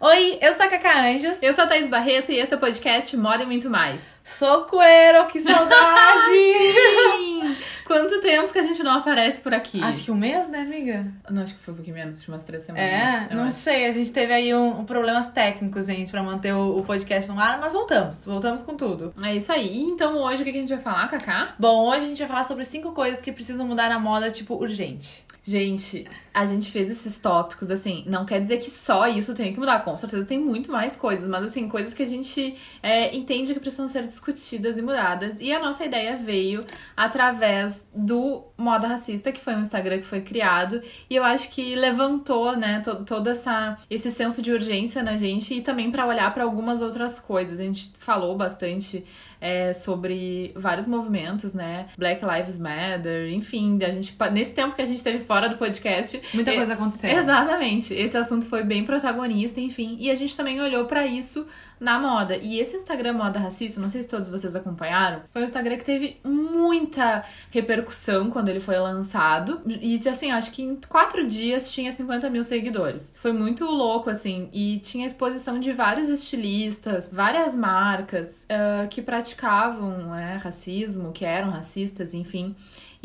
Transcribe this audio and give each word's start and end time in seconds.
Oi, 0.00 0.38
eu 0.42 0.52
sou 0.54 0.66
a 0.66 0.68
Cacá 0.68 1.02
Anjos. 1.06 1.40
Eu 1.40 1.52
sou 1.52 1.64
a 1.64 1.66
Thaís 1.68 1.86
Barreto 1.86 2.32
e 2.32 2.36
esse 2.38 2.52
é 2.52 2.56
o 2.56 2.60
podcast 2.60 3.16
Moda 3.16 3.44
e 3.44 3.46
Muito 3.46 3.70
Mais. 3.70 4.02
Socoeiro, 4.24 5.26
que 5.28 5.40
saudade! 5.40 6.34
Sim! 7.16 7.56
Quanto 7.86 8.20
tempo 8.20 8.52
que 8.52 8.58
a 8.58 8.62
gente 8.62 8.82
não 8.82 8.98
aparece 8.98 9.40
por 9.40 9.54
aqui? 9.54 9.80
Acho 9.82 10.02
que 10.04 10.10
um 10.10 10.16
mês, 10.16 10.48
né, 10.48 10.62
amiga? 10.62 11.06
Não, 11.30 11.42
acho 11.42 11.54
que 11.54 11.62
foi 11.62 11.72
um 11.72 11.76
pouquinho 11.76 11.96
menos, 11.96 12.18
acho 12.18 12.30
umas 12.30 12.42
três 12.42 12.64
semanas. 12.64 12.90
É, 12.90 13.34
não 13.34 13.44
acho. 13.44 13.56
sei, 13.56 13.86
a 13.86 13.92
gente 13.92 14.10
teve 14.10 14.32
aí 14.32 14.52
um, 14.52 14.80
um 14.80 14.84
problemas 14.84 15.28
técnicos, 15.28 15.86
gente, 15.86 16.10
pra 16.10 16.22
manter 16.22 16.52
o, 16.54 16.78
o 16.78 16.82
podcast 16.82 17.30
no 17.30 17.38
ar, 17.38 17.60
mas 17.60 17.72
voltamos, 17.72 18.24
voltamos 18.24 18.62
com 18.62 18.76
tudo. 18.76 19.12
É 19.22 19.36
isso 19.36 19.52
aí. 19.52 19.84
Então 19.84 20.16
hoje 20.18 20.42
o 20.42 20.44
que 20.44 20.50
a 20.50 20.54
gente 20.54 20.70
vai 20.70 20.80
falar, 20.80 21.08
Cacá? 21.08 21.54
Bom, 21.58 21.88
hoje 21.88 22.04
a 22.04 22.08
gente 22.08 22.18
vai 22.18 22.28
falar 22.28 22.44
sobre 22.44 22.64
cinco 22.64 22.92
coisas 22.92 23.20
que 23.20 23.30
precisam 23.30 23.66
mudar 23.66 23.90
na 23.90 23.98
moda, 24.00 24.30
tipo, 24.30 24.54
urgente. 24.54 25.24
Gente, 25.44 26.06
a 26.34 26.44
gente 26.44 26.72
fez 26.72 26.90
esses 26.90 27.16
tópicos, 27.20 27.70
assim, 27.70 28.04
não 28.08 28.26
quer 28.26 28.40
dizer 28.40 28.58
que 28.58 28.68
só 28.68 29.06
isso 29.06 29.32
tem 29.34 29.52
que 29.52 29.60
mudar, 29.60 29.84
com 29.84 29.96
certeza 29.96 30.26
tem 30.26 30.38
muito 30.38 30.70
mais 30.70 30.96
coisas, 30.96 31.28
mas 31.28 31.44
assim, 31.44 31.68
coisas 31.68 31.94
que 31.94 32.02
a 32.02 32.06
gente 32.06 32.56
é, 32.82 33.14
entende 33.14 33.54
que 33.54 33.60
precisam 33.60 33.86
ser 33.86 34.04
discutidas 34.04 34.76
e 34.76 34.82
mudadas. 34.82 35.40
E 35.40 35.52
a 35.52 35.60
nossa 35.60 35.84
ideia 35.84 36.16
veio 36.16 36.62
através 36.96 37.86
do 37.94 38.42
Moda 38.58 38.88
Racista, 38.88 39.30
que 39.30 39.40
foi 39.40 39.54
um 39.54 39.60
Instagram 39.60 40.00
que 40.00 40.06
foi 40.06 40.22
criado, 40.22 40.82
e 41.08 41.14
eu 41.14 41.22
acho 41.22 41.50
que 41.50 41.72
levantou, 41.76 42.56
né, 42.56 42.80
to 42.80 43.04
todo 43.04 43.28
essa, 43.28 43.78
esse 43.88 44.10
senso 44.10 44.42
de 44.42 44.50
urgência 44.50 45.04
na 45.04 45.16
gente 45.16 45.54
e 45.54 45.60
também 45.60 45.92
para 45.92 46.04
olhar 46.04 46.34
para 46.34 46.42
algumas 46.42 46.82
outras 46.82 47.20
coisas. 47.20 47.60
A 47.60 47.62
gente 47.62 47.92
falou 48.00 48.36
bastante 48.36 49.04
é, 49.44 49.74
sobre 49.74 50.52
vários 50.56 50.86
movimentos, 50.86 51.52
né? 51.52 51.86
Black 51.98 52.24
Lives 52.24 52.58
Matter, 52.58 53.30
enfim, 53.30 53.78
a 53.84 53.90
gente 53.90 54.16
nesse 54.32 54.54
tempo 54.54 54.74
que 54.74 54.80
a 54.80 54.86
gente 54.86 55.04
teve 55.04 55.18
fora 55.18 55.50
do 55.50 55.58
podcast, 55.58 56.18
Muita 56.32 56.52
é, 56.52 56.56
coisa 56.56 56.74
aconteceu. 56.74 57.10
Exatamente. 57.10 57.94
Esse 57.94 58.16
assunto 58.16 58.46
foi 58.46 58.62
bem 58.62 58.84
protagonista, 58.84 59.60
enfim, 59.60 59.96
e 60.00 60.10
a 60.10 60.14
gente 60.14 60.36
também 60.36 60.60
olhou 60.60 60.84
pra 60.86 61.06
isso 61.06 61.46
na 61.78 61.98
moda. 61.98 62.36
E 62.36 62.58
esse 62.58 62.76
Instagram 62.76 63.14
Moda 63.14 63.38
Racista, 63.38 63.80
não 63.80 63.88
sei 63.88 64.02
se 64.02 64.08
todos 64.08 64.28
vocês 64.28 64.54
acompanharam, 64.56 65.22
foi 65.30 65.42
um 65.42 65.44
Instagram 65.44 65.76
que 65.76 65.84
teve 65.84 66.18
muita 66.24 67.24
repercussão 67.50 68.30
quando 68.30 68.48
ele 68.48 68.60
foi 68.60 68.78
lançado. 68.78 69.60
E 69.66 70.00
assim, 70.08 70.30
acho 70.30 70.50
que 70.50 70.62
em 70.62 70.76
quatro 70.88 71.26
dias 71.26 71.70
tinha 71.72 71.92
50 71.92 72.30
mil 72.30 72.44
seguidores. 72.44 73.14
Foi 73.18 73.32
muito 73.32 73.64
louco, 73.64 74.08
assim, 74.08 74.48
e 74.52 74.78
tinha 74.78 75.06
exposição 75.06 75.58
de 75.58 75.72
vários 75.72 76.08
estilistas, 76.08 77.10
várias 77.12 77.54
marcas 77.54 78.44
uh, 78.44 78.88
que 78.88 79.02
praticavam 79.02 80.10
né, 80.10 80.38
racismo, 80.42 81.12
que 81.12 81.24
eram 81.24 81.50
racistas, 81.50 82.14
enfim. 82.14 82.54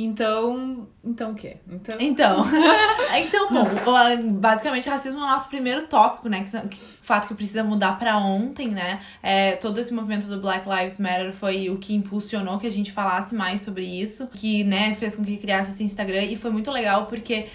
Então, 0.01 0.87
então 1.03 1.31
o 1.31 1.35
quê? 1.35 1.57
Então, 1.69 1.97
Então, 1.99 2.45
então 3.19 3.49
bom, 3.51 4.31
basicamente 4.39 4.87
racismo 4.87 5.19
é 5.19 5.23
o 5.23 5.27
nosso 5.27 5.49
primeiro 5.49 5.87
tópico, 5.87 6.29
né? 6.29 6.41
Que, 6.41 6.67
que 6.69 6.79
fato 7.01 7.27
que 7.27 7.33
precisa 7.33 7.65
mudar 7.65 7.99
pra 7.99 8.17
ontem, 8.17 8.69
né? 8.69 9.01
É, 9.21 9.57
todo 9.57 9.77
esse 9.77 9.93
movimento 9.93 10.27
do 10.27 10.39
Black 10.39 10.65
Lives 10.69 10.99
Matter 10.99 11.33
foi 11.33 11.69
o 11.69 11.77
que 11.77 11.93
impulsionou 11.93 12.57
que 12.59 12.65
a 12.65 12.71
gente 12.71 12.93
falasse 12.93 13.35
mais 13.35 13.59
sobre 13.59 13.83
isso, 13.83 14.27
que, 14.27 14.63
né, 14.63 14.95
fez 14.95 15.17
com 15.17 15.25
que 15.25 15.35
criasse 15.35 15.71
esse 15.71 15.83
Instagram 15.83 16.23
e 16.23 16.37
foi 16.37 16.49
muito 16.49 16.71
legal 16.71 17.07
porque 17.07 17.47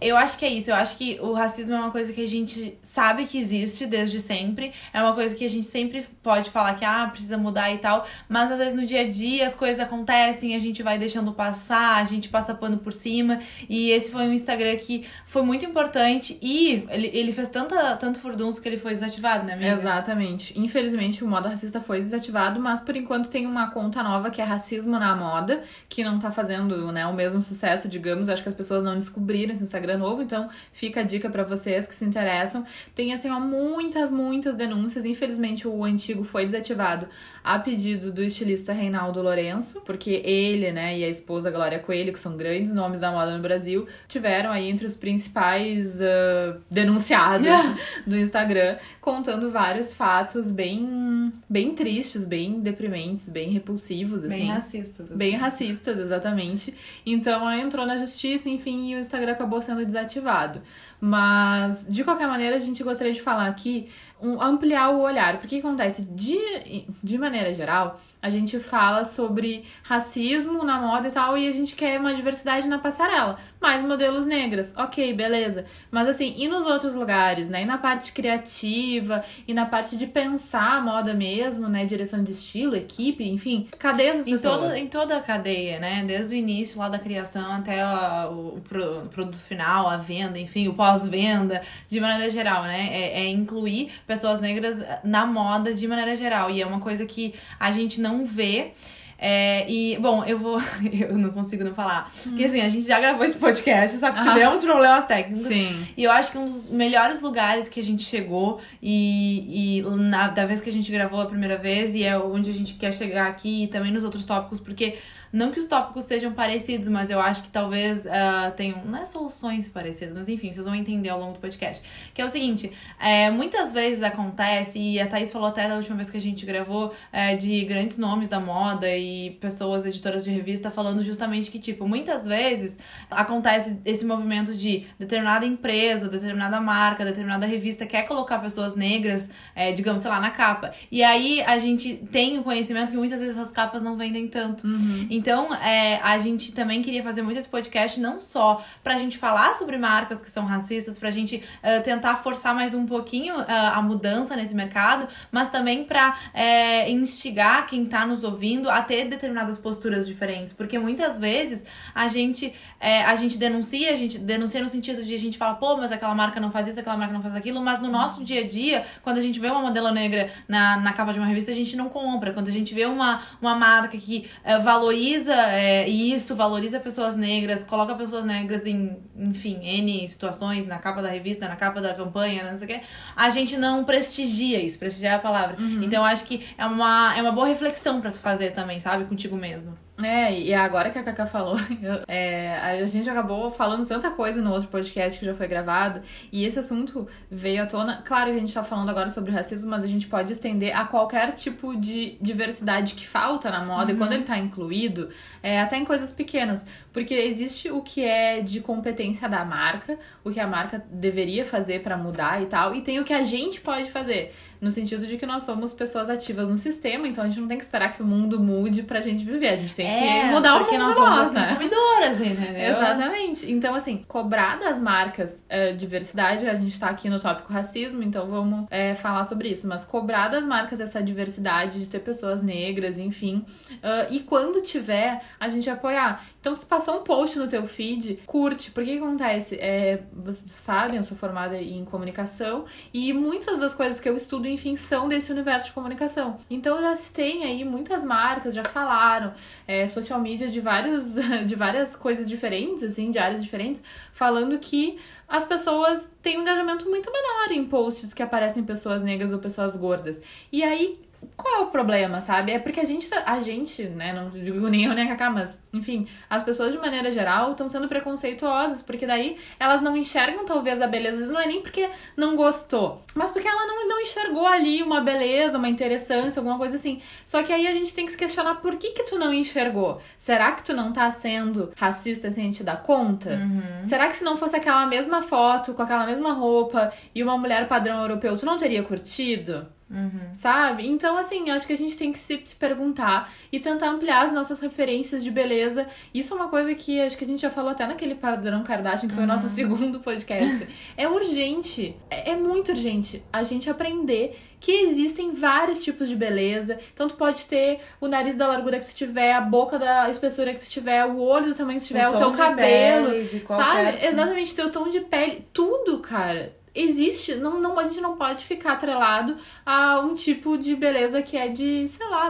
eu 0.00 0.16
acho 0.16 0.38
que 0.38 0.44
é 0.44 0.48
isso. 0.48 0.70
Eu 0.70 0.74
acho 0.74 0.96
que 0.96 1.18
o 1.20 1.32
racismo 1.32 1.74
é 1.74 1.78
uma 1.78 1.90
coisa 1.90 2.12
que 2.12 2.22
a 2.22 2.28
gente 2.28 2.76
sabe 2.82 3.24
que 3.24 3.38
existe 3.38 3.86
desde 3.86 4.20
sempre. 4.20 4.72
É 4.92 5.02
uma 5.02 5.14
coisa 5.14 5.34
que 5.34 5.44
a 5.44 5.48
gente 5.48 5.66
sempre 5.66 6.06
pode 6.22 6.50
falar 6.50 6.74
que, 6.74 6.84
ah, 6.84 7.08
precisa 7.10 7.38
mudar 7.38 7.72
e 7.72 7.78
tal. 7.78 8.06
Mas 8.28 8.50
às 8.50 8.58
vezes 8.58 8.74
no 8.74 8.84
dia 8.84 9.02
a 9.02 9.08
dia 9.08 9.46
as 9.46 9.54
coisas 9.54 9.80
acontecem, 9.80 10.54
a 10.54 10.58
gente 10.58 10.82
vai 10.82 10.98
deixando 10.98 11.32
passar, 11.32 11.96
a 11.96 12.04
gente 12.04 12.28
passa 12.28 12.54
pano 12.54 12.78
por 12.78 12.92
cima. 12.92 13.38
E 13.68 13.90
esse 13.90 14.10
foi 14.10 14.22
um 14.22 14.32
Instagram 14.32 14.76
que 14.76 15.04
foi 15.24 15.42
muito 15.42 15.64
importante. 15.64 16.38
E 16.42 16.86
ele, 16.90 17.10
ele 17.12 17.32
fez 17.32 17.48
tanta, 17.48 17.96
tanto 17.96 18.18
furdunço 18.18 18.60
que 18.60 18.68
ele 18.68 18.78
foi 18.78 18.94
desativado, 18.94 19.44
né, 19.44 19.54
amiga? 19.54 19.72
Exatamente. 19.72 20.58
Infelizmente 20.58 21.24
o 21.24 21.28
modo 21.28 21.48
racista 21.48 21.80
foi 21.80 22.00
desativado, 22.00 22.60
mas 22.60 22.80
por 22.80 22.96
enquanto 22.96 23.28
tem 23.28 23.46
uma 23.46 23.70
conta 23.70 24.02
nova 24.02 24.30
que 24.30 24.40
é 24.40 24.44
Racismo 24.44 24.98
na 24.98 25.14
Moda, 25.16 25.62
que 25.88 26.04
não 26.04 26.18
tá 26.18 26.30
fazendo 26.30 26.92
né, 26.92 27.06
o 27.06 27.12
mesmo 27.12 27.40
sucesso, 27.40 27.88
digamos. 27.88 28.28
Acho 28.28 28.42
que 28.42 28.48
as 28.48 28.54
pessoas 28.54 28.84
não 28.84 28.94
descobriram 28.94 29.52
esse 29.52 29.62
Instagram 29.62 29.85
novo, 29.94 30.22
então 30.22 30.48
fica 30.72 31.00
a 31.00 31.02
dica 31.02 31.28
para 31.28 31.44
vocês 31.44 31.86
que 31.86 31.94
se 31.94 32.06
interessam. 32.06 32.64
Tem 32.94 33.12
assim, 33.12 33.28
ó, 33.28 33.38
muitas, 33.38 34.10
muitas 34.10 34.54
denúncias. 34.54 35.04
Infelizmente 35.04 35.68
o 35.68 35.84
antigo 35.84 36.24
foi 36.24 36.46
desativado 36.46 37.06
a 37.46 37.60
pedido 37.60 38.10
do 38.10 38.24
estilista 38.24 38.72
Reinaldo 38.72 39.22
Lourenço, 39.22 39.80
porque 39.82 40.20
ele, 40.24 40.72
né, 40.72 40.98
e 40.98 41.04
a 41.04 41.08
esposa 41.08 41.48
Glória 41.48 41.78
Coelho, 41.78 42.12
que 42.12 42.18
são 42.18 42.36
grandes 42.36 42.74
nomes 42.74 42.98
da 42.98 43.12
moda 43.12 43.36
no 43.36 43.40
Brasil, 43.40 43.86
tiveram 44.08 44.50
aí 44.50 44.68
entre 44.68 44.84
os 44.84 44.96
principais 44.96 46.00
uh, 46.00 46.60
denunciados 46.68 47.46
do 48.04 48.16
Instagram, 48.16 48.78
contando 49.00 49.48
vários 49.48 49.94
fatos 49.94 50.50
bem, 50.50 51.32
bem 51.48 51.72
tristes, 51.72 52.26
bem 52.26 52.58
deprimentes, 52.58 53.28
bem 53.28 53.50
repulsivos, 53.50 54.24
assim. 54.24 54.38
Bem 54.38 54.48
racistas. 54.48 55.06
Assim. 55.06 55.16
Bem 55.16 55.36
racistas, 55.36 55.98
exatamente. 56.00 56.74
Então 57.06 57.42
ela 57.42 57.58
entrou 57.58 57.86
na 57.86 57.96
justiça, 57.96 58.48
enfim, 58.48 58.90
e 58.90 58.96
o 58.96 58.98
Instagram 58.98 59.30
acabou 59.30 59.62
sendo 59.62 59.86
desativado. 59.86 60.60
Mas, 61.00 61.84
de 61.88 62.02
qualquer 62.04 62.26
maneira, 62.26 62.56
a 62.56 62.58
gente 62.58 62.82
gostaria 62.82 63.12
de 63.12 63.20
falar 63.20 63.46
aqui, 63.46 63.88
um, 64.20 64.40
ampliar 64.40 64.90
o 64.90 65.00
olhar. 65.00 65.38
Porque 65.38 65.56
o 65.56 65.60
que 65.60 65.66
acontece? 65.66 66.02
De, 66.02 66.86
de 67.02 67.18
maneira 67.18 67.54
geral, 67.54 68.00
a 68.20 68.30
gente 68.30 68.58
fala 68.60 69.04
sobre 69.04 69.64
racismo 69.82 70.64
na 70.64 70.80
moda 70.80 71.08
e 71.08 71.10
tal, 71.10 71.36
e 71.36 71.46
a 71.46 71.52
gente 71.52 71.74
quer 71.74 72.00
uma 72.00 72.14
diversidade 72.14 72.66
na 72.66 72.78
passarela. 72.78 73.36
Mais 73.60 73.82
modelos 73.82 74.26
negras, 74.26 74.74
ok, 74.76 75.12
beleza. 75.12 75.66
Mas 75.90 76.08
assim, 76.08 76.34
e 76.36 76.48
nos 76.48 76.64
outros 76.64 76.94
lugares, 76.94 77.48
né? 77.48 77.62
E 77.62 77.64
na 77.66 77.78
parte 77.78 78.12
criativa, 78.12 79.22
e 79.46 79.52
na 79.52 79.66
parte 79.66 79.96
de 79.96 80.06
pensar 80.06 80.76
a 80.76 80.80
moda 80.80 81.12
mesmo, 81.12 81.68
né? 81.68 81.84
Direção 81.84 82.24
de 82.24 82.32
estilo, 82.32 82.74
equipe, 82.74 83.28
enfim. 83.28 83.68
Cadê 83.78 84.04
essas 84.06 84.26
em 84.26 84.32
pessoas? 84.32 84.58
Toda, 84.58 84.78
em 84.78 84.86
toda 84.86 85.16
a 85.16 85.20
cadeia, 85.20 85.78
né? 85.78 86.04
Desde 86.06 86.34
o 86.34 86.36
início 86.36 86.78
lá 86.78 86.88
da 86.88 86.98
criação 86.98 87.52
até 87.52 87.84
o, 87.84 88.32
o, 88.32 88.56
o 88.56 89.08
produto 89.08 89.36
final, 89.36 89.88
a 89.88 89.96
venda, 89.96 90.38
enfim, 90.38 90.68
o 90.68 90.72
pós-venda, 90.86 91.60
de 91.88 92.00
maneira 92.00 92.30
geral, 92.30 92.62
né? 92.62 92.88
É, 92.90 93.20
é, 93.22 93.28
incluir 93.28 93.90
pessoas 94.06 94.40
negras 94.40 94.84
na 95.02 95.26
moda 95.26 95.74
de 95.74 95.86
maneira 95.88 96.14
geral. 96.14 96.50
E 96.50 96.62
é 96.62 96.66
uma 96.66 96.80
coisa 96.80 97.04
que 97.04 97.34
a 97.58 97.72
gente 97.72 98.00
não 98.00 98.24
vê. 98.24 98.72
É, 99.18 99.68
e, 99.70 99.96
bom, 99.98 100.22
eu 100.24 100.38
vou. 100.38 100.60
Eu 100.92 101.16
não 101.16 101.30
consigo 101.30 101.64
não 101.64 101.74
falar. 101.74 102.12
Hum. 102.26 102.30
Porque 102.30 102.44
assim, 102.44 102.60
a 102.60 102.68
gente 102.68 102.86
já 102.86 103.00
gravou 103.00 103.24
esse 103.24 103.38
podcast, 103.38 103.96
só 103.96 104.10
que 104.10 104.20
tivemos 104.20 104.60
ah, 104.62 104.66
problemas 104.66 105.04
técnicos. 105.06 105.46
Sim. 105.46 105.86
E 105.96 106.04
eu 106.04 106.10
acho 106.10 106.30
que 106.30 106.38
um 106.38 106.46
dos 106.46 106.68
melhores 106.68 107.20
lugares 107.20 107.66
que 107.66 107.80
a 107.80 107.82
gente 107.82 108.02
chegou, 108.02 108.60
e, 108.82 109.78
e 109.78 109.82
na, 109.82 110.28
da 110.28 110.44
vez 110.44 110.60
que 110.60 110.68
a 110.68 110.72
gente 110.72 110.92
gravou 110.92 111.20
a 111.20 111.26
primeira 111.26 111.56
vez, 111.56 111.94
e 111.94 112.04
é 112.04 112.16
onde 112.18 112.50
a 112.50 112.52
gente 112.52 112.74
quer 112.74 112.92
chegar 112.92 113.26
aqui, 113.28 113.64
e 113.64 113.68
também 113.68 113.90
nos 113.90 114.04
outros 114.04 114.26
tópicos, 114.26 114.60
porque 114.60 114.96
não 115.32 115.50
que 115.50 115.60
os 115.60 115.66
tópicos 115.66 116.04
sejam 116.04 116.32
parecidos, 116.32 116.88
mas 116.88 117.10
eu 117.10 117.20
acho 117.20 117.42
que 117.42 117.50
talvez 117.50 118.06
uh, 118.06 118.50
tenham. 118.56 118.84
Não 118.84 118.98
é 118.98 119.04
soluções 119.04 119.68
parecidas, 119.68 120.14
mas 120.14 120.28
enfim, 120.28 120.50
vocês 120.52 120.64
vão 120.64 120.74
entender 120.74 121.08
ao 121.08 121.20
longo 121.20 121.34
do 121.34 121.40
podcast. 121.40 121.82
Que 122.14 122.22
é 122.22 122.24
o 122.24 122.28
seguinte: 122.28 122.72
é, 123.00 123.30
muitas 123.30 123.72
vezes 123.72 124.02
acontece, 124.02 124.78
e 124.78 125.00
a 125.00 125.06
Thaís 125.06 125.32
falou 125.32 125.48
até 125.48 125.68
da 125.68 125.76
última 125.76 125.96
vez 125.96 126.10
que 126.10 126.16
a 126.16 126.20
gente 126.20 126.46
gravou, 126.46 126.92
é, 127.12 127.36
de 127.36 127.64
grandes 127.64 127.98
nomes 127.98 128.28
da 128.28 128.40
moda 128.40 128.88
e 128.96 129.32
pessoas 129.40 129.86
editoras 129.86 130.24
de 130.24 130.30
revista 130.30 130.70
falando 130.70 131.02
justamente 131.02 131.50
que, 131.50 131.58
tipo, 131.58 131.88
muitas 131.88 132.26
vezes 132.26 132.78
acontece 133.10 133.78
esse 133.84 134.04
movimento 134.04 134.54
de 134.54 134.86
determinada 134.98 135.44
empresa, 135.46 136.08
determinada 136.08 136.60
marca, 136.60 137.04
determinada 137.04 137.46
revista 137.46 137.86
quer 137.86 138.02
colocar 138.02 138.38
pessoas 138.38 138.74
negras, 138.74 139.28
é, 139.54 139.72
digamos, 139.72 140.02
sei 140.02 140.10
lá, 140.10 140.20
na 140.20 140.30
capa. 140.30 140.72
E 140.90 141.02
aí 141.02 141.42
a 141.42 141.58
gente 141.58 141.96
tem 142.10 142.38
o 142.38 142.42
conhecimento 142.42 142.90
que 142.90 142.96
muitas 142.96 143.20
vezes 143.20 143.36
essas 143.36 143.50
capas 143.50 143.82
não 143.82 143.96
vendem 143.96 144.28
tanto. 144.28 144.66
Uhum. 144.66 145.06
Então, 145.16 145.54
é, 145.54 145.98
a 146.02 146.18
gente 146.18 146.52
também 146.52 146.82
queria 146.82 147.02
fazer 147.02 147.22
muito 147.22 147.38
esse 147.38 147.48
podcast, 147.48 147.98
não 147.98 148.20
só 148.20 148.62
pra 148.84 148.98
gente 148.98 149.16
falar 149.16 149.54
sobre 149.54 149.78
marcas 149.78 150.20
que 150.20 150.30
são 150.30 150.44
racistas, 150.44 150.98
pra 150.98 151.10
gente 151.10 151.36
uh, 151.36 151.82
tentar 151.82 152.16
forçar 152.16 152.54
mais 152.54 152.74
um 152.74 152.84
pouquinho 152.84 153.34
uh, 153.34 153.44
a 153.48 153.80
mudança 153.80 154.36
nesse 154.36 154.54
mercado, 154.54 155.08
mas 155.32 155.48
também 155.48 155.84
pra 155.84 156.14
é, 156.34 156.90
instigar 156.90 157.66
quem 157.66 157.86
tá 157.86 158.04
nos 158.04 158.24
ouvindo 158.24 158.68
a 158.68 158.82
ter 158.82 159.06
determinadas 159.06 159.56
posturas 159.56 160.06
diferentes. 160.06 160.52
Porque 160.52 160.78
muitas 160.78 161.18
vezes 161.18 161.64
a 161.94 162.08
gente, 162.08 162.52
é, 162.78 163.02
a 163.04 163.16
gente 163.16 163.38
denuncia, 163.38 163.94
a 163.94 163.96
gente 163.96 164.18
denuncia 164.18 164.62
no 164.62 164.68
sentido 164.68 165.02
de 165.02 165.14
a 165.14 165.18
gente 165.18 165.38
fala, 165.38 165.54
pô, 165.54 165.78
mas 165.78 165.92
aquela 165.92 166.14
marca 166.14 166.38
não 166.38 166.50
faz 166.50 166.68
isso, 166.68 166.78
aquela 166.78 166.98
marca 166.98 167.14
não 167.14 167.22
faz 167.22 167.34
aquilo, 167.34 167.62
mas 167.62 167.80
no 167.80 167.88
nosso 167.88 168.22
dia 168.22 168.42
a 168.42 168.46
dia, 168.46 168.84
quando 169.02 169.16
a 169.16 169.22
gente 169.22 169.40
vê 169.40 169.46
uma 169.50 169.62
modelo 169.62 169.90
negra 169.92 170.30
na, 170.46 170.76
na 170.76 170.92
capa 170.92 171.14
de 171.14 171.18
uma 171.18 171.26
revista, 171.26 171.50
a 171.50 171.54
gente 171.54 171.74
não 171.74 171.88
compra. 171.88 172.34
Quando 172.34 172.48
a 172.48 172.52
gente 172.52 172.74
vê 172.74 172.84
uma, 172.84 173.22
uma 173.40 173.54
marca 173.54 173.96
que 173.96 174.28
uh, 174.44 174.60
valoriza 174.60 175.05
valoriza 175.06 175.34
é, 175.52 175.88
isso, 175.88 176.34
valoriza 176.34 176.80
pessoas 176.80 177.16
negras, 177.16 177.62
coloca 177.62 177.94
pessoas 177.94 178.24
negras 178.24 178.66
em, 178.66 178.96
enfim, 179.16 179.58
N 179.62 180.08
situações, 180.08 180.66
na 180.66 180.78
capa 180.78 181.00
da 181.00 181.08
revista, 181.08 181.48
na 181.48 181.56
capa 181.56 181.80
da 181.80 181.94
campanha, 181.94 182.48
não 182.48 182.56
sei 182.56 182.64
o 182.64 182.68
quê, 182.68 182.80
a 183.14 183.30
gente 183.30 183.56
não 183.56 183.84
prestigia 183.84 184.60
isso, 184.60 184.78
prestigiar 184.78 185.16
a 185.16 185.18
palavra. 185.18 185.56
Uhum. 185.58 185.82
Então 185.82 186.00
eu 186.00 186.04
acho 186.04 186.24
que 186.24 186.46
é 186.58 186.66
uma, 186.66 187.16
é 187.16 187.22
uma 187.22 187.32
boa 187.32 187.46
reflexão 187.46 188.00
para 188.00 188.10
tu 188.10 188.18
fazer 188.18 188.50
também, 188.50 188.80
sabe? 188.80 189.04
Contigo 189.04 189.36
mesmo. 189.36 189.76
É, 190.02 190.38
e 190.38 190.52
agora 190.52 190.90
que 190.90 190.98
a 190.98 191.02
Cacá 191.02 191.24
falou, 191.24 191.56
é, 192.06 192.58
a 192.58 192.84
gente 192.84 193.08
acabou 193.08 193.48
falando 193.50 193.86
tanta 193.86 194.10
coisa 194.10 194.42
no 194.42 194.52
outro 194.52 194.68
podcast 194.68 195.18
que 195.18 195.24
já 195.24 195.34
foi 195.34 195.48
gravado, 195.48 196.02
e 196.30 196.44
esse 196.44 196.58
assunto 196.58 197.08
veio 197.30 197.62
à 197.62 197.66
tona. 197.66 198.02
Claro 198.04 198.30
que 198.30 198.36
a 198.36 198.40
gente 198.40 198.52
tá 198.52 198.62
falando 198.62 198.90
agora 198.90 199.08
sobre 199.08 199.32
racismo, 199.32 199.70
mas 199.70 199.82
a 199.82 199.86
gente 199.86 200.06
pode 200.06 200.32
estender 200.32 200.76
a 200.76 200.84
qualquer 200.84 201.32
tipo 201.32 201.74
de 201.74 202.18
diversidade 202.20 202.94
que 202.94 203.06
falta 203.06 203.50
na 203.50 203.64
moda, 203.64 203.90
uhum. 203.90 203.96
e 203.96 203.98
quando 203.98 204.12
ele 204.12 204.24
tá 204.24 204.36
incluído, 204.36 205.08
é, 205.42 205.60
até 205.60 205.78
em 205.78 205.84
coisas 205.84 206.12
pequenas. 206.12 206.66
Porque 206.92 207.14
existe 207.14 207.70
o 207.70 207.80
que 207.80 208.04
é 208.04 208.40
de 208.40 208.60
competência 208.60 209.28
da 209.28 209.44
marca, 209.44 209.98
o 210.22 210.30
que 210.30 210.40
a 210.40 210.46
marca 210.46 210.84
deveria 210.90 211.44
fazer 211.44 211.80
para 211.82 211.96
mudar 211.96 212.42
e 212.42 212.46
tal, 212.46 212.74
e 212.74 212.82
tem 212.82 213.00
o 213.00 213.04
que 213.04 213.14
a 213.14 213.22
gente 213.22 213.62
pode 213.62 213.90
fazer 213.90 214.34
no 214.60 214.70
sentido 214.70 215.06
de 215.06 215.16
que 215.16 215.26
nós 215.26 215.44
somos 215.44 215.72
pessoas 215.72 216.08
ativas 216.08 216.48
no 216.48 216.56
sistema, 216.56 217.06
então 217.06 217.24
a 217.24 217.28
gente 217.28 217.40
não 217.40 217.48
tem 217.48 217.58
que 217.58 217.64
esperar 217.64 217.92
que 217.92 218.02
o 218.02 218.06
mundo 218.06 218.40
mude 218.40 218.82
pra 218.82 219.00
gente 219.00 219.24
viver, 219.24 219.48
a 219.48 219.56
gente 219.56 219.74
tem 219.74 219.86
é, 219.86 220.22
que 220.22 220.26
mudar 220.32 220.56
o 220.56 220.64
mundo 220.64 220.78
nós 220.78 220.94
somos 220.94 221.10
nós, 221.10 221.32
né? 221.32 221.48
consumidoras, 221.48 222.20
entendeu? 222.20 222.70
Exatamente. 222.70 223.50
Então, 223.50 223.74
assim, 223.74 224.04
cobrar 224.08 224.58
das 224.58 224.80
marcas 224.80 225.44
uh, 225.50 225.76
diversidade, 225.76 226.48
a 226.48 226.54
gente 226.54 226.78
tá 226.78 226.88
aqui 226.88 227.08
no 227.08 227.20
tópico 227.20 227.52
racismo, 227.52 228.02
então 228.02 228.26
vamos 228.26 228.64
uh, 228.64 228.96
falar 228.96 229.24
sobre 229.24 229.48
isso, 229.48 229.66
mas 229.66 229.84
cobrar 229.84 230.28
das 230.28 230.44
marcas 230.44 230.80
essa 230.80 231.02
diversidade 231.02 231.80
de 231.80 231.88
ter 231.88 232.00
pessoas 232.00 232.42
negras, 232.42 232.98
enfim, 232.98 233.44
uh, 233.72 234.06
e 234.10 234.20
quando 234.20 234.60
tiver, 234.60 235.22
a 235.38 235.48
gente 235.48 235.68
apoiar. 235.68 236.24
Então, 236.40 236.54
se 236.54 236.64
passou 236.64 237.00
um 237.00 237.02
post 237.02 237.38
no 237.38 237.48
teu 237.48 237.66
feed, 237.66 238.20
curte, 238.26 238.70
porque 238.70 238.92
que 238.92 238.98
acontece? 238.98 239.56
É, 239.56 240.02
vocês 240.12 240.50
sabem, 240.50 240.96
eu 240.96 241.04
sou 241.04 241.16
formada 241.16 241.60
em 241.60 241.84
comunicação, 241.84 242.64
e 242.92 243.12
muitas 243.12 243.58
das 243.58 243.74
coisas 243.74 244.00
que 244.00 244.08
eu 244.08 244.16
estudo 244.16 244.45
tudo, 244.46 244.48
enfim, 244.48 244.76
são 244.76 245.08
desse 245.08 245.32
universo 245.32 245.66
de 245.66 245.72
comunicação. 245.72 246.38
Então 246.48 246.80
já 246.80 246.94
se 246.94 247.12
tem 247.12 247.44
aí 247.44 247.64
muitas 247.64 248.04
marcas, 248.04 248.54
já 248.54 248.64
falaram, 248.64 249.34
é, 249.66 249.88
social 249.88 250.20
media 250.20 250.48
de, 250.48 250.60
vários, 250.60 251.16
de 251.44 251.54
várias 251.54 251.96
coisas 251.96 252.28
diferentes, 252.28 252.82
assim, 252.82 253.10
de 253.10 253.18
áreas 253.18 253.42
diferentes, 253.42 253.82
falando 254.12 254.58
que 254.58 254.98
as 255.28 255.44
pessoas 255.44 256.10
têm 256.22 256.38
um 256.38 256.42
engajamento 256.42 256.88
muito 256.88 257.10
menor 257.10 257.50
em 257.50 257.64
posts 257.64 258.14
que 258.14 258.22
aparecem 258.22 258.62
pessoas 258.62 259.02
negras 259.02 259.32
ou 259.32 259.40
pessoas 259.40 259.76
gordas. 259.76 260.22
E 260.52 260.62
aí 260.62 261.00
qual 261.36 261.54
é 261.54 261.58
o 261.60 261.66
problema, 261.66 262.20
sabe? 262.20 262.52
É 262.52 262.58
porque 262.58 262.80
a 262.80 262.84
gente, 262.84 263.08
tá, 263.08 263.22
a 263.26 263.40
gente, 263.40 263.84
né, 263.84 264.12
não 264.12 264.30
digo 264.30 264.68
nem 264.68 264.84
eu 264.84 264.94
nem 264.94 265.04
a 265.04 265.08
Cacá, 265.08 265.30
mas, 265.30 265.62
enfim, 265.72 266.06
as 266.28 266.42
pessoas 266.42 266.72
de 266.72 266.78
maneira 266.78 267.10
geral 267.10 267.52
estão 267.52 267.68
sendo 267.68 267.88
preconceituosas, 267.88 268.82
porque 268.82 269.06
daí 269.06 269.36
elas 269.58 269.80
não 269.80 269.96
enxergam 269.96 270.44
talvez 270.44 270.80
a 270.80 270.86
beleza, 270.86 271.14
às 271.14 271.18
vezes 271.20 271.32
não 271.32 271.40
é 271.40 271.46
nem 271.46 271.62
porque 271.62 271.88
não 272.16 272.36
gostou, 272.36 273.02
mas 273.14 273.30
porque 273.30 273.48
ela 273.48 273.66
não, 273.66 273.88
não 273.88 274.00
enxergou 274.00 274.46
ali 274.46 274.82
uma 274.82 275.00
beleza, 275.00 275.58
uma 275.58 275.68
interessância, 275.68 276.40
alguma 276.40 276.58
coisa 276.58 276.76
assim. 276.76 277.00
Só 277.24 277.42
que 277.42 277.52
aí 277.52 277.66
a 277.66 277.72
gente 277.72 277.94
tem 277.94 278.04
que 278.04 278.12
se 278.12 278.18
questionar 278.18 278.56
por 278.56 278.76
que 278.76 278.90
que 278.90 279.04
tu 279.04 279.18
não 279.18 279.32
enxergou? 279.32 280.00
Será 280.16 280.52
que 280.52 280.64
tu 280.64 280.74
não 280.74 280.92
tá 280.92 281.10
sendo 281.10 281.72
racista 281.76 282.30
sem 282.30 282.50
te 282.50 282.62
dar 282.62 282.82
conta? 282.82 283.30
Uhum. 283.30 283.84
Será 283.84 284.08
que 284.08 284.16
se 284.16 284.24
não 284.24 284.36
fosse 284.36 284.56
aquela 284.56 284.86
mesma 284.86 285.22
foto, 285.22 285.74
com 285.74 285.82
aquela 285.82 286.06
mesma 286.06 286.32
roupa 286.32 286.92
e 287.14 287.22
uma 287.22 287.38
mulher 287.38 287.68
padrão 287.68 288.00
europeu, 288.00 288.36
tu 288.36 288.46
não 288.46 288.56
teria 288.56 288.82
curtido? 288.82 289.66
Uhum. 289.88 290.32
Sabe? 290.32 290.86
Então, 290.86 291.16
assim, 291.16 291.48
acho 291.50 291.64
que 291.66 291.72
a 291.72 291.76
gente 291.76 291.96
tem 291.96 292.10
que 292.10 292.18
se, 292.18 292.42
se, 292.44 292.56
perguntar 292.56 293.32
e 293.52 293.60
tentar 293.60 293.88
ampliar 293.88 294.24
as 294.24 294.32
nossas 294.32 294.58
referências 294.58 295.22
de 295.22 295.30
beleza. 295.30 295.86
Isso 296.12 296.34
é 296.34 296.36
uma 296.36 296.48
coisa 296.48 296.74
que 296.74 297.00
acho 297.00 297.16
que 297.16 297.24
a 297.24 297.26
gente 297.26 297.40
já 297.40 297.50
falou 297.50 297.70
até 297.70 297.86
naquele 297.86 298.16
padrão 298.16 298.64
Kardashian, 298.64 299.08
que 299.08 299.14
foi 299.14 299.22
uhum. 299.22 299.30
o 299.30 299.32
nosso 299.32 299.46
uhum. 299.46 299.52
segundo 299.78 300.00
podcast. 300.00 300.66
é 300.96 301.08
urgente, 301.08 301.96
é, 302.10 302.32
é 302.32 302.36
muito 302.36 302.72
urgente 302.72 303.22
a 303.32 303.44
gente 303.44 303.70
aprender 303.70 304.36
que 304.58 304.72
existem 304.72 305.32
vários 305.32 305.84
tipos 305.84 306.08
de 306.08 306.16
beleza. 306.16 306.78
Então, 306.92 307.06
tu 307.06 307.14
pode 307.14 307.46
ter 307.46 307.78
o 308.00 308.08
nariz 308.08 308.34
da 308.34 308.48
largura 308.48 308.80
que 308.80 308.86
tu 308.86 308.94
tiver, 308.94 309.32
a 309.34 309.40
boca 309.40 309.78
da 309.78 310.10
espessura 310.10 310.52
que 310.52 310.58
tu 310.58 310.68
tiver, 310.68 311.04
o 311.04 311.20
olho 311.20 311.46
do 311.46 311.54
tamanho 311.54 311.78
que 311.78 311.84
tu 311.84 311.88
tiver, 311.88 312.08
o, 312.08 312.14
o 312.14 312.18
teu 312.18 312.32
cabelo, 312.32 313.10
pele, 313.10 313.44
sabe? 313.46 314.04
Exatamente, 314.04 314.54
teu 314.54 314.72
tom 314.72 314.88
de 314.88 315.00
pele, 315.00 315.46
tudo, 315.52 316.00
cara 316.00 316.55
existe, 316.76 317.34
não, 317.34 317.58
não, 317.60 317.78
a 317.78 317.84
gente 317.84 318.00
não 318.00 318.16
pode 318.16 318.44
ficar 318.44 318.72
atrelado 318.72 319.36
a 319.64 320.00
um 320.00 320.14
tipo 320.14 320.58
de 320.58 320.76
beleza 320.76 321.22
que 321.22 321.36
é 321.36 321.48
de, 321.48 321.86
sei 321.88 322.06
lá, 322.08 322.28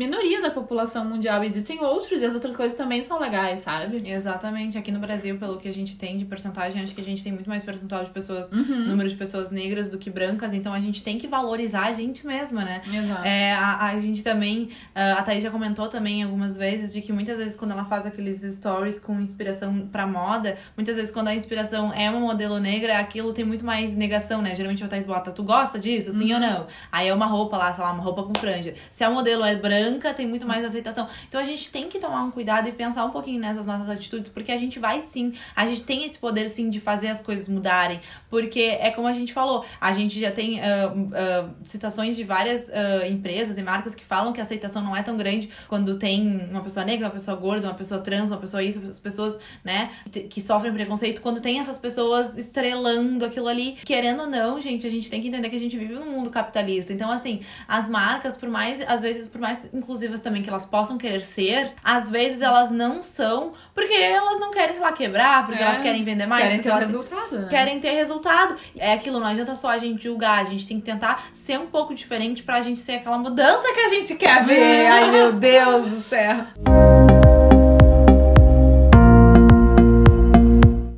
minoria 0.00 0.40
da 0.40 0.50
população 0.50 1.04
mundial. 1.04 1.44
Existem 1.44 1.78
outros 1.84 2.22
e 2.22 2.24
as 2.24 2.32
outras 2.32 2.56
coisas 2.56 2.76
também 2.76 3.02
são 3.02 3.20
legais, 3.20 3.60
sabe? 3.60 4.02
Exatamente. 4.10 4.78
Aqui 4.78 4.90
no 4.90 4.98
Brasil, 4.98 5.36
pelo 5.36 5.58
que 5.58 5.68
a 5.68 5.72
gente 5.72 5.98
tem 5.98 6.16
de 6.16 6.24
porcentagem, 6.24 6.82
acho 6.82 6.94
que 6.94 7.02
a 7.02 7.04
gente 7.04 7.22
tem 7.22 7.30
muito 7.30 7.50
mais 7.50 7.62
percentual 7.62 8.02
de 8.02 8.08
pessoas, 8.08 8.50
uhum. 8.50 8.86
número 8.86 9.10
de 9.10 9.14
pessoas 9.14 9.50
negras 9.50 9.90
do 9.90 9.98
que 9.98 10.08
brancas, 10.08 10.54
então 10.54 10.72
a 10.72 10.80
gente 10.80 11.02
tem 11.02 11.18
que 11.18 11.26
valorizar 11.26 11.84
a 11.84 11.92
gente 11.92 12.26
mesma, 12.26 12.64
né? 12.64 12.80
Exato. 12.90 13.26
É, 13.26 13.52
a, 13.52 13.86
a 13.88 14.00
gente 14.00 14.22
também, 14.22 14.70
a 14.94 15.22
Thaís 15.22 15.42
já 15.42 15.50
comentou 15.50 15.86
também 15.88 16.22
algumas 16.22 16.56
vezes 16.56 16.94
de 16.94 17.02
que 17.02 17.12
muitas 17.12 17.36
vezes 17.36 17.54
quando 17.54 17.72
ela 17.72 17.84
faz 17.84 18.06
aqueles 18.06 18.40
stories 18.40 18.98
com 18.98 19.20
inspiração 19.20 19.86
pra 19.92 20.06
moda, 20.06 20.56
muitas 20.74 20.96
vezes 20.96 21.10
quando 21.10 21.28
a 21.28 21.34
inspiração 21.34 21.92
é 21.92 22.10
uma 22.10 22.20
modelo 22.20 22.58
negra, 22.58 22.98
aquilo 22.98 23.34
tem 23.34 23.44
muito 23.44 23.66
mais 23.66 23.94
negação, 23.94 24.40
né? 24.40 24.54
Geralmente 24.54 24.82
a 24.82 24.88
Thaís 24.88 25.04
bota, 25.04 25.30
tu 25.30 25.42
gosta 25.42 25.78
disso? 25.78 26.10
Sim 26.12 26.32
uhum. 26.32 26.34
ou 26.34 26.40
não? 26.40 26.66
Aí 26.90 27.08
é 27.08 27.12
uma 27.12 27.26
roupa 27.26 27.58
lá, 27.58 27.74
sei 27.74 27.84
lá, 27.84 27.92
uma 27.92 28.02
roupa 28.02 28.22
com 28.22 28.32
franja. 28.38 28.72
Se 28.90 29.04
a 29.04 29.10
modelo 29.10 29.44
é 29.44 29.54
branca, 29.56 29.89
tem 29.98 30.26
muito 30.26 30.46
mais 30.46 30.64
aceitação. 30.64 31.08
Então 31.28 31.40
a 31.40 31.44
gente 31.44 31.70
tem 31.70 31.88
que 31.88 31.98
tomar 31.98 32.22
um 32.22 32.30
cuidado 32.30 32.68
e 32.68 32.72
pensar 32.72 33.04
um 33.04 33.10
pouquinho 33.10 33.40
nessas 33.40 33.66
nossas 33.66 33.88
atitudes, 33.88 34.30
porque 34.30 34.52
a 34.52 34.58
gente 34.58 34.78
vai 34.78 35.02
sim, 35.02 35.32
a 35.54 35.66
gente 35.66 35.82
tem 35.82 36.04
esse 36.04 36.18
poder 36.18 36.48
sim 36.48 36.70
de 36.70 36.80
fazer 36.80 37.08
as 37.08 37.20
coisas 37.20 37.48
mudarem. 37.48 38.00
Porque 38.28 38.78
é 38.80 38.90
como 38.90 39.08
a 39.08 39.12
gente 39.12 39.32
falou, 39.32 39.64
a 39.80 39.92
gente 39.92 40.20
já 40.20 40.30
tem 40.30 40.60
uh, 40.60 40.62
uh, 40.62 41.50
citações 41.64 42.16
de 42.16 42.24
várias 42.24 42.68
uh, 42.68 43.06
empresas 43.08 43.58
e 43.58 43.62
marcas 43.62 43.94
que 43.94 44.04
falam 44.04 44.32
que 44.32 44.40
a 44.40 44.42
aceitação 44.42 44.82
não 44.82 44.96
é 44.96 45.02
tão 45.02 45.16
grande 45.16 45.50
quando 45.68 45.98
tem 45.98 46.48
uma 46.50 46.62
pessoa 46.62 46.84
negra, 46.84 47.06
uma 47.06 47.12
pessoa 47.12 47.36
gorda, 47.36 47.66
uma 47.66 47.74
pessoa 47.74 48.00
trans, 48.00 48.30
uma 48.30 48.38
pessoa 48.38 48.62
isso, 48.62 48.80
as 48.86 48.98
pessoas, 48.98 49.38
né, 49.64 49.90
que 50.28 50.40
sofrem 50.40 50.72
preconceito, 50.72 51.20
quando 51.20 51.40
tem 51.40 51.58
essas 51.58 51.78
pessoas 51.78 52.36
estrelando 52.36 53.24
aquilo 53.24 53.48
ali, 53.48 53.76
querendo 53.84 54.20
ou 54.20 54.26
não, 54.26 54.60
gente, 54.60 54.86
a 54.86 54.90
gente 54.90 55.08
tem 55.08 55.20
que 55.20 55.28
entender 55.28 55.48
que 55.48 55.56
a 55.56 55.60
gente 55.60 55.76
vive 55.76 55.94
num 55.94 56.10
mundo 56.10 56.30
capitalista. 56.30 56.92
Então, 56.92 57.10
assim, 57.10 57.40
as 57.66 57.88
marcas, 57.88 58.36
por 58.36 58.48
mais, 58.48 58.80
às 58.88 59.02
vezes, 59.02 59.26
por 59.26 59.40
mais 59.40 59.69
inclusivas 59.72 60.20
também 60.20 60.42
que 60.42 60.48
elas 60.48 60.66
possam 60.66 60.98
querer 60.98 61.22
ser, 61.22 61.72
às 61.82 62.10
vezes 62.10 62.40
elas 62.40 62.70
não 62.70 63.02
são, 63.02 63.52
porque 63.74 63.92
elas 63.92 64.38
não 64.40 64.50
querem, 64.50 64.74
sei 64.74 64.82
lá, 64.82 64.92
quebrar, 64.92 65.46
porque 65.46 65.62
é, 65.62 65.66
elas 65.66 65.82
querem 65.82 66.04
vender 66.04 66.26
mais. 66.26 66.44
Querem 66.44 66.60
ter 66.60 66.72
resultado, 66.72 67.38
né? 67.38 67.46
Querem 67.48 67.80
ter 67.80 67.92
resultado. 67.92 68.56
É 68.76 68.92
aquilo, 68.92 69.20
não 69.20 69.26
adianta 69.26 69.54
só 69.54 69.68
a 69.68 69.78
gente 69.78 70.04
julgar, 70.04 70.40
a 70.40 70.48
gente 70.48 70.66
tem 70.66 70.78
que 70.78 70.86
tentar 70.86 71.28
ser 71.32 71.58
um 71.58 71.66
pouco 71.66 71.94
diferente 71.94 72.42
pra 72.42 72.60
gente 72.60 72.80
ser 72.80 72.92
aquela 72.92 73.18
mudança 73.18 73.72
que 73.72 73.80
a 73.80 73.88
gente 73.88 74.14
quer 74.16 74.44
ver. 74.44 74.86
Ai, 74.86 75.10
meu 75.10 75.32
Deus 75.32 75.86
do 75.86 76.00
céu. 76.00 76.46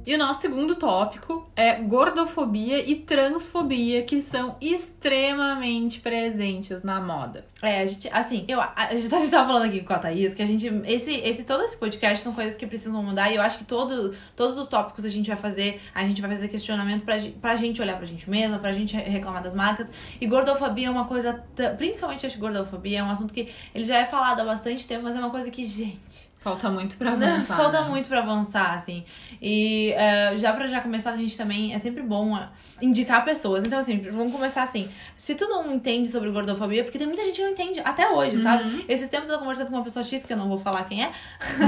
E 0.04 0.14
o 0.14 0.18
nosso 0.18 0.40
segundo 0.40 0.74
tópico 0.74 1.48
é 1.54 1.76
gordofobia 1.76 2.84
e 2.84 2.96
transfobia, 2.96 4.02
que 4.02 4.20
são 4.20 4.56
extremamente 4.60 6.00
presentes 6.00 6.82
na 6.82 7.00
moda. 7.00 7.46
É, 7.62 7.82
a 7.82 7.86
gente, 7.86 8.08
assim, 8.12 8.44
eu, 8.48 8.60
a, 8.60 8.72
a, 8.74 8.96
gente, 8.96 9.08
tava 9.08 9.46
falando 9.46 9.66
aqui 9.66 9.80
com 9.80 9.92
a 9.92 9.98
Thaís 10.00 10.34
que 10.34 10.42
a 10.42 10.46
gente, 10.46 10.66
esse, 10.86 11.12
esse, 11.14 11.44
todo 11.44 11.62
esse 11.62 11.76
podcast 11.76 12.20
são 12.20 12.32
coisas 12.32 12.56
que 12.56 12.66
precisam 12.66 13.00
mudar 13.00 13.30
e 13.30 13.36
eu 13.36 13.42
acho 13.42 13.58
que 13.58 13.64
todo, 13.64 14.12
todos 14.34 14.58
os 14.58 14.66
tópicos 14.66 15.04
a 15.04 15.08
gente 15.08 15.28
vai 15.28 15.36
fazer, 15.36 15.80
a 15.94 16.02
gente 16.04 16.20
vai 16.20 16.30
fazer 16.30 16.48
questionamento 16.48 17.04
pra, 17.04 17.16
pra 17.40 17.54
gente 17.54 17.80
olhar 17.80 17.96
pra 17.96 18.06
gente 18.06 18.28
mesma, 18.28 18.58
pra 18.58 18.72
gente 18.72 18.96
reclamar 18.96 19.40
das 19.40 19.54
marcas. 19.54 19.92
E 20.20 20.26
gordofobia 20.26 20.88
é 20.88 20.90
uma 20.90 21.04
coisa, 21.04 21.44
principalmente 21.78 22.26
acho 22.26 22.34
que 22.34 22.40
gordofobia 22.40 22.98
é 22.98 23.04
um 23.04 23.10
assunto 23.10 23.32
que 23.32 23.48
ele 23.72 23.84
já 23.84 23.98
é 23.98 24.04
falado 24.04 24.40
há 24.40 24.44
bastante 24.44 24.84
tempo, 24.88 25.04
mas 25.04 25.14
é 25.14 25.20
uma 25.20 25.30
coisa 25.30 25.48
que, 25.48 25.64
gente 25.64 26.31
Falta 26.42 26.68
muito 26.68 26.96
pra 26.96 27.12
avançar. 27.12 27.56
Falta 27.56 27.82
né? 27.82 27.88
muito 27.88 28.08
pra 28.08 28.18
avançar, 28.18 28.74
assim. 28.74 29.04
E 29.40 29.94
uh, 29.94 30.36
já 30.36 30.52
pra 30.52 30.66
já 30.66 30.80
começar, 30.80 31.12
a 31.12 31.16
gente 31.16 31.36
também 31.36 31.72
é 31.72 31.78
sempre 31.78 32.02
bom 32.02 32.34
uh, 32.34 32.48
indicar 32.80 33.24
pessoas. 33.24 33.64
Então, 33.64 33.78
assim, 33.78 33.98
vamos 34.10 34.32
começar 34.32 34.64
assim. 34.64 34.88
Se 35.16 35.36
tu 35.36 35.46
não 35.48 35.72
entende 35.72 36.08
sobre 36.08 36.30
gordofobia, 36.30 36.82
porque 36.82 36.98
tem 36.98 37.06
muita 37.06 37.24
gente 37.24 37.36
que 37.36 37.42
não 37.42 37.50
entende 37.50 37.80
até 37.84 38.08
hoje, 38.08 38.36
uhum. 38.36 38.42
sabe? 38.42 38.84
Esses 38.88 39.08
tempos 39.08 39.28
eu 39.28 39.38
conversando 39.38 39.68
com 39.68 39.76
uma 39.76 39.84
pessoa 39.84 40.04
X, 40.04 40.24
que 40.24 40.32
eu 40.32 40.36
não 40.36 40.48
vou 40.48 40.58
falar 40.58 40.82
quem 40.84 41.04
é. 41.04 41.12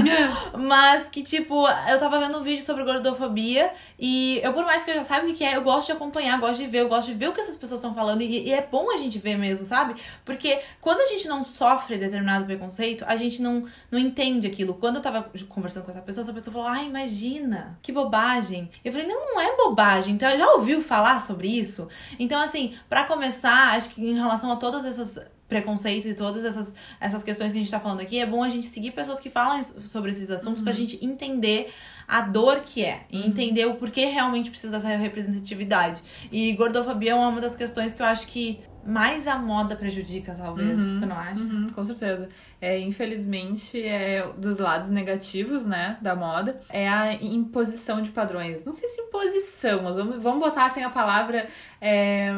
mas 0.59 1.07
que, 1.07 1.23
tipo, 1.23 1.65
eu 1.89 1.97
tava 1.97 2.19
vendo 2.19 2.37
um 2.37 2.43
vídeo 2.43 2.63
sobre 2.63 2.83
gordofobia 2.83 3.71
e 3.97 4.41
eu, 4.43 4.51
por 4.51 4.65
mais 4.65 4.83
que 4.83 4.91
eu 4.91 4.95
já 4.95 5.03
saiba 5.05 5.25
o 5.25 5.33
que 5.33 5.43
é, 5.43 5.55
eu 5.55 5.61
gosto 5.61 5.87
de 5.87 5.93
acompanhar, 5.93 6.37
gosto 6.37 6.57
de 6.57 6.67
ver, 6.67 6.81
eu 6.81 6.89
gosto 6.89 7.07
de 7.07 7.13
ver 7.13 7.29
o 7.29 7.33
que 7.33 7.39
essas 7.39 7.55
pessoas 7.55 7.79
estão 7.79 7.95
falando. 7.95 8.21
E, 8.21 8.47
e 8.47 8.51
é 8.51 8.61
bom 8.69 8.91
a 8.91 8.97
gente 8.97 9.17
ver 9.19 9.37
mesmo, 9.37 9.65
sabe? 9.65 9.95
Porque 10.25 10.59
quando 10.81 10.99
a 10.99 11.05
gente 11.05 11.29
não 11.29 11.45
sofre 11.45 11.97
determinado 11.97 12.43
preconceito, 12.43 13.05
a 13.07 13.15
gente 13.15 13.41
não, 13.41 13.65
não 13.89 13.97
entende 13.97 14.45
aquilo 14.47 14.64
aquilo. 14.65 14.73
Quando 14.73 14.97
eu 14.97 15.01
tava 15.01 15.29
conversando 15.47 15.85
com 15.85 15.91
essa 15.91 16.01
pessoa, 16.01 16.23
essa 16.23 16.33
pessoa 16.33 16.53
falou: 16.53 16.67
Ah, 16.67 16.83
imagina, 16.83 17.77
que 17.81 17.91
bobagem. 17.91 18.69
Eu 18.83 18.91
falei: 18.91 19.07
Não, 19.07 19.33
não 19.33 19.39
é 19.39 19.55
bobagem. 19.55 20.15
Então, 20.15 20.29
já 20.35 20.53
ouviu 20.53 20.81
falar 20.81 21.19
sobre 21.19 21.47
isso? 21.47 21.87
Então, 22.19 22.41
assim, 22.41 22.73
para 22.89 23.05
começar, 23.05 23.75
acho 23.75 23.89
que 23.89 24.01
em 24.01 24.15
relação 24.15 24.51
a 24.51 24.55
todas 24.55 24.83
essas 24.83 25.19
preconceitos 25.47 26.09
e 26.09 26.15
todas 26.15 26.43
essas, 26.43 26.73
essas 26.99 27.23
questões 27.23 27.51
que 27.51 27.57
a 27.59 27.61
gente 27.61 27.69
tá 27.69 27.79
falando 27.79 27.99
aqui, 27.99 28.19
é 28.19 28.25
bom 28.25 28.43
a 28.43 28.49
gente 28.49 28.65
seguir 28.65 28.91
pessoas 28.91 29.19
que 29.19 29.29
falam 29.29 29.61
sobre 29.61 30.09
esses 30.09 30.31
assuntos 30.31 30.57
uhum. 30.57 30.63
pra 30.63 30.73
gente 30.73 31.03
entender 31.05 31.71
a 32.07 32.21
dor 32.21 32.61
que 32.61 32.83
é 32.83 33.05
e 33.11 33.19
uhum. 33.19 33.27
entender 33.27 33.65
o 33.65 33.75
porquê 33.75 34.05
realmente 34.05 34.49
precisa 34.49 34.71
dessa 34.71 34.87
representatividade. 34.97 36.01
E 36.31 36.51
gordofobia 36.53 37.11
é 37.11 37.15
uma 37.15 37.39
das 37.39 37.55
questões 37.55 37.93
que 37.93 38.01
eu 38.01 38.05
acho 38.07 38.27
que 38.27 38.59
mais 38.85 39.27
a 39.27 39.37
moda 39.37 39.75
prejudica, 39.75 40.33
talvez. 40.33 40.81
Uhum, 40.81 40.99
tu 40.99 41.05
não 41.05 41.17
acha? 41.17 41.41
Uhum, 41.43 41.67
com 41.73 41.83
certeza. 41.83 42.29
É, 42.61 42.79
infelizmente, 42.79 43.81
é 43.83 44.27
dos 44.37 44.59
lados 44.59 44.89
negativos, 44.89 45.65
né, 45.65 45.97
da 46.01 46.15
moda, 46.15 46.61
é 46.69 46.87
a 46.87 47.13
imposição 47.13 48.01
de 48.01 48.11
padrões. 48.11 48.63
Não 48.63 48.73
sei 48.73 48.87
se 48.87 49.01
imposição, 49.01 49.83
mas 49.83 49.95
vamos, 49.95 50.21
vamos 50.21 50.39
botar 50.39 50.65
assim 50.65 50.83
a 50.83 50.89
palavra. 50.89 51.47
É... 51.81 52.29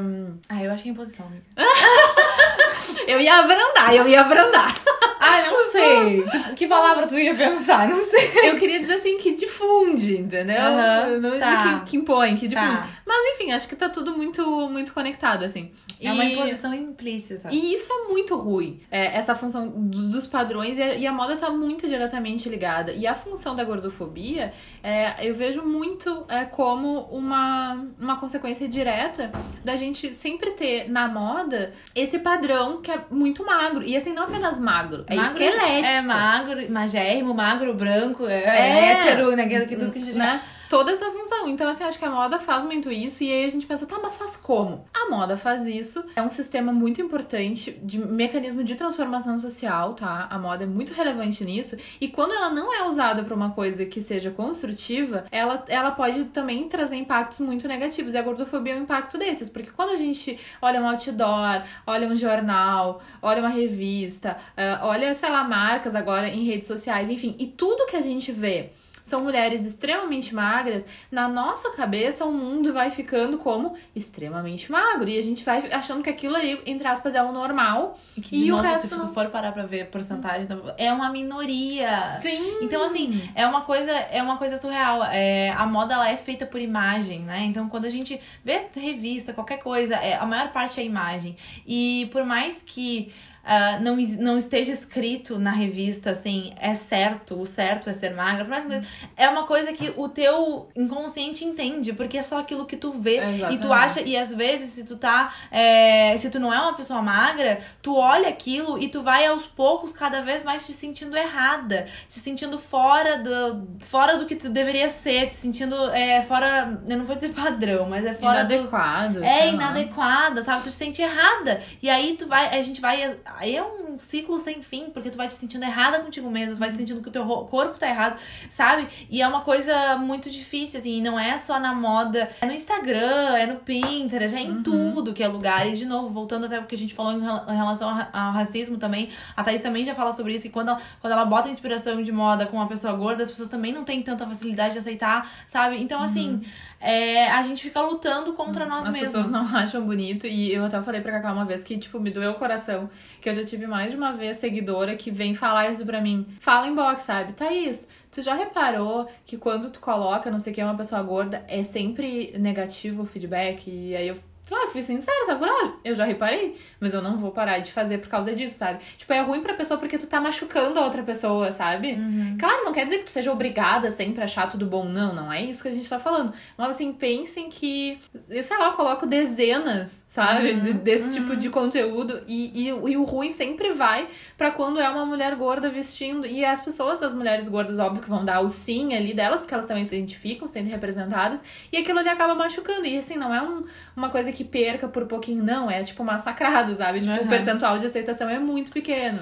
Ah, 0.47 0.63
eu 0.63 0.71
acho 0.71 0.83
que 0.83 0.89
é 0.89 0.91
imposição. 0.91 1.25
amiga. 1.25 1.43
Eu 3.07 3.21
ia 3.21 3.39
abrandar, 3.39 3.93
eu 3.93 4.07
ia 4.07 4.21
abrandar. 4.21 4.75
Ah, 5.19 5.41
não 5.49 5.71
sei. 5.71 6.23
que 6.55 6.67
palavra 6.67 7.07
tu 7.07 7.17
ia 7.17 7.33
pensar? 7.35 7.87
Não 7.87 8.03
sei. 8.05 8.49
Eu 8.49 8.57
queria 8.57 8.79
dizer 8.79 8.93
assim 8.95 9.17
que 9.17 9.33
difunde, 9.35 10.17
entendeu? 10.17 10.59
Aham, 10.61 11.17
não 11.19 11.39
tá. 11.39 11.79
que, 11.81 11.91
que 11.91 11.97
impõe, 11.97 12.35
que 12.35 12.47
difunde. 12.47 12.77
Tá. 12.77 12.87
Mas 13.05 13.33
enfim, 13.33 13.51
acho 13.51 13.67
que 13.67 13.75
tá 13.75 13.89
tudo 13.89 14.15
muito, 14.15 14.69
muito 14.69 14.93
conectado, 14.93 15.43
assim. 15.43 15.71
É 16.01 16.11
uma 16.11 16.23
E- 16.25 16.33
imposição 16.33 16.73
implícita. 16.73 17.49
E 17.51 17.73
isso 17.73 17.91
é 17.91 18.07
muito 18.11 18.35
ruim. 18.35 18.79
É, 18.91 19.17
essa 19.17 19.33
função 19.33 19.67
do- 19.67 20.09
dos 20.09 20.27
padrões 20.27 20.77
e 20.77 20.81
a, 20.83 20.93
e 20.95 21.07
a 21.07 21.11
moda 21.11 21.35
tá 21.35 21.49
muito 21.49 21.87
diretamente 21.87 22.47
ligada. 22.49 22.91
E 22.91 23.07
a 23.07 23.15
função 23.15 23.55
da 23.55 23.63
gordofobia, 23.63 24.53
é, 24.83 25.15
eu 25.27 25.33
vejo 25.33 25.63
muito 25.63 26.25
é, 26.29 26.45
como 26.45 27.01
uma, 27.11 27.83
uma 27.99 28.19
consequência 28.19 28.67
direta 28.67 29.31
da 29.63 29.75
gente 29.75 30.13
sempre 30.13 30.51
ter 30.51 30.89
na 30.89 31.07
moda 31.07 31.73
esse 31.95 32.19
padrão 32.19 32.81
que 32.81 32.91
é 32.91 33.01
muito 33.09 33.43
magro. 33.45 33.83
E 33.83 33.95
assim, 33.95 34.13
não 34.13 34.23
apenas 34.23 34.59
magro, 34.59 35.03
é 35.07 35.15
Magro 35.15 35.31
esquelético. 35.43 35.87
É 35.87 36.01
magro, 36.01 36.71
magérrimo, 36.71 37.33
magro, 37.33 37.73
branco, 37.73 38.27
é, 38.27 38.43
É. 38.43 38.91
hétero, 38.91 39.35
né? 39.35 39.47
Que 39.47 39.75
tudo 39.75 39.91
que 39.91 39.99
a 39.99 40.03
gente 40.03 40.17
né? 40.17 40.41
Toda 40.69 40.91
essa 40.91 41.09
função. 41.11 41.47
Então, 41.47 41.69
assim, 41.69 41.83
acho 41.83 41.97
que 41.97 42.05
a 42.05 42.09
moda 42.09 42.39
faz 42.39 42.65
muito 42.65 42.91
isso. 42.91 43.23
E 43.23 43.31
aí 43.31 43.45
a 43.45 43.49
gente 43.49 43.65
pensa, 43.65 43.85
tá, 43.85 43.97
mas 44.01 44.17
faz 44.17 44.35
como? 44.35 44.85
A 44.93 45.09
moda 45.09 45.37
faz 45.37 45.65
isso. 45.65 46.03
É 46.15 46.21
um 46.21 46.29
sistema 46.29 46.73
muito 46.73 47.01
importante 47.01 47.71
de 47.83 47.99
mecanismo 47.99 48.63
de 48.63 48.75
transformação 48.75 49.39
social, 49.39 49.93
tá? 49.93 50.27
A 50.29 50.37
moda 50.37 50.63
é 50.63 50.67
muito 50.67 50.93
relevante 50.93 51.43
nisso. 51.45 51.77
E 52.01 52.07
quando 52.07 52.33
ela 52.33 52.49
não 52.49 52.73
é 52.73 52.87
usada 52.87 53.23
pra 53.23 53.33
uma 53.33 53.51
coisa 53.51 53.85
que 53.85 54.01
seja 54.01 54.29
construtiva, 54.29 55.25
ela, 55.31 55.63
ela 55.67 55.91
pode 55.91 56.25
também 56.25 56.67
trazer 56.67 56.97
impactos 56.97 57.39
muito 57.39 57.67
negativos. 57.67 58.13
E 58.13 58.17
a 58.17 58.21
gordofobia 58.21 58.73
é 58.73 58.77
um 58.77 58.83
impacto 58.83 59.17
desses. 59.17 59.49
Porque 59.49 59.71
quando 59.71 59.91
a 59.91 59.97
gente 59.97 60.37
olha 60.61 60.81
um 60.81 60.89
outdoor, 60.89 61.63
olha 61.85 62.07
um 62.07 62.15
jornal, 62.15 63.01
olha 63.21 63.39
uma 63.39 63.49
revista, 63.49 64.37
eh, 64.55 64.79
olha, 64.81 65.13
sei 65.13 65.29
lá, 65.29 65.43
marcas 65.43 65.95
agora 65.95 66.27
em 66.27 66.43
redes 66.43 66.67
sociais, 66.67 67.09
enfim, 67.09 67.35
e 67.39 67.47
tudo 67.47 67.85
que 67.85 67.95
a 67.95 68.01
gente 68.01 68.31
vê 68.31 68.71
são 69.07 69.21
mulheres 69.21 69.65
extremamente 69.65 70.35
magras, 70.35 70.85
na 71.11 71.27
nossa 71.27 71.71
cabeça 71.71 72.25
o 72.25 72.31
mundo 72.31 72.73
vai 72.73 72.91
ficando 72.91 73.37
como 73.37 73.73
extremamente 73.95 74.71
magro. 74.71 75.07
E 75.09 75.17
a 75.17 75.21
gente 75.23 75.43
vai 75.45 75.59
achando 75.71 76.03
que 76.03 76.09
aquilo 76.09 76.35
ali, 76.35 76.61
entre 76.65 76.87
aspas, 76.87 77.15
é 77.15 77.23
o 77.23 77.31
normal. 77.31 77.97
E 78.17 78.21
que, 78.21 78.35
E 78.35 78.51
o 78.51 78.55
novo, 78.55 78.67
resto 78.67 78.87
se 78.87 78.95
tu 78.99 79.07
for 79.07 79.27
parar 79.29 79.51
pra 79.51 79.65
ver 79.65 79.81
a 79.81 79.85
porcentagem, 79.85 80.45
da- 80.45 80.75
é 80.77 80.91
uma 80.91 81.09
minoria. 81.09 82.09
Sim! 82.21 82.57
Então, 82.61 82.83
assim, 82.83 83.21
é 83.33 83.47
uma 83.47 83.61
coisa, 83.61 83.91
é 83.91 84.21
uma 84.21 84.37
coisa 84.37 84.57
surreal. 84.57 85.03
É, 85.05 85.51
a 85.51 85.65
moda 85.65 85.93
ela 85.93 86.09
é 86.09 86.17
feita 86.17 86.45
por 86.45 86.59
imagem, 86.59 87.19
né? 87.21 87.43
Então, 87.45 87.69
quando 87.69 87.85
a 87.85 87.89
gente 87.89 88.19
vê 88.43 88.67
revista, 88.75 89.33
qualquer 89.33 89.59
coisa, 89.59 89.95
é, 89.95 90.15
a 90.15 90.25
maior 90.25 90.49
parte 90.51 90.79
é 90.79 90.83
imagem. 90.83 91.37
E 91.65 92.09
por 92.11 92.25
mais 92.25 92.61
que 92.61 93.11
ah, 93.49 93.79
não, 93.79 93.95
não 94.19 94.37
esteja 94.37 94.73
escrito 94.73 95.39
na 95.39 95.51
revista, 95.51 96.11
assim, 96.11 96.53
é 96.59 96.75
certo, 96.75 97.41
o 97.41 97.45
certo 97.45 97.89
é 97.89 97.93
ser 97.93 98.13
magra, 98.13 98.45
que- 98.45 98.87
é 99.15 99.29
uma 99.29 99.43
coisa 99.43 99.71
que 99.71 99.93
o 99.95 100.09
teu 100.09 100.67
inconsciente 100.75 101.45
entende, 101.45 101.93
porque 101.93 102.17
é 102.17 102.21
só 102.21 102.39
aquilo 102.39 102.65
que 102.65 102.75
tu 102.75 102.91
vê. 102.91 103.15
E 103.17 103.19
tu 103.21 103.33
Exatamente. 103.33 103.71
acha, 103.71 104.01
e 104.01 104.17
às 104.17 104.33
vezes, 104.33 104.71
se 104.71 104.83
tu 104.83 104.97
tá. 104.97 105.33
é, 105.49 106.15
se 106.17 106.29
tu 106.29 106.39
não 106.39 106.53
é 106.53 106.59
uma 106.59 106.73
pessoa 106.73 107.01
magra, 107.01 107.59
tu 107.81 107.95
olha 107.95 108.27
aquilo 108.27 108.77
e 108.77 108.89
tu 108.89 109.01
vai 109.01 109.25
aos 109.25 109.45
poucos 109.45 109.93
cada 109.93 110.21
vez 110.21 110.43
mais 110.43 110.65
te 110.67 110.73
sentindo 110.73 111.15
errada, 111.15 111.87
te 112.09 112.19
sentindo 112.19 112.59
fora 112.59 113.17
do, 113.17 113.67
fora 113.85 114.17
do 114.17 114.25
que 114.25 114.35
tu 114.35 114.49
deveria 114.49 114.89
ser, 114.89 115.27
te 115.27 115.33
sentindo 115.33 115.75
é, 115.91 116.21
fora. 116.21 116.81
Eu 116.85 116.97
não 116.97 117.05
vou 117.05 117.15
dizer 117.15 117.29
padrão, 117.29 117.87
mas 117.89 118.03
é 118.03 118.13
fora 118.13 118.43
do. 118.43 118.53
Inadequado. 118.53 119.23
É 119.23 119.29
sei 119.29 119.47
lá. 119.47 119.53
inadequada, 119.53 120.41
sabe? 120.41 120.63
Tu 120.63 120.69
te 120.71 120.75
sente 120.75 121.01
errada. 121.01 121.61
E 121.81 121.89
aí 121.89 122.15
tu 122.17 122.27
vai, 122.27 122.57
a 122.59 122.61
gente 122.61 122.81
vai. 122.81 123.17
Aí 123.39 123.55
é 123.55 123.63
um 123.63 123.97
ciclo 123.99 124.37
sem 124.39 124.61
fim, 124.61 124.89
porque 124.93 125.09
tu 125.09 125.17
vai 125.17 125.27
te 125.27 125.33
sentindo 125.33 125.63
errada 125.63 125.99
contigo 125.99 126.29
mesmo, 126.29 126.55
tu 126.55 126.59
vai 126.59 126.69
te 126.71 126.77
sentindo 126.77 127.01
que 127.01 127.09
o 127.09 127.11
teu 127.11 127.25
corpo 127.25 127.77
tá 127.77 127.87
errado, 127.87 128.19
sabe? 128.49 128.87
E 129.09 129.21
é 129.21 129.27
uma 129.27 129.41
coisa 129.41 129.95
muito 129.97 130.29
difícil, 130.29 130.79
assim, 130.79 130.97
e 130.97 131.01
não 131.01 131.19
é 131.19 131.37
só 131.37 131.59
na 131.59 131.73
moda, 131.73 132.29
é 132.41 132.45
no 132.45 132.53
Instagram, 132.53 133.35
é 133.37 133.45
no 133.45 133.55
Pinterest, 133.57 134.35
é 134.35 134.41
em 134.41 134.61
tudo 134.63 135.13
que 135.13 135.23
é 135.23 135.27
lugar. 135.27 135.67
E 135.67 135.75
de 135.75 135.85
novo, 135.85 136.09
voltando 136.09 136.45
até 136.45 136.59
o 136.59 136.65
que 136.65 136.75
a 136.75 136.77
gente 136.77 136.93
falou 136.93 137.13
em 137.13 137.21
rela- 137.21 137.45
em 137.49 137.55
relação 137.55 137.89
ao 137.89 137.95
ra- 137.95 138.09
ao 138.13 138.31
racismo 138.33 138.77
também, 138.77 139.09
a 139.35 139.43
Thaís 139.43 139.61
também 139.61 139.83
já 139.85 139.93
fala 139.95 140.13
sobre 140.13 140.33
isso, 140.35 140.47
e 140.47 140.49
quando 140.49 140.69
ela, 140.69 140.81
quando 141.01 141.13
ela 141.13 141.25
bota 141.25 141.49
inspiração 141.49 142.01
de 142.03 142.11
moda 142.11 142.45
com 142.45 142.57
uma 142.57 142.67
pessoa 142.67 142.93
gorda, 142.93 143.23
as 143.23 143.29
pessoas 143.29 143.49
também 143.49 143.71
não 143.73 143.83
têm 143.83 144.01
tanta 144.01 144.25
facilidade 144.25 144.73
de 144.73 144.79
aceitar, 144.79 145.29
sabe? 145.45 145.81
Então, 145.81 146.01
assim, 146.01 146.41
é, 146.79 147.27
a 147.31 147.41
gente 147.43 147.63
fica 147.63 147.81
lutando 147.81 148.33
contra 148.33 148.65
nós 148.65 148.85
As 148.87 148.93
mesmos. 148.93 149.09
pessoas 149.11 149.31
não 149.31 149.45
acham 149.57 149.81
bonito. 149.85 150.27
E 150.27 150.53
eu 150.53 150.65
até 150.65 150.81
falei 150.81 151.01
pra 151.01 151.11
Cacá 151.13 151.33
uma 151.33 151.45
vez 151.45 151.63
que, 151.63 151.77
tipo, 151.77 151.99
me 151.99 152.11
doeu 152.11 152.31
o 152.31 152.35
coração. 152.35 152.89
Que 153.21 153.26
eu 153.29 153.33
já 153.33 153.43
tive 153.43 153.67
mais 153.67 153.91
de 153.91 153.97
uma 153.97 154.13
vez 154.13 154.37
seguidora 154.37 154.95
que 154.95 155.11
vem 155.11 155.33
falar 155.33 155.71
isso 155.71 155.85
pra 155.85 156.01
mim. 156.01 156.25
Fala 156.39 156.67
em 156.67 156.75
box, 156.75 157.03
sabe? 157.03 157.33
Thaís, 157.33 157.87
tu 158.11 158.21
já 158.21 158.33
reparou 158.33 159.07
que 159.25 159.37
quando 159.37 159.69
tu 159.69 159.79
coloca 159.79 160.31
não 160.31 160.39
sei 160.39 160.51
o 160.51 160.55
que 160.55 160.63
uma 160.63 160.77
pessoa 160.77 161.01
gorda, 161.01 161.43
é 161.47 161.63
sempre 161.63 162.33
negativo 162.37 163.03
o 163.03 163.05
feedback? 163.05 163.69
E 163.69 163.95
aí 163.95 164.07
eu. 164.07 164.15
Ah, 164.51 164.67
fui 164.67 164.81
sincera, 164.81 165.25
sabe? 165.25 165.39
Falei, 165.39 165.53
ah, 165.63 165.73
eu 165.83 165.93
já 165.95 166.05
reparei, 166.05 166.55
mas 166.79 166.93
eu 166.93 167.01
não 167.01 167.17
vou 167.17 167.31
parar 167.31 167.59
de 167.59 167.71
fazer 167.71 167.97
por 167.97 168.07
causa 168.07 168.33
disso, 168.33 168.55
sabe? 168.57 168.79
Tipo, 168.97 169.11
é 169.13 169.21
ruim 169.21 169.41
pra 169.41 169.53
pessoa 169.53 169.77
porque 169.79 169.97
tu 169.97 170.07
tá 170.07 170.21
machucando 170.21 170.79
a 170.79 170.85
outra 170.85 171.03
pessoa, 171.03 171.51
sabe? 171.51 171.93
Uhum. 171.93 172.37
Claro, 172.39 172.63
não 172.63 172.71
quer 172.73 172.85
dizer 172.85 172.99
que 172.99 173.03
tu 173.05 173.09
seja 173.09 173.31
obrigada 173.31 173.91
sempre 173.91 174.21
a 174.21 174.23
achar 174.23 174.47
tudo 174.47 174.65
bom, 174.65 174.85
não, 174.85 175.13
não 175.13 175.31
é 175.33 175.41
isso 175.43 175.61
que 175.61 175.67
a 175.69 175.71
gente 175.71 175.89
tá 175.89 175.99
falando. 175.99 176.33
Mas 176.57 176.69
assim, 176.69 176.93
pensem 176.93 177.49
que, 177.49 177.99
eu 178.29 178.41
sei 178.43 178.57
lá, 178.57 178.67
eu 178.67 178.71
coloco 178.73 179.05
dezenas, 179.05 180.03
sabe, 180.07 180.51
Uhum, 180.51 180.59
de- 180.61 180.73
desse 180.73 181.11
tipo 181.11 181.35
de 181.35 181.49
conteúdo 181.49 182.21
e, 182.27 182.67
e, 182.67 182.69
e 182.69 182.97
o 182.97 183.03
ruim 183.03 183.31
sempre 183.31 183.71
vai 183.73 184.07
pra 184.37 184.49
quando 184.51 184.79
é 184.79 184.89
uma 184.89 185.05
mulher 185.05 185.35
gorda 185.35 185.69
vestindo. 185.69 186.25
E 186.25 186.43
as 186.45 186.59
pessoas, 186.59 187.03
as 187.03 187.13
mulheres 187.13 187.47
gordas, 187.49 187.79
óbvio 187.79 188.01
que 188.01 188.09
vão 188.09 188.23
dar 188.23 188.39
o 188.41 188.49
sim 188.49 188.93
ali 188.95 189.13
delas, 189.13 189.41
porque 189.41 189.53
elas 189.53 189.65
também 189.65 189.83
se 189.85 189.95
identificam, 189.95 190.47
se 190.47 190.53
sentem 190.53 190.71
representadas, 190.71 191.41
e 191.71 191.77
aquilo 191.77 191.99
ali 191.99 192.09
acaba 192.09 192.33
machucando. 192.33 192.85
E 192.85 192.97
assim, 192.97 193.15
não 193.17 193.33
é 193.33 193.41
um- 193.41 193.63
uma 193.95 194.09
coisa 194.09 194.31
que 194.31 194.36
perca 194.43 194.87
por 194.87 195.05
pouquinho, 195.05 195.43
não, 195.43 195.69
é 195.69 195.81
tipo 195.83 196.03
massacrado, 196.03 196.73
sabe? 196.75 196.99
Tipo, 197.01 197.13
o 197.13 197.21
Uhum. 197.21 197.27
percentual 197.27 197.77
de 197.79 197.85
aceitação 197.85 198.29
é 198.29 198.39
muito 198.39 198.71
pequeno. 198.71 199.19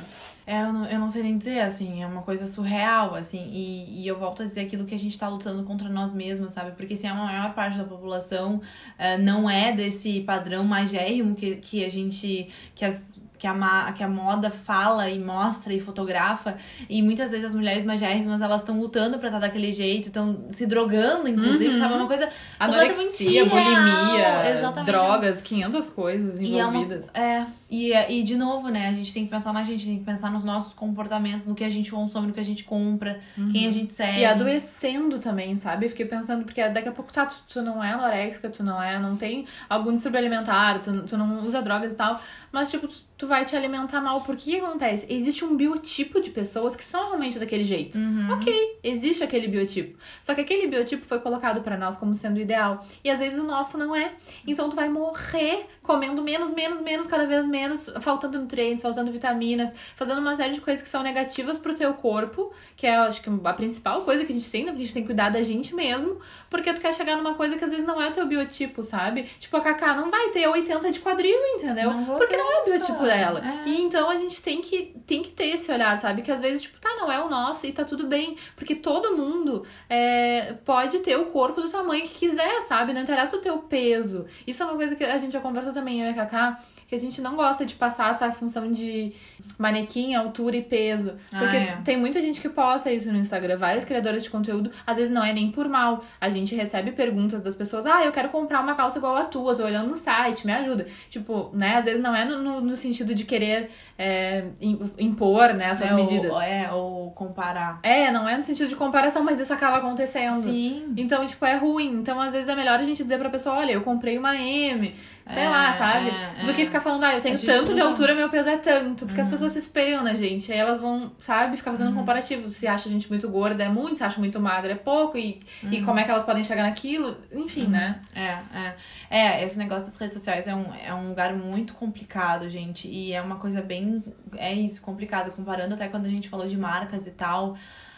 É, 0.47 0.61
eu 0.61 0.71
não, 0.71 0.85
eu 0.85 0.99
não 0.99 1.09
sei 1.09 1.23
nem 1.23 1.37
dizer, 1.39 1.59
assim, 1.61 2.03
é 2.03 2.05
uma 2.05 2.21
coisa 2.21 2.45
surreal, 2.45 3.15
assim, 3.15 3.49
e, 3.51 4.03
e 4.03 4.07
eu 4.07 4.19
volto 4.19 4.43
a 4.43 4.45
dizer 4.45 4.61
aquilo 4.61 4.85
que 4.85 4.93
a 4.93 4.99
gente 4.99 5.17
tá 5.17 5.27
lutando 5.27 5.63
contra 5.63 5.89
nós 5.89 6.13
mesmos, 6.13 6.51
sabe? 6.51 6.73
Porque 6.77 6.95
se 6.95 7.07
a 7.07 7.15
maior 7.15 7.53
parte 7.55 7.79
da 7.79 7.83
população 7.83 8.61
eh, 8.99 9.17
não 9.17 9.49
é 9.49 9.71
desse 9.71 10.21
padrão 10.21 10.63
magérrimo 10.63 11.33
que, 11.33 11.55
que 11.55 11.83
a 11.83 11.89
gente, 11.89 12.47
que 12.75 12.85
as 12.85 13.17
que 13.37 13.45
a, 13.47 13.93
que 13.95 14.03
a 14.03 14.07
moda 14.07 14.49
fala 14.49 15.09
e 15.09 15.19
mostra 15.19 15.73
e 15.73 15.79
fotografa, 15.79 16.55
e 16.89 17.01
muitas 17.01 17.31
vezes 17.31 17.45
as 17.47 17.53
mulheres 17.55 17.83
magérrimas, 17.83 18.41
elas 18.41 18.61
estão 18.61 18.79
lutando 18.79 19.17
pra 19.19 19.27
estar 19.29 19.39
daquele 19.39 19.71
jeito, 19.73 20.07
estão 20.07 20.45
se 20.49 20.65
drogando, 20.65 21.27
inclusive, 21.27 21.73
Uhum. 21.73 21.79
sabe? 21.79 21.93
É 21.93 21.97
uma 21.97 22.07
coisa 22.07 22.29
Anorexia, 22.59 23.45
bulimia. 23.45 24.49
Exatamente. 24.51 24.85
drogas, 24.91 25.41
500 25.41 25.89
coisas 25.89 26.39
E 26.39 26.57
é, 26.57 26.65
uma- 26.65 26.69
envolvidas. 26.75 27.09
é, 27.13 27.45
e, 27.69 27.91
e 27.93 28.23
de 28.23 28.35
novo, 28.35 28.69
né? 28.69 28.87
A 28.89 28.91
gente 28.91 29.13
tem 29.13 29.25
que 29.25 29.31
pensar 29.31 29.51
na 29.53 29.63
gente, 29.63 29.85
tem 29.85 29.97
que 29.99 30.05
pensar 30.05 30.31
nos 30.31 30.43
nossos 30.43 30.73
comportamentos, 30.73 31.45
no 31.45 31.55
que 31.55 31.63
a 31.63 31.69
gente 31.69 31.91
consome, 31.91 32.27
no 32.27 32.33
que 32.33 32.39
a 32.39 32.43
gente 32.45 32.63
compra, 32.63 33.19
quem 33.51 33.67
a 33.67 33.71
gente 33.71 33.91
segue. 33.91 34.19
E 34.19 34.25
adoecendo 34.25 35.19
também, 35.19 35.57
sabe? 35.57 35.87
Fiquei 35.89 36.05
pensando, 36.05 36.43
porque 36.45 36.67
daqui 36.69 36.87
a 36.89 36.91
pouco, 36.91 37.11
tá, 37.11 37.25
tu, 37.25 37.35
tu 37.47 37.61
não 37.61 37.83
é 37.83 37.91
anorexica, 37.91 38.49
tu 38.49 38.63
não 38.63 38.81
é, 38.81 38.99
não 38.99 39.15
tem 39.15 39.45
algum 39.69 39.93
distúrbio 39.93 40.19
alimentar, 40.19 40.79
tu, 40.79 41.03
tu 41.03 41.17
não 41.17 41.43
usa 41.45 41.61
drogas 41.61 41.93
e 41.93 41.95
tal, 41.95 42.19
mas, 42.51 42.69
tipo, 42.69 42.87
tu, 42.87 42.95
tu 43.17 43.27
vai 43.27 43.45
te 43.45 43.55
alimentar 43.55 44.01
mal. 44.01 44.21
Por 44.21 44.35
que 44.35 44.51
que 44.51 44.57
acontece? 44.57 45.05
Existe 45.09 45.45
um 45.45 45.55
biotipo 45.55 46.21
de 46.21 46.29
pessoas 46.29 46.75
que 46.75 46.83
são 46.83 47.07
realmente 47.07 47.39
daquele 47.39 47.63
jeito. 47.63 47.97
Uhum. 47.97 48.33
Ok, 48.33 48.79
existe 48.83 49.23
aquele 49.23 49.47
biotipo. 49.47 49.97
Só 50.19 50.33
que 50.35 50.41
aquele 50.41 50.67
biotipo 50.67 51.05
foi 51.05 51.19
colocado 51.19 51.61
pra 51.61 51.77
nós 51.77 51.95
como 51.97 52.13
sendo 52.15 52.39
ideal. 52.39 52.85
E 53.03 53.09
às 53.09 53.19
vezes 53.19 53.39
o 53.39 53.43
nosso 53.43 53.77
não 53.77 53.95
é. 53.95 54.13
Então 54.45 54.69
tu 54.69 54.75
vai 54.75 54.89
morrer 54.89 55.67
comendo 55.85 56.21
menos, 56.23 56.51
menos, 56.51 56.81
menos, 56.81 57.07
cada 57.07 57.25
vez 57.25 57.45
menos, 57.45 57.89
faltando 58.01 58.39
nutrientes, 58.39 58.81
faltando 58.81 59.11
vitaminas, 59.11 59.71
fazendo 59.95 60.19
uma 60.19 60.35
série 60.35 60.53
de 60.53 60.61
coisas 60.61 60.81
que 60.81 60.89
são 60.89 61.03
negativas 61.03 61.57
pro 61.57 61.73
teu 61.73 61.93
corpo, 61.93 62.51
que 62.75 62.87
é, 62.87 62.95
acho 62.97 63.21
que, 63.21 63.29
a 63.43 63.53
principal 63.53 64.01
coisa 64.01 64.25
que 64.25 64.31
a 64.31 64.35
gente 64.35 64.49
tem, 64.49 64.65
né? 64.65 64.71
Porque 64.71 64.81
a 64.81 64.85
gente 64.85 64.93
tem 64.93 65.03
que 65.03 65.07
cuidar 65.07 65.29
da 65.29 65.41
gente 65.41 65.75
mesmo, 65.75 66.19
porque 66.49 66.73
tu 66.73 66.81
quer 66.81 66.93
chegar 66.93 67.15
numa 67.15 67.35
coisa 67.35 67.55
que 67.55 67.63
às 67.63 67.71
vezes 67.71 67.85
não 67.85 68.01
é 68.01 68.09
o 68.09 68.11
teu 68.11 68.25
biotipo, 68.25 68.83
sabe? 68.83 69.23
Tipo, 69.39 69.57
a 69.57 69.61
Kaká 69.61 69.95
não 69.95 70.09
vai 70.09 70.29
ter 70.29 70.47
80 70.47 70.91
de 70.91 70.99
quadril, 70.99 71.37
entendeu? 71.55 71.93
Não 71.93 72.17
porque 72.17 72.35
não 72.35 72.51
é 72.51 72.61
o 72.61 72.65
biotipo 72.65 73.04
nunca. 73.05 73.17
dela. 73.17 73.41
É. 73.65 73.69
E 73.69 73.81
então 73.81 74.09
a 74.09 74.15
gente 74.15 74.41
tem 74.41 74.61
que, 74.61 74.95
tem 75.05 75.21
que 75.21 75.31
ter 75.31 75.47
esse 75.47 75.71
olhar, 75.71 75.95
sabe? 75.97 76.21
Que 76.21 76.31
às 76.31 76.41
vezes, 76.41 76.61
tipo, 76.61 76.79
tá, 76.79 76.89
não 76.95 77.11
é 77.11 77.23
o 77.23 77.29
nosso 77.29 77.65
e 77.65 77.71
tá 77.71 77.83
tudo 77.83 78.07
bem. 78.07 78.35
Porque 78.55 78.75
todo 78.75 79.15
mundo 79.15 79.65
é, 79.89 80.53
pode 80.65 80.99
ter 80.99 81.17
o 81.17 81.25
corpo 81.25 81.61
do 81.61 81.69
tamanho 81.69 82.03
que 82.03 82.15
quiser, 82.15 82.61
sabe? 82.61 82.93
Não 82.93 83.01
interessa 83.01 83.37
o 83.37 83.41
teu 83.41 83.57
peso. 83.59 84.25
Isso 84.45 84.61
é 84.61 84.65
uma 84.65 84.75
coisa 84.75 84.95
que 84.95 85.03
a 85.03 85.17
gente 85.17 85.31
já 85.31 85.39
conversou 85.39 85.73
também, 85.73 86.01
eu 86.01 86.07
e 86.07 86.09
a 86.09 86.13
Kaká, 86.13 86.59
que 86.87 86.93
a 86.95 86.99
gente 86.99 87.19
não 87.21 87.35
gosta 87.35 87.65
de 87.65 87.73
passar 87.75 88.11
essa 88.11 88.31
função 88.31 88.71
de 88.71 89.11
manequim, 89.57 90.13
altura 90.15 90.55
e 90.57 90.61
peso. 90.61 91.13
Ah, 91.33 91.39
Porque 91.39 91.57
é. 91.57 91.77
tem 91.83 91.97
muita 91.97 92.21
gente 92.21 92.39
que 92.41 92.49
posta 92.49 92.91
isso 92.91 93.11
no 93.11 93.17
Instagram, 93.17 93.55
vários 93.57 93.85
criadores 93.85 94.23
de 94.23 94.29
conteúdo, 94.29 94.71
às 94.85 94.97
vezes 94.97 95.13
não 95.13 95.23
é 95.23 95.33
nem 95.33 95.51
por 95.51 95.67
mal. 95.67 96.03
A 96.19 96.29
gente 96.29 96.53
recebe 96.55 96.91
perguntas 96.91 97.41
das 97.41 97.55
pessoas, 97.55 97.85
ah, 97.85 98.03
eu 98.05 98.11
quero 98.11 98.29
comprar 98.29 98.61
uma 98.61 98.75
calça 98.75 98.97
igual 98.97 99.15
a 99.15 99.23
tua, 99.23 99.55
tô 99.55 99.63
olhando 99.63 99.87
no 99.89 99.95
site, 99.95 100.45
me 100.45 100.53
ajuda. 100.53 100.85
Tipo, 101.09 101.49
né, 101.53 101.75
às 101.75 101.85
vezes 101.85 101.99
não 101.99 102.15
é 102.15 102.25
no, 102.25 102.41
no, 102.41 102.61
no 102.61 102.75
sentido 102.75 103.15
de 103.15 103.23
querer 103.25 103.69
é, 103.97 104.45
im- 104.61 104.79
impor, 104.99 105.53
né, 105.53 105.67
as 105.71 105.77
suas 105.77 105.91
é, 105.91 105.93
medidas. 105.95 106.31
Ou, 106.31 106.41
é, 106.41 106.71
ou 106.71 107.11
comparar. 107.11 107.79
É, 107.81 108.11
não 108.11 108.27
é 108.27 108.35
no 108.37 108.43
sentido 108.43 108.69
de 108.69 108.75
comparação, 108.75 109.23
mas 109.23 109.39
isso 109.39 109.53
acaba 109.53 109.77
acontecendo. 109.77 110.35
Sim. 110.37 110.93
Então, 110.97 111.25
tipo, 111.25 111.43
é 111.45 111.55
ruim. 111.55 111.93
Então, 111.99 112.19
às 112.19 112.33
vezes 112.33 112.49
é 112.49 112.55
melhor 112.55 112.79
a 112.79 112.83
gente 112.83 113.01
dizer 113.01 113.17
pra 113.17 113.29
pessoa, 113.29 113.55
olha, 113.57 113.71
eu 113.71 113.81
comprei 113.81 114.17
uma 114.17 114.35
M, 114.35 114.93
sei 115.25 115.43
É, 115.43 115.49
lá, 115.49 115.73
sabe? 115.73 116.09
é, 116.09 116.43
Do 116.45 116.51
é. 116.51 116.53
que 116.53 116.65
ficar 116.65 116.74
falando, 116.79 117.03
ah, 117.03 117.15
eu 117.15 117.19
tenho 117.21 117.35
gente 117.37 117.45
tanto 117.45 117.73
de 117.73 117.79
altura, 117.81 118.13
meu 118.15 118.29
peso 118.29 118.49
é 118.49 118.57
tanto. 118.57 119.05
Porque 119.05 119.19
as 119.21 119.27
Uhum. 119.27 119.31
pessoas 119.31 119.51
se 119.53 119.59
espelham 119.59 120.03
na 120.03 120.13
gente. 120.15 120.51
Aí 120.51 120.57
elas 120.57 120.79
vão, 120.79 121.11
sabe, 121.21 121.57
ficar 121.57 121.71
fazendo 121.71 121.91
um 121.91 121.95
comparativo. 121.95 122.49
Se 122.49 122.67
acha 122.67 122.87
a 122.87 122.91
gente 122.91 123.09
muito 123.09 123.27
gorda, 123.29 123.63
é 123.63 123.69
muito. 123.69 123.97
Se 123.97 124.03
acha 124.03 124.19
muito 124.19 124.39
magra, 124.39 124.71
é 124.71 124.75
pouco. 124.75 125.17
E, 125.17 125.39
e 125.63 125.79
Uhum. 125.79 125.85
como 125.85 125.99
é 125.99 126.03
que 126.03 126.11
elas 126.11 126.23
podem 126.23 126.43
chegar 126.43 126.63
naquilo? 126.63 127.17
Enfim, 127.33 127.67
né? 127.67 127.99
É, 128.15 128.37
é. 128.57 128.75
É, 129.09 129.43
esse 129.43 129.57
negócio 129.57 129.85
das 129.87 129.97
redes 129.97 130.13
sociais 130.15 130.47
é 130.47 130.55
um, 130.55 130.65
é 130.85 130.93
um 130.93 131.09
lugar 131.09 131.33
muito 131.33 131.73
complicado, 131.73 132.49
gente. 132.49 132.87
E 132.87 133.13
é 133.13 133.21
uma 133.21 133.35
coisa 133.37 133.61
bem. 133.61 134.03
É 134.37 134.53
isso, 134.53 134.81
complicado. 134.81 135.31
Comparando 135.31 135.73
até 135.73 135.87
quando 135.87 136.05
a 136.05 136.09
gente 136.09 136.29
falou 136.29 136.47
de 136.47 136.57
marcas 136.57 137.07
e 137.07 137.11
tal. 137.11 137.55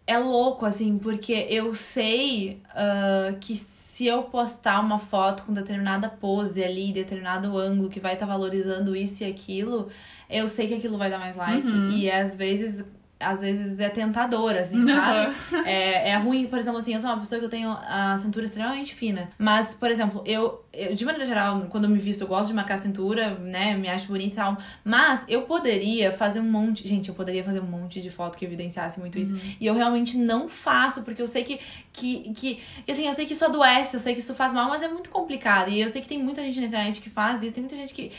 É 0.08 0.18
louco, 0.18 0.66
assim, 0.66 0.98
porque 0.98 1.46
eu 1.50 1.74
sei 1.74 2.62
ah, 2.70 3.36
que 3.42 3.58
se 3.58 4.06
eu 4.06 4.24
postar 4.24 4.80
uma 4.80 5.00
foto 5.00 5.44
com 5.44 5.52
determinada 5.52 6.08
pose 6.08 6.64
ali, 6.64 6.94
determinado 6.94 7.58
ângulo 7.58 7.90
que 7.90 8.00
vai 8.00 8.14
estar 8.14 8.26
valorizando 8.26 8.96
isso 8.96 9.24
e 9.24 9.26
aquilo, 9.26 9.90
eu 10.30 10.48
sei 10.48 10.68
que 10.68 10.76
aquilo 10.76 10.98
vai 10.98 11.10
dar 11.10 11.20
mais 11.20 11.36
like. 11.36 11.68
Uhum. 11.68 11.92
E 11.92 12.10
às 12.10 12.36
vezes. 12.36 12.86
Às 13.20 13.42
vezes 13.42 13.80
é 13.80 13.90
tentador, 13.90 14.52
assim, 14.56 14.86
sabe? 14.86 15.36
É, 15.66 16.10
é 16.12 16.18
ruim, 16.18 16.48
por 16.48 16.60
exemplo, 16.60 16.80
assim, 16.80 16.94
eu 16.94 17.00
sou 17.00 17.10
uma 17.10 17.20
pessoa 17.20 17.40
que 17.40 17.46
eu 17.46 17.50
tenho 17.50 17.70
a 17.72 18.18
cintura 18.18 18.46
extremamente 18.46 18.94
fina. 18.94 19.30
Mas, 19.38 19.74
por 19.74 19.90
exemplo, 19.90 20.22
eu, 20.26 20.64
eu, 20.72 20.94
de 20.94 21.04
maneira 21.04 21.26
geral, 21.26 21.66
quando 21.70 21.86
eu 21.86 21.90
me 21.90 22.00
visto, 22.00 22.22
eu 22.22 22.28
gosto 22.28 22.50
de 22.50 22.54
marcar 22.54 22.76
a 22.76 22.78
cintura, 22.78 23.36
né? 23.40 23.76
Me 23.76 23.90
acho 23.90 24.08
bonita 24.08 24.34
e 24.34 24.36
tal. 24.36 24.58
Mas 24.84 25.26
eu 25.28 25.42
poderia 25.44 26.12
fazer 26.12 26.40
um 26.40 26.50
monte. 26.50 26.88
Gente, 26.88 27.10
eu 27.10 27.16
poderia 27.16 27.44
fazer 27.44 27.60
um 27.60 27.66
monte 27.66 28.02
de 28.02 28.10
foto 28.10 28.38
que 28.38 28.46
evidenciasse 28.46 29.00
muito 29.00 29.18
isso. 29.18 29.38
E 29.60 29.66
eu 29.66 29.74
realmente 29.74 30.18
não 30.18 30.48
faço, 30.48 31.04
porque 31.04 31.22
eu 31.22 31.28
sei 31.28 31.44
que, 31.44 31.60
que, 31.92 32.34
que, 32.34 32.60
assim, 32.90 33.08
eu 33.08 33.14
sei 33.14 33.26
que 33.26 33.34
isso 33.34 33.46
adoece, 33.46 33.96
eu 33.96 34.00
sei 34.00 34.14
que 34.14 34.20
isso 34.20 34.36
faz 34.36 34.54
mal, 34.54 34.70
mas 34.70 34.82
é 34.84 34.88
muito 34.88 35.10
complicado. 35.10 35.70
E 35.70 35.82
eu 35.82 35.90
sei 35.90 36.02
que 36.02 36.08
tem 36.08 36.22
muita 36.22 36.42
gente 36.42 36.60
na 36.60 36.68
internet 36.68 37.02
que 37.02 37.10
faz 37.10 37.42
isso, 37.44 37.54
tem 37.54 37.64
muita 37.64 37.76
gente 37.76 37.94
que 37.94 38.12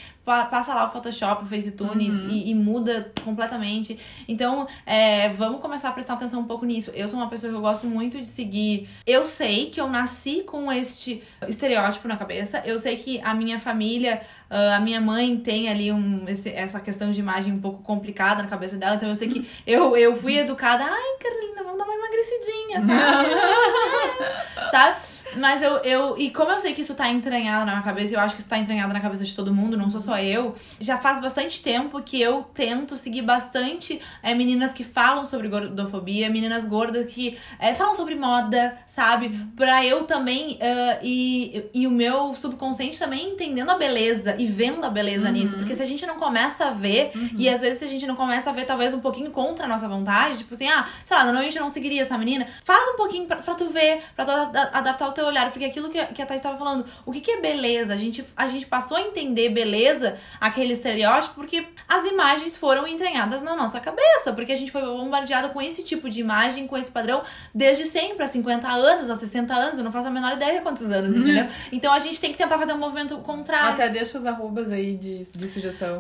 passa 0.51 0.75
lá 0.75 0.87
o 0.87 0.91
Photoshop, 0.93 1.45
o 1.45 1.47
FaceTune 1.47 2.09
e, 2.31 2.51
e 2.51 2.55
muda 2.55 3.11
completamente. 3.25 3.99
Então, 4.27 4.67
é, 4.87 5.29
vamos 5.31 5.61
começar 5.61 5.89
a 5.89 5.93
prestar 5.93 6.15
atenção 6.15 6.41
um 6.41 6.45
pouco 6.45 6.65
nisso. 6.65 6.91
Eu 6.95 7.09
sou 7.09 7.19
uma 7.19 7.29
pessoa 7.29 7.51
que 7.51 7.57
eu 7.57 7.61
gosto 7.63 7.87
muito 7.87 8.21
de 8.21 8.29
seguir. 8.29 8.89
Eu 9.07 9.27
sei 9.27 9.67
que 9.71 9.81
eu 9.81 9.89
nasci 9.89 10.43
com 10.47 10.71
este 10.73 11.23
estereótipo 11.47 12.07
na 12.09 12.17
cabeça. 12.17 12.63
Eu 12.65 12.79
sei 12.79 12.97
que 12.97 13.21
a 13.23 13.35
minha 13.35 13.59
família, 13.59 14.21
ah, 14.51 14.77
a 14.77 14.81
minha 14.81 15.01
mãe 15.01 15.37
tem 15.37 15.69
ali 15.69 15.91
um, 15.93 16.25
esse- 16.29 16.51
essa 16.53 16.81
questão 16.81 17.11
de 17.11 17.21
imagem 17.21 17.53
um 17.53 17.61
pouco 17.61 17.83
complicada 17.83 18.43
na 18.43 18.49
cabeça 18.49 18.77
dela. 18.77 18.97
Então 18.97 19.09
eu 19.09 19.17
sei 19.17 19.29
que 19.29 19.49
eu, 19.67 19.97
eu 19.97 20.15
fui 20.17 20.39
educada. 20.39 20.85
Ai, 20.85 21.17
Carolina, 21.23 21.63
vamos 21.63 21.79
dar 21.79 21.85
uma 21.85 21.95
emagrecidinha, 21.95 22.81
sabe? 22.81 23.29
sabe? 24.71 25.01
Mas 25.37 25.63
eu, 25.63 25.77
eu. 25.79 26.17
E 26.19 26.31
como 26.31 26.51
eu 26.51 26.59
sei 26.61 26.73
que 26.73 26.81
isso 26.81 26.95
tá 26.95 27.09
entranhado 27.09 27.65
na 27.67 27.73
minha 27.73 27.83
cabeça, 27.85 28.13
e 28.13 28.17
eu 28.17 28.21
acho 28.21 28.35
que 28.35 28.41
isso 28.41 28.49
tá 28.51 28.59
entranhado 28.59 28.93
na 28.93 29.01
cabeça 29.01 29.25
de 29.25 29.35
todo 29.35 29.53
mundo, 29.55 29.77
não 29.77 29.91
sou 29.91 30.01
só 30.01 30.19
eu, 30.19 30.55
já 30.81 30.99
faz 30.99 31.21
bastante 31.21 31.61
tempo 31.63 32.01
que 32.03 32.21
eu 32.21 32.43
tento 32.55 32.97
seguir 32.97 33.23
bastante 33.23 34.01
é, 34.23 34.35
meninas 34.35 34.73
que 34.73 34.83
falam 34.85 35.25
sobre 35.27 35.49
gordofobia, 35.49 36.31
meninas 36.31 36.67
gordas 36.67 37.13
que 37.13 37.37
é, 37.59 37.75
falam 37.75 37.95
sobre 37.95 38.15
moda, 38.15 38.77
sabe? 38.87 39.29
Pra 39.57 39.85
eu 39.85 40.05
também. 40.05 40.59
ah, 40.63 40.99
e, 41.03 41.69
e 41.75 41.87
o 41.87 41.91
meu 41.91 42.35
subconsciente 42.35 42.99
também 42.99 43.31
entendendo 43.31 43.71
a 43.71 43.77
beleza 43.77 44.35
e 44.39 44.47
vendo 44.47 44.85
a 44.85 44.91
beleza 44.91 45.31
nisso. 45.31 45.57
Porque 45.57 45.75
se 45.75 45.83
a 45.83 45.87
gente 45.87 46.05
não 46.07 46.17
começa 46.17 46.67
a 46.67 46.71
ver, 46.71 47.13
e 47.37 47.49
às 47.49 47.61
vezes 47.61 47.79
se 47.81 47.85
a 47.85 47.89
gente 47.89 48.07
não 48.07 48.17
começa 48.17 48.51
a 48.51 48.53
ver, 48.53 48.65
talvez 48.65 48.93
um 48.95 49.01
pouquinho 49.01 49.31
contra 49.31 49.67
a 49.67 49.69
nossa 49.69 49.89
vontade, 49.89 50.39
tipo 50.39 50.55
assim, 50.55 50.69
ah, 50.69 50.87
sei 51.05 51.17
lá, 51.17 51.25
normalmente 51.25 51.57
eu 51.57 51.63
não 51.63 51.71
seguiria 51.71 52.03
essa 52.03 52.17
menina, 52.19 52.47
faz 52.65 52.95
um 52.95 52.97
pouquinho 52.97 53.27
pra, 53.27 53.37
pra 53.37 53.55
tu 53.55 53.69
ver, 53.71 54.01
pra 54.17 54.25
tu 54.25 54.31
ada- 54.31 54.71
adaptar 54.73 55.09
o 55.09 55.13
teu 55.19 55.27
olhar. 55.27 55.51
Porque 55.51 55.65
aquilo 55.65 55.89
que, 55.91 56.05
que 56.07 56.23
a 56.23 56.27
Thais 56.27 56.41
estava 56.41 56.57
falando, 56.59 56.85
o 57.07 57.13
que, 57.13 57.21
que 57.21 57.31
é 57.31 57.41
beleza? 57.41 57.93
A 57.93 57.97
gente, 57.97 58.25
a 58.37 58.49
gente 58.49 58.67
passou 58.67 58.97
a 58.97 59.01
entender 59.03 59.49
beleza, 59.51 60.17
aquele 60.41 60.73
estereótipo, 60.73 61.35
porque 61.35 61.67
as 61.89 62.05
imagens 62.07 62.57
foram 62.57 62.87
entranhadas 62.87 63.43
na 63.43 63.55
nossa 63.57 63.81
cabeça. 63.81 64.33
Porque 64.33 64.53
a 64.53 64.57
gente 64.57 64.71
foi 64.71 64.83
bombardeada 64.83 65.49
com 65.49 65.61
esse 65.63 65.83
tipo 65.83 66.09
de 66.09 66.21
imagem, 66.21 66.67
com 66.67 66.77
esse 66.77 66.91
padrão, 66.91 67.23
desde 67.55 67.85
sempre, 67.85 68.23
há 68.25 68.29
50 68.29 68.69
anos, 68.69 69.11
há 69.11 69.17
60 69.17 69.55
anos, 69.55 69.79
eu 69.79 69.85
não 69.85 69.93
faço 69.93 70.09
a 70.09 70.11
menor 70.11 70.33
ideia 70.33 70.61
quantos 70.63 70.91
anos, 70.91 71.15
entendeu? 71.17 71.47
Então 71.73 71.93
a 71.93 71.99
gente 71.99 72.21
tem 72.21 72.33
que 72.33 72.39
tentar 72.39 72.59
fazer 72.59 72.73
um 72.73 72.79
movimento 72.79 73.17
contrário. 73.19 73.71
Até 73.71 73.89
deixa 73.89 74.17
os 74.17 74.27
arrobas 74.27 74.71
aí 74.71 74.97
de, 74.97 75.25
de 75.31 75.49
sugestão. 75.49 75.99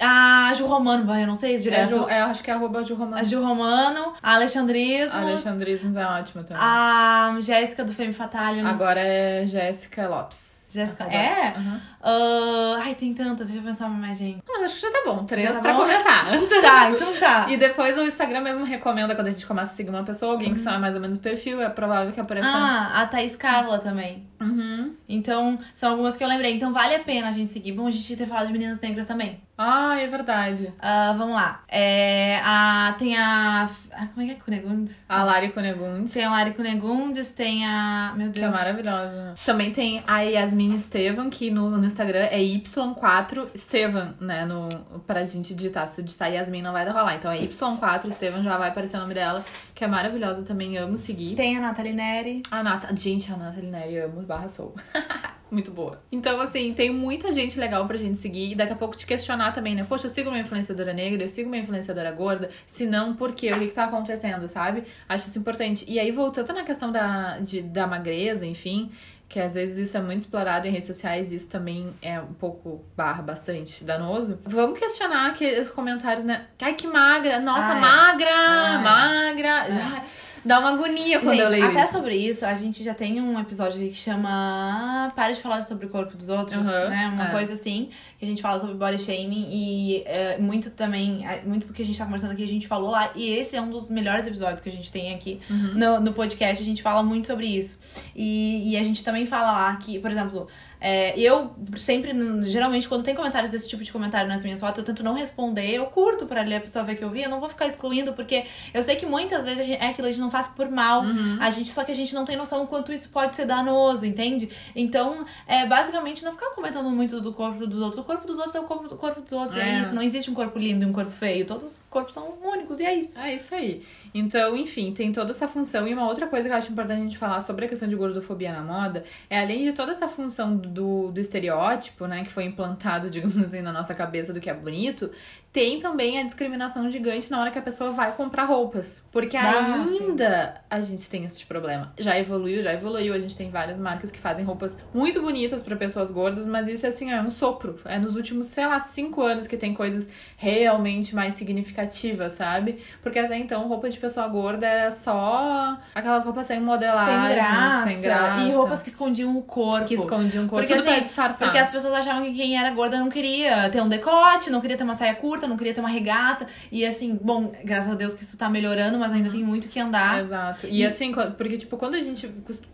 Ah, 0.00 0.48
a 0.50 0.54
Ju 0.54 0.66
Romano, 0.66 1.12
eu 1.18 1.26
não 1.26 1.36
sei 1.36 1.54
É, 1.54 1.58
direto. 1.58 1.94
tu- 2.04 2.08
é, 2.08 2.20
acho 2.20 2.42
que 2.42 2.50
é 2.50 2.54
arroba 2.54 2.82
Ju 2.82 2.94
Romano. 2.94 3.18
A 3.20 3.24
Ju 3.24 3.40
Romano, 3.42 4.12
a 4.22 4.34
Alexandrismos, 4.34 5.14
Alexandrismos 5.14 5.96
é 5.96 6.04
ótimo 6.06 6.42
também. 6.44 6.62
a 6.62 7.36
Jéssica 7.40 7.84
do 7.84 7.92
Femme 7.92 8.12
Fatale. 8.18 8.60
Agora 8.60 9.00
é 9.00 9.46
Jéssica 9.46 10.08
Lopes. 10.08 10.58
Jéssica. 10.70 11.04
É? 11.04 11.54
Aham. 11.56 11.80
Ah, 12.02 12.80
ai, 12.82 12.94
tem 12.94 13.14
tantas, 13.14 13.48
deixa 13.48 13.62
eu 13.62 13.66
pensar 13.66 13.88
mais 13.88 14.18
gente. 14.18 14.42
Mas 14.46 14.64
acho 14.64 14.74
que 14.74 14.80
já 14.82 14.90
tá 14.90 15.02
bom. 15.06 15.24
Três 15.24 15.50
tá 15.50 15.60
pra 15.62 15.72
bom? 15.72 15.80
começar. 15.80 16.26
Tá, 16.60 16.90
então 16.90 17.18
tá. 17.18 17.46
E 17.48 17.56
depois 17.56 17.96
o 17.96 18.02
Instagram 18.02 18.40
mesmo 18.40 18.64
recomenda 18.64 19.14
quando 19.14 19.28
a 19.28 19.30
gente 19.30 19.46
começa 19.46 19.72
a 19.72 19.74
seguir 19.74 19.90
uma 19.90 20.04
pessoa, 20.04 20.32
alguém 20.32 20.52
que 20.52 20.60
sabe 20.60 20.78
mais 20.78 20.94
ou 20.94 21.00
menos 21.00 21.16
o 21.16 21.20
perfil, 21.20 21.60
é 21.62 21.68
provável 21.70 22.12
que 22.12 22.20
apareça. 22.20 22.50
Ah, 22.52 23.00
a 23.00 23.06
Thaís 23.06 23.36
Carla 23.36 23.78
também. 23.78 24.26
Uhum. 24.40 24.94
Então, 25.08 25.58
são 25.74 25.92
algumas 25.92 26.16
que 26.16 26.24
eu 26.24 26.28
lembrei. 26.28 26.54
Então, 26.54 26.72
vale 26.72 26.94
a 26.94 27.00
pena 27.00 27.28
a 27.28 27.32
gente 27.32 27.50
seguir. 27.50 27.72
Bom, 27.72 27.86
a 27.86 27.90
gente 27.90 28.16
ter 28.16 28.26
falado 28.26 28.48
de 28.48 28.52
meninas 28.52 28.80
negras 28.80 29.06
também. 29.06 29.40
Ah, 29.60 29.98
é 29.98 30.06
verdade. 30.06 30.72
Ah, 30.78 31.12
vamos 31.18 31.34
lá. 31.34 31.62
É, 31.68 32.40
a, 32.44 32.94
tem 32.96 33.18
a. 33.18 33.68
ah, 33.92 34.06
Como 34.14 34.22
é 34.22 34.26
que 34.26 34.30
é 34.30 34.34
Cunegundes? 34.36 35.04
A 35.08 35.24
Lari 35.24 35.50
Cunegundes, 35.50 36.12
Tem 36.12 36.24
a 36.24 36.30
Lari 36.30 36.52
Cunegundes, 36.52 37.34
tem 37.34 37.66
a. 37.66 38.14
Meu 38.16 38.30
que 38.30 38.38
é 38.38 38.42
Deus. 38.42 38.54
maravilhosa. 38.54 39.34
Também 39.44 39.72
tem 39.72 40.02
a 40.06 40.20
Yasmin 40.20 40.76
Estevan, 40.76 41.28
que 41.28 41.50
no, 41.50 41.70
no 41.76 41.84
Instagram 41.84 42.28
é 42.30 42.38
Y4 42.38 43.48
Estevan, 43.52 44.14
né? 44.20 44.44
No, 44.46 44.68
pra 45.06 45.24
gente 45.24 45.52
digitar. 45.54 45.88
Se 45.88 46.04
digitar 46.04 46.32
Yasmin 46.32 46.62
não 46.62 46.72
vai 46.72 46.88
rolar. 46.88 47.16
Então 47.16 47.32
é 47.32 47.38
Y4 47.44 48.06
Estevan, 48.06 48.42
já 48.44 48.56
vai 48.56 48.68
aparecer 48.68 48.96
o 48.96 49.00
nome 49.00 49.14
dela, 49.14 49.44
que 49.74 49.82
é 49.82 49.88
maravilhosa 49.88 50.44
também, 50.44 50.78
amo 50.78 50.96
seguir. 50.96 51.34
Tem 51.34 51.56
a 51.56 51.60
Nathalie 51.60 51.94
Neri. 51.94 52.42
A 52.50 52.62
Nata... 52.62 52.94
Gente, 52.96 53.32
a 53.32 53.36
Nathalie 53.36 53.70
Neri, 53.70 53.94
eu 53.94 54.06
amo 54.06 54.22
barra 54.22 54.48
sou. 54.48 54.74
Muito 55.50 55.70
boa. 55.70 56.00
Então, 56.12 56.40
assim, 56.40 56.74
tem 56.74 56.92
muita 56.92 57.32
gente 57.32 57.58
legal 57.58 57.86
pra 57.86 57.96
gente 57.96 58.18
seguir. 58.20 58.52
E 58.52 58.54
daqui 58.54 58.72
a 58.72 58.76
pouco 58.76 58.96
te 58.96 59.06
questionar 59.06 59.52
também, 59.52 59.74
né? 59.74 59.84
Poxa, 59.88 60.06
eu 60.06 60.10
sigo 60.10 60.28
uma 60.28 60.38
influenciadora 60.38 60.92
negra, 60.92 61.24
eu 61.24 61.28
sigo 61.28 61.48
uma 61.48 61.56
influenciadora 61.56 62.10
gorda. 62.12 62.50
Se 62.66 62.86
não, 62.86 63.14
por 63.14 63.32
quê? 63.32 63.50
O 63.50 63.58
que, 63.58 63.68
que 63.68 63.74
tá 63.74 63.84
acontecendo, 63.84 64.46
sabe? 64.48 64.84
Acho 65.08 65.26
isso 65.26 65.38
importante. 65.38 65.84
E 65.88 65.98
aí, 65.98 66.10
voltando 66.10 66.52
na 66.52 66.64
questão 66.64 66.92
da, 66.92 67.38
de, 67.38 67.62
da 67.62 67.86
magreza, 67.86 68.46
enfim, 68.46 68.90
que 69.28 69.38
às 69.38 69.54
vezes 69.54 69.78
isso 69.88 69.96
é 69.96 70.00
muito 70.00 70.20
explorado 70.20 70.66
em 70.66 70.70
redes 70.70 70.86
sociais, 70.86 71.30
isso 71.32 71.48
também 71.48 71.92
é 72.00 72.18
um 72.18 72.32
pouco 72.32 72.82
barra 72.96 73.22
bastante 73.22 73.84
danoso. 73.84 74.38
Vamos 74.44 74.78
questionar 74.78 75.34
que 75.34 75.60
os 75.60 75.70
comentários, 75.70 76.24
né? 76.24 76.46
Ai, 76.60 76.74
que 76.74 76.86
magra! 76.86 77.38
Nossa, 77.38 77.74
Ah, 77.74 77.76
é. 77.76 77.80
magra! 77.80 78.30
Ah, 78.32 78.74
é. 78.74 78.82
magra! 78.82 79.66
Ai, 79.96 80.02
Dá 80.44 80.60
uma 80.60 80.70
agonia 80.70 81.18
quando 81.18 81.32
Gente, 81.34 81.40
eu 81.44 81.50
leio 81.50 81.66
até 81.68 81.82
isso. 81.82 81.92
sobre 81.92 82.14
isso, 82.14 82.46
a 82.46 82.54
gente 82.54 82.82
já 82.82 82.94
tem 82.94 83.20
um 83.20 83.38
episódio 83.38 83.80
que 83.80 83.92
chama 83.94 85.12
Para 85.14 85.32
de 85.32 85.40
falar 85.42 85.60
sobre 85.62 85.86
o 85.86 85.88
corpo 85.90 86.16
dos 86.16 86.28
outros, 86.28 86.64
Uhum, 86.66 86.88
né? 86.88 87.10
Uma 87.12 87.28
é. 87.28 87.32
coisa 87.32 87.52
assim, 87.54 87.90
que 88.18 88.24
a 88.24 88.28
gente 88.28 88.40
fala 88.40 88.58
sobre 88.58 88.76
body 88.76 88.98
shaming 89.02 89.48
e 89.50 90.02
é, 90.06 90.38
muito 90.38 90.70
também, 90.70 91.26
é, 91.26 91.42
muito 91.44 91.66
do 91.66 91.72
que 91.74 91.82
a 91.82 91.84
gente 91.84 91.98
tá 91.98 92.04
conversando 92.04 92.30
aqui 92.32 92.44
a 92.44 92.48
gente 92.48 92.66
falou 92.68 92.90
lá. 92.90 93.10
E 93.14 93.30
esse 93.30 93.56
é 93.56 93.60
um 93.60 93.68
dos 93.68 93.90
melhores 93.90 94.26
episódios 94.26 94.60
que 94.60 94.68
a 94.68 94.72
gente 94.72 94.90
tem 94.90 95.12
aqui 95.14 95.40
Uhum. 95.50 95.72
no, 95.74 96.00
no 96.00 96.12
podcast, 96.12 96.62
a 96.62 96.66
gente 96.66 96.82
fala 96.82 97.02
muito 97.02 97.26
sobre 97.26 97.46
isso. 97.46 97.78
E, 98.14 98.70
e 98.72 98.76
a 98.76 98.84
gente 98.84 99.02
também 99.04 99.17
fala 99.26 99.52
lá 99.52 99.76
que, 99.76 99.98
por 99.98 100.10
exemplo, 100.10 100.48
É, 100.80 101.18
eu 101.18 101.54
sempre, 101.76 102.12
geralmente, 102.44 102.88
quando 102.88 103.02
tem 103.02 103.14
comentários 103.14 103.50
desse 103.50 103.68
tipo 103.68 103.82
de 103.82 103.92
comentário 103.92 104.28
nas 104.28 104.44
minhas 104.44 104.60
fotos, 104.60 104.78
eu 104.78 104.84
tento 104.84 105.02
não 105.02 105.14
responder, 105.14 105.70
eu 105.70 105.86
curto 105.86 106.26
pra 106.26 106.42
ler 106.42 106.56
a 106.56 106.60
pessoa 106.60 106.84
ver 106.84 106.96
que 106.96 107.04
eu 107.04 107.10
vi, 107.10 107.22
eu 107.22 107.30
não 107.30 107.40
vou 107.40 107.48
ficar 107.48 107.66
excluindo, 107.66 108.12
porque 108.12 108.44
eu 108.72 108.82
sei 108.82 108.96
que 108.96 109.06
muitas 109.06 109.44
vezes 109.44 109.66
gente, 109.66 109.82
é 109.82 109.88
aquilo, 109.88 110.06
a 110.06 110.10
gente 110.10 110.20
não 110.20 110.30
faz 110.30 110.48
por 110.48 110.70
mal, 110.70 111.02
uhum. 111.02 111.38
a 111.40 111.50
gente, 111.50 111.70
só 111.70 111.84
que 111.84 111.92
a 111.92 111.94
gente 111.94 112.14
não 112.14 112.24
tem 112.24 112.36
noção 112.36 112.60
do 112.60 112.66
quanto 112.66 112.92
isso 112.92 113.08
pode 113.08 113.34
ser 113.34 113.46
danoso, 113.46 114.06
entende? 114.06 114.48
Então, 114.74 115.24
é 115.46 115.66
basicamente 115.66 116.24
não 116.24 116.32
ficar 116.32 116.50
comentando 116.50 116.90
muito 116.90 117.20
do 117.20 117.32
corpo 117.32 117.66
dos 117.66 117.80
outros. 117.80 118.00
O 118.00 118.04
corpo 118.04 118.26
dos 118.26 118.38
outros 118.38 118.54
é 118.54 118.60
o 118.60 118.64
corpo, 118.64 118.88
do 118.88 118.96
corpo 118.96 119.20
dos 119.20 119.32
outros, 119.32 119.56
é. 119.56 119.78
é 119.78 119.80
isso. 119.80 119.94
Não 119.94 120.02
existe 120.02 120.30
um 120.30 120.34
corpo 120.34 120.58
lindo 120.58 120.84
e 120.84 120.88
um 120.88 120.92
corpo 120.92 121.10
feio. 121.10 121.44
Todos 121.46 121.64
os 121.64 121.84
corpos 121.90 122.14
são 122.14 122.38
únicos 122.42 122.80
e 122.80 122.84
é 122.84 122.94
isso. 122.94 123.18
É 123.18 123.34
isso 123.34 123.54
aí. 123.54 123.82
Então, 124.14 124.56
enfim, 124.56 124.92
tem 124.92 125.12
toda 125.12 125.30
essa 125.30 125.48
função. 125.48 125.86
E 125.86 125.94
uma 125.94 126.06
outra 126.06 126.26
coisa 126.26 126.48
que 126.48 126.54
eu 126.54 126.58
acho 126.58 126.70
importante 126.70 127.00
a 127.00 127.04
gente 127.04 127.18
falar 127.18 127.40
sobre 127.40 127.66
a 127.66 127.68
questão 127.68 127.88
de 127.88 127.96
gordofobia 127.96 128.52
na 128.52 128.62
moda 128.62 129.04
é 129.28 129.40
além 129.40 129.62
de 129.62 129.72
toda 129.72 129.92
essa 129.92 130.08
função 130.08 130.56
do, 130.68 131.10
do 131.10 131.20
estereótipo, 131.20 132.06
né, 132.06 132.24
que 132.24 132.30
foi 132.30 132.44
implantado, 132.44 133.10
digamos 133.10 133.42
assim, 133.42 133.60
na 133.60 133.72
nossa 133.72 133.94
cabeça 133.94 134.32
do 134.32 134.40
que 134.40 134.50
é 134.50 134.54
bonito, 134.54 135.10
tem 135.52 135.78
também 135.78 136.18
a 136.18 136.22
discriminação 136.22 136.90
gigante 136.90 137.30
na 137.30 137.40
hora 137.40 137.50
que 137.50 137.58
a 137.58 137.62
pessoa 137.62 137.90
vai 137.90 138.14
comprar 138.14 138.44
roupas. 138.44 139.02
Porque 139.10 139.36
ah, 139.36 139.82
ainda 139.84 140.54
sim. 140.54 140.60
a 140.68 140.80
gente 140.80 141.08
tem 141.08 141.24
esse 141.24 141.44
problema. 141.46 141.92
Já 141.98 142.18
evoluiu, 142.18 142.62
já 142.62 142.72
evoluiu. 142.72 143.14
A 143.14 143.18
gente 143.18 143.36
tem 143.36 143.50
várias 143.50 143.80
marcas 143.80 144.10
que 144.10 144.18
fazem 144.18 144.44
roupas 144.44 144.76
muito 144.92 145.20
bonitas 145.22 145.62
para 145.62 145.74
pessoas 145.74 146.10
gordas, 146.10 146.46
mas 146.46 146.68
isso 146.68 146.86
assim 146.86 147.10
é 147.10 147.20
um 147.20 147.30
sopro. 147.30 147.76
É 147.84 147.98
nos 147.98 148.14
últimos, 148.14 148.48
sei 148.48 148.66
lá, 148.66 148.78
cinco 148.80 149.22
anos 149.22 149.46
que 149.46 149.56
tem 149.56 149.72
coisas 149.72 150.06
realmente 150.36 151.14
mais 151.14 151.34
significativas, 151.34 152.34
sabe? 152.34 152.78
Porque 153.00 153.18
até 153.18 153.36
então 153.38 153.66
roupa 153.66 153.88
de 153.88 153.98
pessoa 153.98 154.28
gorda 154.28 154.66
era 154.66 154.90
só 154.90 155.78
aquelas 155.94 156.24
roupas 156.24 156.46
sem 156.46 156.60
modelagem, 156.60 157.14
sem 157.14 157.36
graça. 157.36 157.88
Sem 157.88 158.00
graça. 158.02 158.42
E 158.42 158.52
roupas 158.52 158.82
que 158.82 158.90
escondiam 158.90 159.36
o 159.36 159.42
corpo. 159.42 159.86
Que 159.86 159.94
escondiam 159.94 160.44
o 160.44 160.48
corpo. 160.48 160.66
Porque, 160.66 160.74
tudo 160.74 160.86
assim, 160.86 160.96
pra 160.96 161.00
disfarçar. 161.00 161.48
Porque 161.48 161.58
as 161.58 161.70
pessoas 161.70 161.94
achavam 161.94 162.22
que 162.22 162.34
quem 162.34 162.58
era 162.58 162.70
gorda 162.70 162.98
não 162.98 163.08
queria 163.08 163.68
ter 163.70 163.82
um 163.82 163.88
decote, 163.88 164.50
não 164.50 164.60
queria 164.60 164.76
ter 164.76 164.84
uma 164.84 164.94
saia 164.94 165.14
curta, 165.14 165.37
não 165.46 165.56
queria 165.56 165.74
ter 165.74 165.80
uma 165.80 165.88
regata. 165.88 166.46
E 166.72 166.84
assim, 166.84 167.18
bom, 167.20 167.52
graças 167.64 167.90
a 167.90 167.94
Deus 167.94 168.14
que 168.14 168.22
isso 168.22 168.36
tá 168.36 168.48
melhorando, 168.48 168.98
mas 168.98 169.12
ainda 169.12 169.30
tem 169.30 169.44
muito 169.44 169.68
que 169.68 169.78
andar. 169.78 170.20
Exato. 170.20 170.66
E, 170.66 170.80
e 170.80 170.86
assim, 170.86 171.12
porque, 171.36 171.56
tipo, 171.56 171.76
quando 171.76 171.94
a 171.94 172.00
gente 172.00 172.26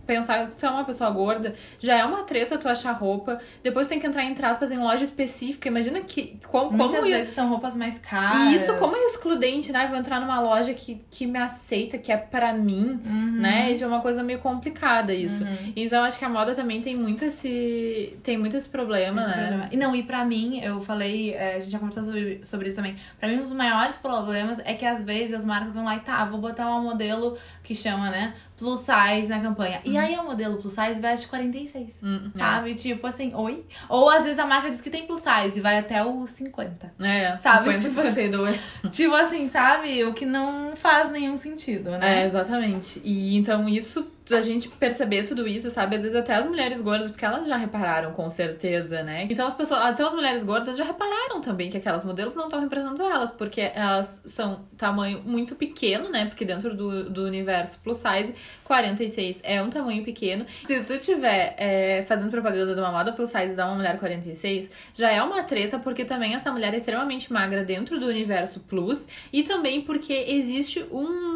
pensar 0.07 0.49
que 0.49 0.55
você 0.55 0.67
é 0.67 0.71
uma 0.71 0.85
pessoa 0.85 1.11
gorda, 1.11 1.55
já 1.81 1.97
é 1.97 2.05
uma 2.05 2.23
treta 2.23 2.59
tu 2.59 2.69
achar 2.69 2.93
roupa. 2.93 3.41
Depois 3.63 3.89
tem 3.89 3.99
que 3.99 4.07
entrar, 4.07 4.25
entre 4.25 4.45
aspas, 4.45 4.71
em 4.71 4.79
loja 4.79 5.05
específica. 5.05 5.69
Imagina 5.69 6.01
que. 6.01 6.39
Como, 6.49 6.71
Muitas 6.71 7.01
como 7.01 7.11
vezes 7.11 7.35
são 7.35 7.49
roupas 7.49 7.77
mais 7.77 7.99
caras. 7.99 8.53
E 8.53 8.55
isso, 8.55 8.75
como 8.75 8.97
é 8.97 9.07
excludente, 9.07 9.73
né? 9.73 9.87
Vou 9.87 9.99
entrar 9.99 10.21
numa 10.21 10.41
loja 10.41 10.73
que, 10.75 11.01
que 11.11 11.27
me 11.27 11.39
aceita, 11.39 11.99
que 11.99 12.13
é 12.13 12.17
para 12.17 12.53
mim, 12.53 13.01
uhum. 13.05 13.33
né? 13.41 13.77
É 13.79 13.87
uma 13.87 14.01
coisa 14.01 14.23
meio 14.23 14.39
complicada 14.39 15.13
isso. 15.13 15.45
Uhum. 15.45 15.73
Então, 15.77 15.99
eu 15.99 16.05
acho 16.05 16.19
que 16.19 16.25
a 16.25 16.29
moda 16.29 16.55
também 16.55 16.81
tem 16.81 16.97
muito 16.97 17.25
esse. 17.25 18.17
Tem 18.23 18.37
muito 18.39 18.57
esse 18.57 18.69
problema, 18.69 19.21
esse 19.21 19.31
né? 19.31 19.37
Problema. 19.37 19.69
E 19.73 19.77
não, 19.77 19.95
e 19.95 20.03
pra 20.03 20.25
mim, 20.25 20.61
eu 20.61 20.81
falei, 20.81 21.33
é, 21.33 21.57
a 21.57 21.59
gente 21.61 21.71
já 21.71 21.79
conversou 21.79 22.05
sobre, 22.05 22.41
sobre 22.55 22.69
isso 22.69 22.77
também. 22.77 22.97
Pra 23.19 23.29
mim, 23.29 23.37
um 23.37 23.43
dos 23.43 23.53
maiores 23.53 23.97
problemas 23.97 24.61
é 24.65 24.75
que 24.75 24.87
às 24.87 25.05
vezes 25.05 25.35
as 25.35 25.45
marcas 25.45 25.75
vão 25.75 25.85
lá 25.85 25.97
e 25.97 26.01
tá, 26.01 26.25
vou 26.25 26.41
botar 26.41 26.67
uma 26.69 26.81
modelo 26.81 27.37
que 27.63 27.75
chama, 27.75 28.11
né? 28.11 28.35
plus 28.57 28.81
size 28.81 29.29
na 29.29 29.41
campanha. 29.41 29.81
E 29.85 29.91
uhum. 29.91 29.99
aí 29.99 30.15
a 30.15 30.23
modelo 30.23 30.57
plus 30.59 30.73
size 30.73 31.01
veste 31.01 31.27
46. 31.29 31.99
Uhum. 32.03 32.31
Sabe? 32.35 32.73
É. 32.73 32.75
Tipo 32.75 33.07
assim, 33.07 33.33
oi? 33.35 33.65
Ou 33.89 34.09
às 34.09 34.25
vezes 34.25 34.39
a 34.39 34.47
marca 34.47 34.71
diz 34.71 34.81
que 34.81 34.91
tem 34.91 35.07
plus 35.07 35.21
size 35.21 35.59
e 35.59 35.61
vai 35.61 35.79
até 35.79 36.05
o 36.05 36.27
50. 36.27 36.95
É, 37.01 37.37
sabe? 37.39 37.79
50, 37.79 37.89
tipo, 37.89 38.09
52. 38.09 38.61
Tipo 38.95 39.15
assim, 39.15 39.49
sabe? 39.49 40.05
O 40.05 40.15
que 40.15 40.25
não 40.25 40.77
faz 40.77 41.11
nenhum 41.11 41.37
sentido, 41.37 41.91
né? 41.91 42.23
É, 42.23 42.27
exatamente. 42.27 43.01
E 43.05 43.37
então 43.37 43.69
isso 43.69 44.11
a 44.33 44.41
gente 44.41 44.69
perceber 44.69 45.25
tudo 45.25 45.47
isso, 45.47 45.69
sabe? 45.69 45.97
Às 45.97 46.03
vezes 46.03 46.17
até 46.17 46.35
as 46.35 46.47
mulheres 46.47 46.81
gordas, 46.81 47.11
porque 47.11 47.25
elas 47.25 47.47
já 47.47 47.57
repararam 47.57 48.13
com 48.13 48.31
certeza, 48.31 49.03
né? 49.03 49.27
Então 49.29 49.47
as 49.47 49.53
pessoas, 49.53 49.81
até 49.81 50.03
as 50.03 50.15
mulheres 50.15 50.43
gordas 50.43 50.77
já 50.77 50.85
repararam 50.85 51.41
também 51.41 51.69
que 51.69 51.77
aquelas 51.77 52.05
modelos 52.05 52.35
não 52.35 52.45
estão 52.45 52.61
representando 52.61 53.03
elas, 53.03 53.31
porque 53.33 53.61
elas 53.75 54.23
são 54.25 54.65
tamanho 54.79 55.23
muito 55.27 55.55
pequeno, 55.55 56.09
né? 56.09 56.25
Porque 56.27 56.45
dentro 56.45 56.75
do, 56.75 57.11
do 57.11 57.25
universo 57.25 57.79
plus 57.83 57.99
size, 57.99 58.35
46 58.65 59.41
é 59.43 59.63
um 59.63 59.69
tamanho 59.69 60.03
pequeno. 60.03 60.47
Se 60.65 60.81
tu 60.85 60.97
tiver 60.99 61.55
é, 61.59 62.05
fazendo 62.07 62.31
propaganda 62.31 62.75
de 62.75 62.81
uma 62.81 62.93
moda 62.93 63.13
plus 63.13 63.31
size 63.31 63.61
a 63.61 63.67
uma 63.67 63.75
mulher 63.75 63.99
46, 63.99 64.71
já 64.95 65.11
é 65.11 65.23
uma 65.23 65.43
treta, 65.43 65.79
porque 65.79 66.05
também 66.05 66.35
essa 66.35 66.51
mulher 66.51 66.73
é 66.73 66.79
extremamente 66.79 67.31
magra 67.31 67.63
dentro 67.63 68.01
do 68.01 68.07
universo 68.07 68.61
plus, 68.61 69.07
e 69.33 69.43
também 69.43 69.83
porque 69.83 70.13
existe 70.29 70.83
um 70.91 71.34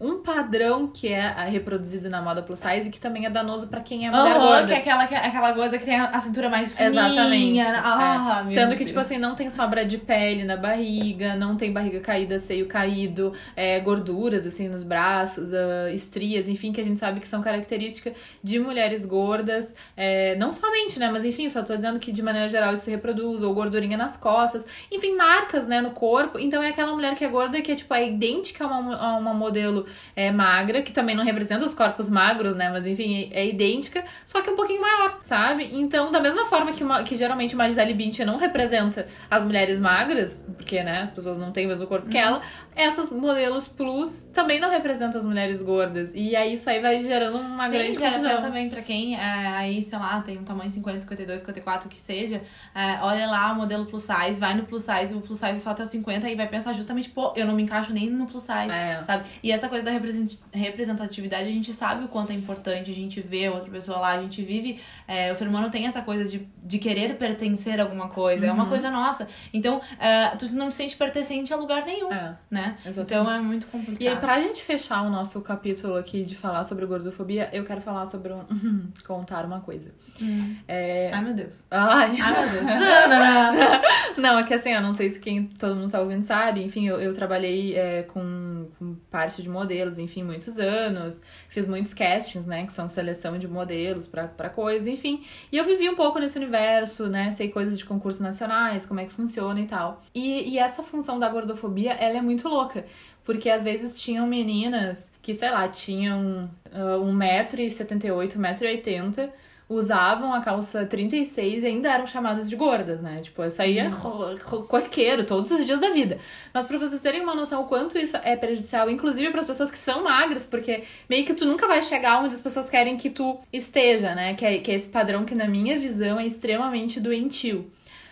um 0.00 0.22
padrão 0.22 0.86
que 0.86 1.08
é 1.08 1.30
reproduzido 1.50 2.08
na 2.08 2.22
moda 2.22 2.42
plus 2.42 2.60
size 2.60 2.88
que 2.88 2.98
também 2.98 3.26
é 3.26 3.30
danoso 3.30 3.66
para 3.66 3.82
quem 3.82 4.06
é 4.06 4.10
mulher 4.10 4.36
uhum, 4.36 4.46
gorda. 4.46 4.66
que 4.66 4.72
é 4.72 4.76
aquela, 4.76 5.06
que 5.06 5.14
é 5.14 5.26
aquela 5.26 5.52
gorda 5.52 5.78
que 5.78 5.84
tem 5.84 6.00
a 6.00 6.20
cintura 6.20 6.48
mais 6.48 6.72
fininha. 6.72 6.88
Exatamente. 6.88 7.60
Ah, 7.60 8.42
é. 8.44 8.46
Sendo 8.46 8.76
que, 8.76 8.84
tipo 8.86 8.98
assim, 8.98 9.18
não 9.18 9.34
tem 9.34 9.50
sobra 9.50 9.84
de 9.84 9.98
pele 9.98 10.42
na 10.42 10.56
barriga, 10.56 11.36
não 11.36 11.54
tem 11.54 11.70
barriga 11.70 12.00
caída, 12.00 12.38
seio 12.38 12.66
caído, 12.66 13.34
é, 13.54 13.78
gorduras, 13.80 14.46
assim, 14.46 14.68
nos 14.68 14.82
braços, 14.82 15.52
uh, 15.52 15.88
estrias, 15.92 16.48
enfim, 16.48 16.72
que 16.72 16.80
a 16.80 16.84
gente 16.84 16.98
sabe 16.98 17.20
que 17.20 17.28
são 17.28 17.42
características 17.42 18.14
de 18.42 18.58
mulheres 18.58 19.04
gordas. 19.04 19.74
É, 19.94 20.34
não 20.36 20.50
somente, 20.50 20.98
né? 20.98 21.10
Mas 21.12 21.24
enfim, 21.26 21.46
só 21.50 21.62
tô 21.62 21.76
dizendo 21.76 21.98
que 21.98 22.10
de 22.10 22.22
maneira 22.22 22.48
geral 22.48 22.72
isso 22.72 22.84
se 22.84 22.90
reproduz, 22.90 23.42
ou 23.42 23.52
gordurinha 23.54 23.98
nas 23.98 24.16
costas, 24.16 24.66
enfim, 24.90 25.14
marcas, 25.14 25.66
né, 25.66 25.82
no 25.82 25.90
corpo. 25.90 26.38
Então 26.38 26.62
é 26.62 26.70
aquela 26.70 26.94
mulher 26.94 27.14
que 27.14 27.24
é 27.24 27.28
gorda 27.28 27.58
e 27.58 27.62
que 27.62 27.72
é, 27.72 27.74
tipo, 27.74 27.92
é 27.92 28.08
idêntica 28.08 28.64
a 28.64 28.78
uma, 28.78 28.96
a 28.96 29.16
uma 29.18 29.34
modelo 29.34 29.89
é, 30.14 30.30
magra, 30.30 30.82
que 30.82 30.92
também 30.92 31.14
não 31.14 31.24
representa 31.24 31.64
os 31.64 31.74
corpos 31.74 32.08
magros, 32.08 32.54
né? 32.54 32.70
Mas 32.70 32.86
enfim, 32.86 33.30
é, 33.32 33.40
é 33.40 33.48
idêntica, 33.48 34.04
só 34.24 34.42
que 34.42 34.50
um 34.50 34.56
pouquinho 34.56 34.80
maior, 34.80 35.18
sabe? 35.22 35.68
Então, 35.72 36.10
da 36.10 36.20
mesma 36.20 36.44
forma 36.44 36.72
que, 36.72 36.82
uma, 36.82 37.02
que 37.02 37.14
geralmente 37.14 37.54
uma 37.54 37.68
Gisele 37.68 37.94
Bündchen 37.94 38.26
não 38.26 38.38
representa 38.38 39.06
as 39.30 39.42
mulheres 39.44 39.78
magras, 39.78 40.44
porque, 40.56 40.82
né, 40.82 41.00
as 41.02 41.10
pessoas 41.10 41.36
não 41.36 41.52
têm 41.52 41.66
o 41.66 41.68
mesmo 41.68 41.86
corpo 41.86 42.06
uhum. 42.06 42.10
que 42.10 42.18
ela, 42.18 42.40
essas 42.74 43.10
modelos 43.10 43.68
plus 43.68 44.22
também 44.32 44.60
não 44.60 44.70
representam 44.70 45.18
as 45.18 45.24
mulheres 45.24 45.62
gordas. 45.62 46.12
E 46.14 46.34
aí 46.36 46.54
isso 46.54 46.68
aí 46.68 46.80
vai 46.80 47.02
gerando 47.02 47.38
uma 47.38 47.68
Sim, 47.68 47.78
grande 47.78 47.98
gera 47.98 48.12
confusão. 48.12 48.42
também 48.42 48.68
pra 48.68 48.82
quem 48.82 49.16
é, 49.16 49.20
aí, 49.20 49.82
sei 49.82 49.98
lá, 49.98 50.20
tem 50.20 50.38
um 50.38 50.44
tamanho 50.44 50.70
50, 50.70 51.00
52, 51.00 51.40
54, 51.40 51.88
que 51.88 52.00
seja, 52.00 52.42
é, 52.74 52.98
olha 53.02 53.26
lá 53.26 53.52
o 53.52 53.56
modelo 53.56 53.86
plus 53.86 54.02
size, 54.02 54.40
vai 54.40 54.54
no 54.54 54.64
plus 54.64 54.82
size, 54.82 55.14
o 55.14 55.20
plus 55.20 55.38
size 55.38 55.60
só 55.60 55.70
até 55.70 55.82
o 55.82 55.86
50 55.86 56.28
e 56.28 56.34
vai 56.34 56.46
pensar 56.46 56.72
justamente, 56.72 57.10
pô, 57.10 57.32
eu 57.36 57.46
não 57.46 57.54
me 57.54 57.62
encaixo 57.62 57.92
nem 57.92 58.08
no 58.08 58.26
plus 58.26 58.44
size, 58.44 58.70
é. 58.70 59.02
sabe? 59.02 59.24
E 59.42 59.52
essa 59.52 59.68
coisa 59.68 59.79
da 59.82 59.90
representatividade, 59.90 61.44
a 61.44 61.52
gente 61.52 61.72
sabe 61.72 62.04
o 62.04 62.08
quanto 62.08 62.30
é 62.30 62.34
importante, 62.34 62.90
a 62.90 62.94
gente 62.94 63.20
vê 63.20 63.48
outra 63.48 63.70
pessoa 63.70 63.98
lá, 63.98 64.10
a 64.10 64.22
gente 64.22 64.42
vive. 64.42 64.80
É, 65.06 65.30
o 65.32 65.34
ser 65.34 65.48
humano 65.48 65.70
tem 65.70 65.86
essa 65.86 66.02
coisa 66.02 66.24
de, 66.24 66.48
de 66.62 66.78
querer 66.78 67.16
pertencer 67.16 67.80
a 67.80 67.82
alguma 67.82 68.08
coisa, 68.08 68.44
uhum. 68.44 68.50
é 68.50 68.54
uma 68.54 68.64
uhum. 68.64 68.68
coisa 68.68 68.90
nossa. 68.90 69.28
Então, 69.52 69.80
é, 69.98 70.28
tu 70.36 70.48
não 70.50 70.68
te 70.68 70.74
sente 70.74 70.96
pertencente 70.96 71.52
a 71.52 71.56
lugar 71.56 71.84
nenhum, 71.84 72.12
é, 72.12 72.36
né? 72.50 72.78
Exatamente. 72.84 73.20
Então 73.20 73.34
é 73.34 73.40
muito 73.40 73.66
complicado. 73.66 74.02
E 74.02 74.08
aí, 74.08 74.16
pra 74.16 74.40
gente 74.40 74.62
fechar 74.62 75.02
o 75.02 75.10
nosso 75.10 75.40
capítulo 75.40 75.96
aqui 75.96 76.24
de 76.24 76.36
falar 76.36 76.64
sobre 76.64 76.86
gordofobia, 76.86 77.48
eu 77.52 77.64
quero 77.64 77.80
falar 77.80 78.06
sobre 78.06 78.32
um. 78.32 78.44
contar 79.06 79.44
uma 79.44 79.60
coisa. 79.60 79.92
Hum. 80.20 80.56
É... 80.66 81.10
Ai, 81.12 81.24
meu 81.24 81.34
Deus. 81.34 81.64
Ai, 81.70 82.16
Ai 82.20 82.50
meu 82.50 82.52
Deus. 82.52 84.16
não, 84.16 84.38
é 84.38 84.42
que 84.42 84.54
assim, 84.54 84.70
eu 84.70 84.80
não 84.80 84.92
sei 84.92 85.10
se 85.10 85.20
quem 85.20 85.46
todo 85.46 85.76
mundo 85.76 85.90
tá 85.90 86.00
ouvindo 86.00 86.22
sabe, 86.22 86.62
enfim, 86.62 86.86
eu, 86.86 87.00
eu 87.00 87.14
trabalhei 87.14 87.76
é, 87.76 88.02
com, 88.02 88.68
com 88.78 88.94
parte 89.10 89.42
de 89.42 89.48
modelos, 89.70 89.98
enfim, 89.98 90.24
muitos 90.24 90.58
anos. 90.58 91.22
Fiz 91.48 91.66
muitos 91.66 91.94
castings, 91.94 92.46
né? 92.46 92.66
Que 92.66 92.72
são 92.72 92.88
seleção 92.88 93.38
de 93.38 93.46
modelos 93.46 94.06
para 94.08 94.50
coisas, 94.50 94.88
enfim. 94.88 95.22
E 95.52 95.56
eu 95.56 95.64
vivi 95.64 95.88
um 95.88 95.94
pouco 95.94 96.18
nesse 96.18 96.36
universo, 96.36 97.06
né? 97.06 97.30
Sei 97.30 97.48
coisas 97.48 97.78
de 97.78 97.84
concursos 97.84 98.20
nacionais, 98.20 98.84
como 98.84 98.98
é 98.98 99.04
que 99.04 99.12
funciona 99.12 99.60
e 99.60 99.66
tal. 99.66 100.02
E, 100.12 100.50
e 100.50 100.58
essa 100.58 100.82
função 100.82 101.18
da 101.18 101.28
gordofobia, 101.28 101.92
ela 101.92 102.18
é 102.18 102.22
muito 102.22 102.48
louca. 102.48 102.84
Porque 103.24 103.48
às 103.48 103.62
vezes 103.62 104.00
tinham 104.00 104.26
meninas 104.26 105.12
que, 105.22 105.32
sei 105.32 105.50
lá, 105.50 105.68
tinham 105.68 106.50
uh, 106.66 107.04
1,78m, 107.04 108.36
1,80m 108.36 109.30
usavam 109.70 110.34
a 110.34 110.40
calça 110.40 110.84
36 110.84 111.62
e 111.62 111.66
ainda 111.68 111.88
eram 111.92 112.04
chamadas 112.04 112.50
de 112.50 112.56
gordas, 112.56 113.00
né? 113.00 113.20
Tipo, 113.20 113.44
isso 113.44 113.62
aí 113.62 113.78
é 113.78 113.88
uhum. 113.88 114.66
corriqueiro 114.66 115.24
todos 115.24 115.52
os 115.52 115.64
dias 115.64 115.78
da 115.78 115.90
vida. 115.90 116.18
Mas 116.52 116.66
para 116.66 116.76
vocês 116.76 117.00
terem 117.00 117.20
uma 117.20 117.36
noção 117.36 117.62
o 117.62 117.66
quanto 117.66 117.96
isso 117.96 118.16
é 118.16 118.34
prejudicial, 118.34 118.90
inclusive 118.90 119.30
para 119.30 119.38
as 119.38 119.46
pessoas 119.46 119.70
que 119.70 119.78
são 119.78 120.02
magras, 120.02 120.44
porque 120.44 120.82
meio 121.08 121.24
que 121.24 121.32
tu 121.32 121.44
nunca 121.44 121.68
vai 121.68 121.80
chegar 121.82 122.20
onde 122.20 122.34
as 122.34 122.40
pessoas 122.40 122.68
querem 122.68 122.96
que 122.96 123.08
tu 123.08 123.38
esteja, 123.52 124.12
né? 124.12 124.34
Que 124.34 124.44
é, 124.44 124.58
que 124.58 124.72
é 124.72 124.74
esse 124.74 124.88
padrão 124.88 125.24
que, 125.24 125.36
na 125.36 125.46
minha 125.46 125.78
visão, 125.78 126.18
é 126.18 126.26
extremamente 126.26 126.98
doentio. 126.98 127.70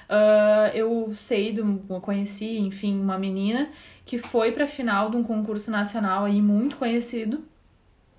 Uh, 0.08 0.74
eu 0.74 1.10
sei, 1.12 1.52
do, 1.52 1.82
eu 1.90 2.00
conheci, 2.00 2.56
enfim, 2.58 2.98
uma 2.98 3.18
menina 3.18 3.68
que 4.06 4.16
foi 4.16 4.52
pra 4.52 4.66
final 4.66 5.10
de 5.10 5.16
um 5.16 5.24
concurso 5.24 5.72
nacional 5.72 6.24
aí 6.24 6.40
muito 6.40 6.76
conhecido. 6.76 7.44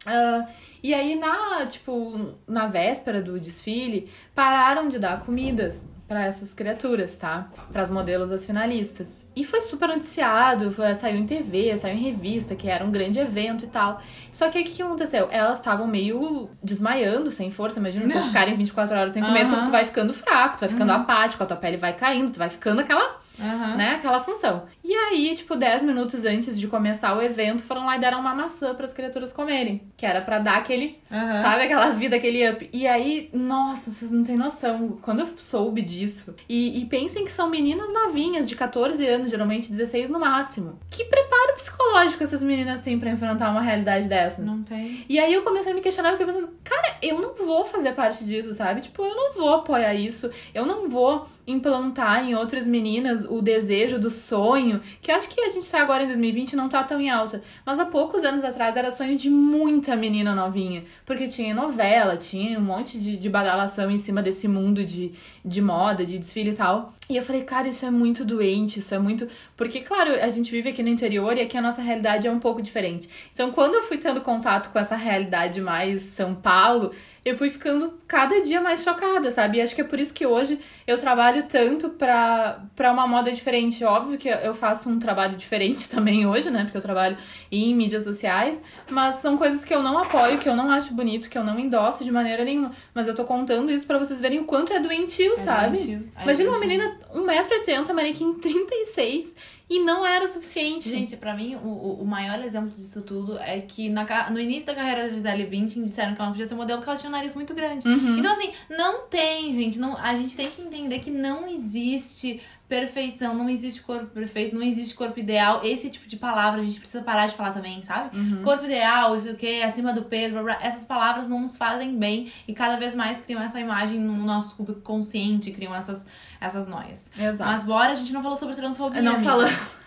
Uh, 0.05 0.47
e 0.81 0.93
aí, 0.93 1.15
na, 1.15 1.65
tipo, 1.65 2.35
na 2.47 2.67
véspera 2.67 3.21
do 3.21 3.39
desfile, 3.39 4.09
pararam 4.33 4.88
de 4.88 4.97
dar 4.97 5.19
comidas 5.25 5.81
para 6.09 6.25
essas 6.25 6.55
criaturas, 6.55 7.15
tá? 7.15 7.51
Para 7.71 7.83
as 7.83 7.91
modelos 7.91 8.31
das 8.31 8.43
finalistas. 8.43 9.27
E 9.35 9.43
foi 9.43 9.62
super 9.62 9.89
noticiado, 9.89 10.71
foi, 10.71 10.95
saiu 10.95 11.19
em 11.19 11.25
TV, 11.25 11.77
saiu 11.77 11.95
em 11.95 11.99
revista, 11.99 12.55
que 12.55 12.67
era 12.67 12.83
um 12.83 12.89
grande 12.89 13.19
evento 13.19 13.65
e 13.65 13.67
tal. 13.67 14.01
Só 14.31 14.49
que 14.49 14.59
o 14.59 14.63
que, 14.63 14.81
aconteceu? 14.81 15.27
Elas 15.29 15.59
estavam 15.59 15.85
meio 15.85 16.49
desmaiando, 16.63 17.29
sem 17.29 17.51
força. 17.51 17.79
Imagina 17.79 18.09
vocês 18.09 18.25
ficarem 18.25 18.55
24 18.55 18.97
horas 18.97 19.12
sem 19.12 19.21
comer, 19.21 19.47
tu, 19.47 19.65
tu 19.65 19.69
vai 19.69 19.85
ficando 19.85 20.12
fraco, 20.12 20.57
tu 20.57 20.62
vai 20.62 20.69
ficando 20.69 20.91
apático, 20.93 21.43
a 21.43 21.45
tua 21.45 21.57
pele 21.57 21.77
vai 21.77 21.93
caindo, 21.95 22.31
tu 22.31 22.39
vai 22.39 22.49
ficando 22.49 22.81
aquela 22.81 23.19
Aham. 23.39 23.75
né? 23.75 23.95
Aquela 23.95 24.19
função. 24.19 24.65
E 24.84 24.93
aí, 24.93 25.34
tipo, 25.36 25.56
10 25.56 25.84
minutos 25.84 26.25
antes 26.25 26.60
de 26.60 26.67
começar 26.67 27.15
o 27.17 27.21
evento, 27.21 27.63
foram 27.63 27.86
lá 27.86 27.95
e 27.97 27.99
deram 27.99 28.19
uma 28.19 28.34
maçã 28.34 28.73
para 28.73 28.86
as 28.86 28.93
criaturas 28.93 29.32
comerem. 29.34 29.82
Que 29.97 30.06
era 30.06 30.21
para 30.21 30.39
dar 30.39 30.58
aquele, 30.58 30.99
Aham. 31.12 31.41
sabe, 31.41 31.63
aquela 31.63 31.89
vida, 31.91 32.15
aquele 32.15 32.49
up. 32.49 32.69
E 32.73 32.88
aí, 32.88 33.30
nossa, 33.34 33.91
vocês 33.91 34.10
não 34.12 34.23
têm 34.23 34.38
noção. 34.38 34.97
Quando 35.02 35.19
eu 35.21 35.28
soube 35.38 35.82
disso. 35.82 36.36
E, 36.47 36.82
e 36.82 36.86
pensem 36.86 37.23
que 37.23 37.32
são 37.32 37.49
meninas 37.49 37.91
novinhas, 37.91 38.47
de 38.47 38.56
14 38.56 39.06
anos, 39.06 39.30
geralmente 39.30 39.69
16 39.69 40.10
no 40.10 40.19
máximo. 40.19 40.80
Que 40.89 41.06
preparo 41.06 41.54
psicológico 41.56 42.23
essas 42.23 42.41
meninas 42.41 42.82
têm 42.82 42.99
pra 42.99 43.10
enfrentar 43.12 43.49
uma 43.52 43.62
realidade 43.62 44.08
dessas? 44.08 44.43
Não 44.43 44.63
tem. 44.63 45.06
E 45.08 45.19
aí 45.19 45.34
eu 45.34 45.41
comecei 45.43 45.71
a 45.71 45.75
me 45.75 45.82
questionar, 45.82 46.10
porque 46.10 46.23
eu 46.23 46.28
pensando, 46.28 46.49
cara, 46.63 46.97
eu 47.02 47.19
não 47.19 47.34
vou 47.34 47.63
fazer 47.65 47.93
parte 47.93 48.23
disso, 48.25 48.54
sabe? 48.54 48.82
Tipo, 48.82 49.04
eu 49.04 49.15
não 49.15 49.34
vou 49.34 49.54
apoiar 49.54 49.93
isso, 49.93 50.30
eu 50.54 50.65
não 50.65 50.89
vou 50.89 51.28
implantar 51.51 52.23
em 52.23 52.35
outras 52.35 52.67
meninas 52.67 53.25
o 53.25 53.41
desejo 53.41 53.99
do 53.99 54.09
sonho, 54.09 54.81
que 55.01 55.12
acho 55.12 55.29
que 55.29 55.41
a 55.41 55.49
gente 55.49 55.69
tá 55.69 55.81
agora 55.81 56.03
em 56.03 56.07
2020 56.07 56.55
não 56.55 56.69
tá 56.69 56.83
tão 56.83 56.99
em 56.99 57.09
alta, 57.09 57.41
mas 57.65 57.79
há 57.79 57.85
poucos 57.85 58.23
anos 58.23 58.43
atrás 58.43 58.77
era 58.77 58.91
sonho 58.91 59.15
de 59.15 59.29
muita 59.29 59.95
menina 59.95 60.35
novinha, 60.35 60.83
porque 61.05 61.27
tinha 61.27 61.53
novela, 61.53 62.15
tinha 62.17 62.59
um 62.59 62.63
monte 62.63 62.99
de, 62.99 63.17
de 63.17 63.29
badalação 63.29 63.89
em 63.89 63.97
cima 63.97 64.21
desse 64.21 64.47
mundo 64.47 64.83
de, 64.83 65.12
de 65.43 65.62
moda, 65.62 66.05
de 66.05 66.17
desfile 66.17 66.51
e 66.51 66.55
tal. 66.55 66.93
E 67.09 67.17
eu 67.17 67.23
falei, 67.23 67.41
cara, 67.43 67.67
isso 67.67 67.83
é 67.87 67.89
muito 67.89 68.23
doente, 68.23 68.77
isso 68.77 68.93
é 68.93 68.99
muito. 68.99 69.27
Porque, 69.57 69.79
claro, 69.81 70.11
a 70.13 70.29
gente 70.29 70.51
vive 70.51 70.69
aqui 70.69 70.83
no 70.83 70.89
interior 70.89 71.35
e 71.35 71.41
aqui 71.41 71.57
a 71.57 71.61
nossa 71.61 71.81
realidade 71.81 72.27
é 72.27 72.31
um 72.31 72.37
pouco 72.39 72.61
diferente. 72.61 73.09
Então, 73.33 73.51
quando 73.51 73.73
eu 73.73 73.81
fui 73.81 73.97
tendo 73.97 74.21
contato 74.21 74.71
com 74.71 74.77
essa 74.77 74.95
realidade 74.95 75.59
mais 75.59 76.01
São 76.01 76.35
Paulo, 76.35 76.91
eu 77.25 77.35
fui 77.37 77.49
ficando 77.49 77.93
cada 78.07 78.39
dia 78.41 78.61
mais 78.61 78.81
chocada, 78.81 79.29
sabe? 79.29 79.57
E 79.57 79.61
acho 79.61 79.75
que 79.75 79.81
é 79.81 79.83
por 79.83 79.99
isso 79.99 80.13
que 80.13 80.25
hoje 80.25 80.59
eu 80.87 80.97
trabalho 80.97 81.43
tanto 81.43 81.89
pra, 81.89 82.63
pra 82.75 82.91
uma 82.93 83.05
moda 83.07 83.31
diferente. 83.31 83.83
Óbvio 83.83 84.17
que 84.17 84.29
eu 84.29 84.53
faço 84.53 84.89
um 84.89 84.99
trabalho 84.99 85.35
diferente 85.35 85.89
também 85.91 86.25
hoje, 86.25 86.49
né? 86.49 86.63
Porque 86.63 86.77
eu 86.77 86.81
trabalho 86.81 87.17
em 87.51 87.75
mídias 87.75 88.03
sociais, 88.03 88.61
mas 88.89 89.15
são 89.15 89.37
coisas 89.37 89.65
que 89.65 89.73
eu 89.73 89.83
não 89.83 89.97
apoio, 89.97 90.37
que 90.37 90.47
eu 90.47 90.55
não 90.55 90.71
acho 90.71 90.93
bonito, 90.93 91.29
que 91.29 91.37
eu 91.37 91.43
não 91.43 91.59
endosso 91.59 92.03
de 92.03 92.11
maneira 92.11 92.45
nenhuma. 92.45 92.71
Mas 92.93 93.07
eu 93.07 93.13
tô 93.15 93.25
contando 93.25 93.69
isso 93.71 93.85
pra 93.85 93.97
vocês 93.97 94.21
verem 94.21 94.39
o 94.39 94.45
quanto 94.45 94.71
é 94.71 94.79
doentio, 94.79 95.35
sabe? 95.35 95.77
doentio, 95.77 96.09
é 96.17 96.23
Imagina 96.23 96.49
uma 96.49 96.57
doentio. 96.57 96.77
menina 96.77 96.98
1,80m, 97.13 97.93
manequim 97.93 98.33
36 98.33 99.35
e 99.69 99.79
não 99.81 100.03
era 100.05 100.25
o 100.25 100.27
suficiente. 100.27 100.89
Gente, 100.89 101.15
pra 101.15 101.35
mim, 101.35 101.55
o, 101.55 102.01
o- 102.01 102.05
maior 102.05 102.39
exemplo 102.43 102.71
disso 102.71 103.03
tudo 103.03 103.38
é 103.39 103.59
que 103.62 103.88
na, 103.88 104.29
no 104.31 104.39
início 104.39 104.65
da 104.65 104.73
carreira 104.73 105.03
da 105.03 105.09
Gisele 105.09 105.45
Bündchen 105.45 105.83
disseram 105.83 106.15
que 106.15 106.19
ela 106.19 106.25
não 106.29 106.33
podia 106.33 106.47
ser 106.47 106.55
modelo 106.55 106.79
porque 106.79 106.89
ela 106.89 106.99
tinha 106.99 107.09
um 107.09 107.12
nariz 107.13 107.35
muito 107.35 107.53
grande. 107.53 107.88
Uhum. 107.88 108.17
Então, 108.17 108.31
assim, 108.31 108.51
não 108.69 109.01
tem, 109.07 109.53
gente. 109.53 109.77
Não, 109.77 109.95
a 109.95 110.13
gente 110.15 110.35
tem 110.35 110.49
que 110.49 110.62
entender 110.62 110.99
que 110.99 111.12
não 111.12 111.47
existe 111.47 112.41
perfeição, 112.69 113.34
não 113.34 113.49
existe 113.49 113.82
corpo 113.82 114.05
perfeito, 114.05 114.55
não 114.55 114.62
existe 114.62 114.93
corpo 114.93 115.19
ideal. 115.19 115.62
Esse 115.63 115.89
tipo 115.89 116.08
de 116.08 116.15
palavra 116.15 116.62
a 116.62 116.63
gente 116.63 116.79
precisa 116.79 117.03
parar 117.03 117.25
de 117.25 117.36
falar 117.36 117.51
também, 117.51 117.82
sabe? 117.82 118.15
Uhum. 118.15 118.43
Corpo 118.43 118.63
ideal, 118.65 119.17
isso 119.17 119.32
o 119.32 119.36
quê, 119.36 119.63
acima 119.65 119.91
do 119.91 120.03
peso, 120.03 120.34
blá, 120.34 120.43
blá. 120.43 120.60
essas 120.62 120.86
palavras 120.86 121.27
não 121.27 121.41
nos 121.41 121.58
fazem 121.58 121.97
bem 121.97 122.32
e 122.47 122.53
cada 122.53 122.77
vez 122.77 122.93
mais 122.93 123.19
criam 123.21 123.41
essa 123.41 123.60
imagem 123.60 123.99
no 123.99 124.15
nosso 124.23 124.55
subconsciente, 124.55 125.49
criam 125.51 125.75
essas, 125.75 126.05
essas 126.39 126.67
noias. 126.67 127.12
Exato. 127.19 127.51
Mas 127.51 127.63
bora, 127.63 127.91
a 127.91 127.95
gente 127.95 128.13
não 128.13 128.21
falou 128.21 128.38
sobre 128.38 128.55
transfobia. 128.55 129.01
não 129.01 129.17
falando. 129.17 129.49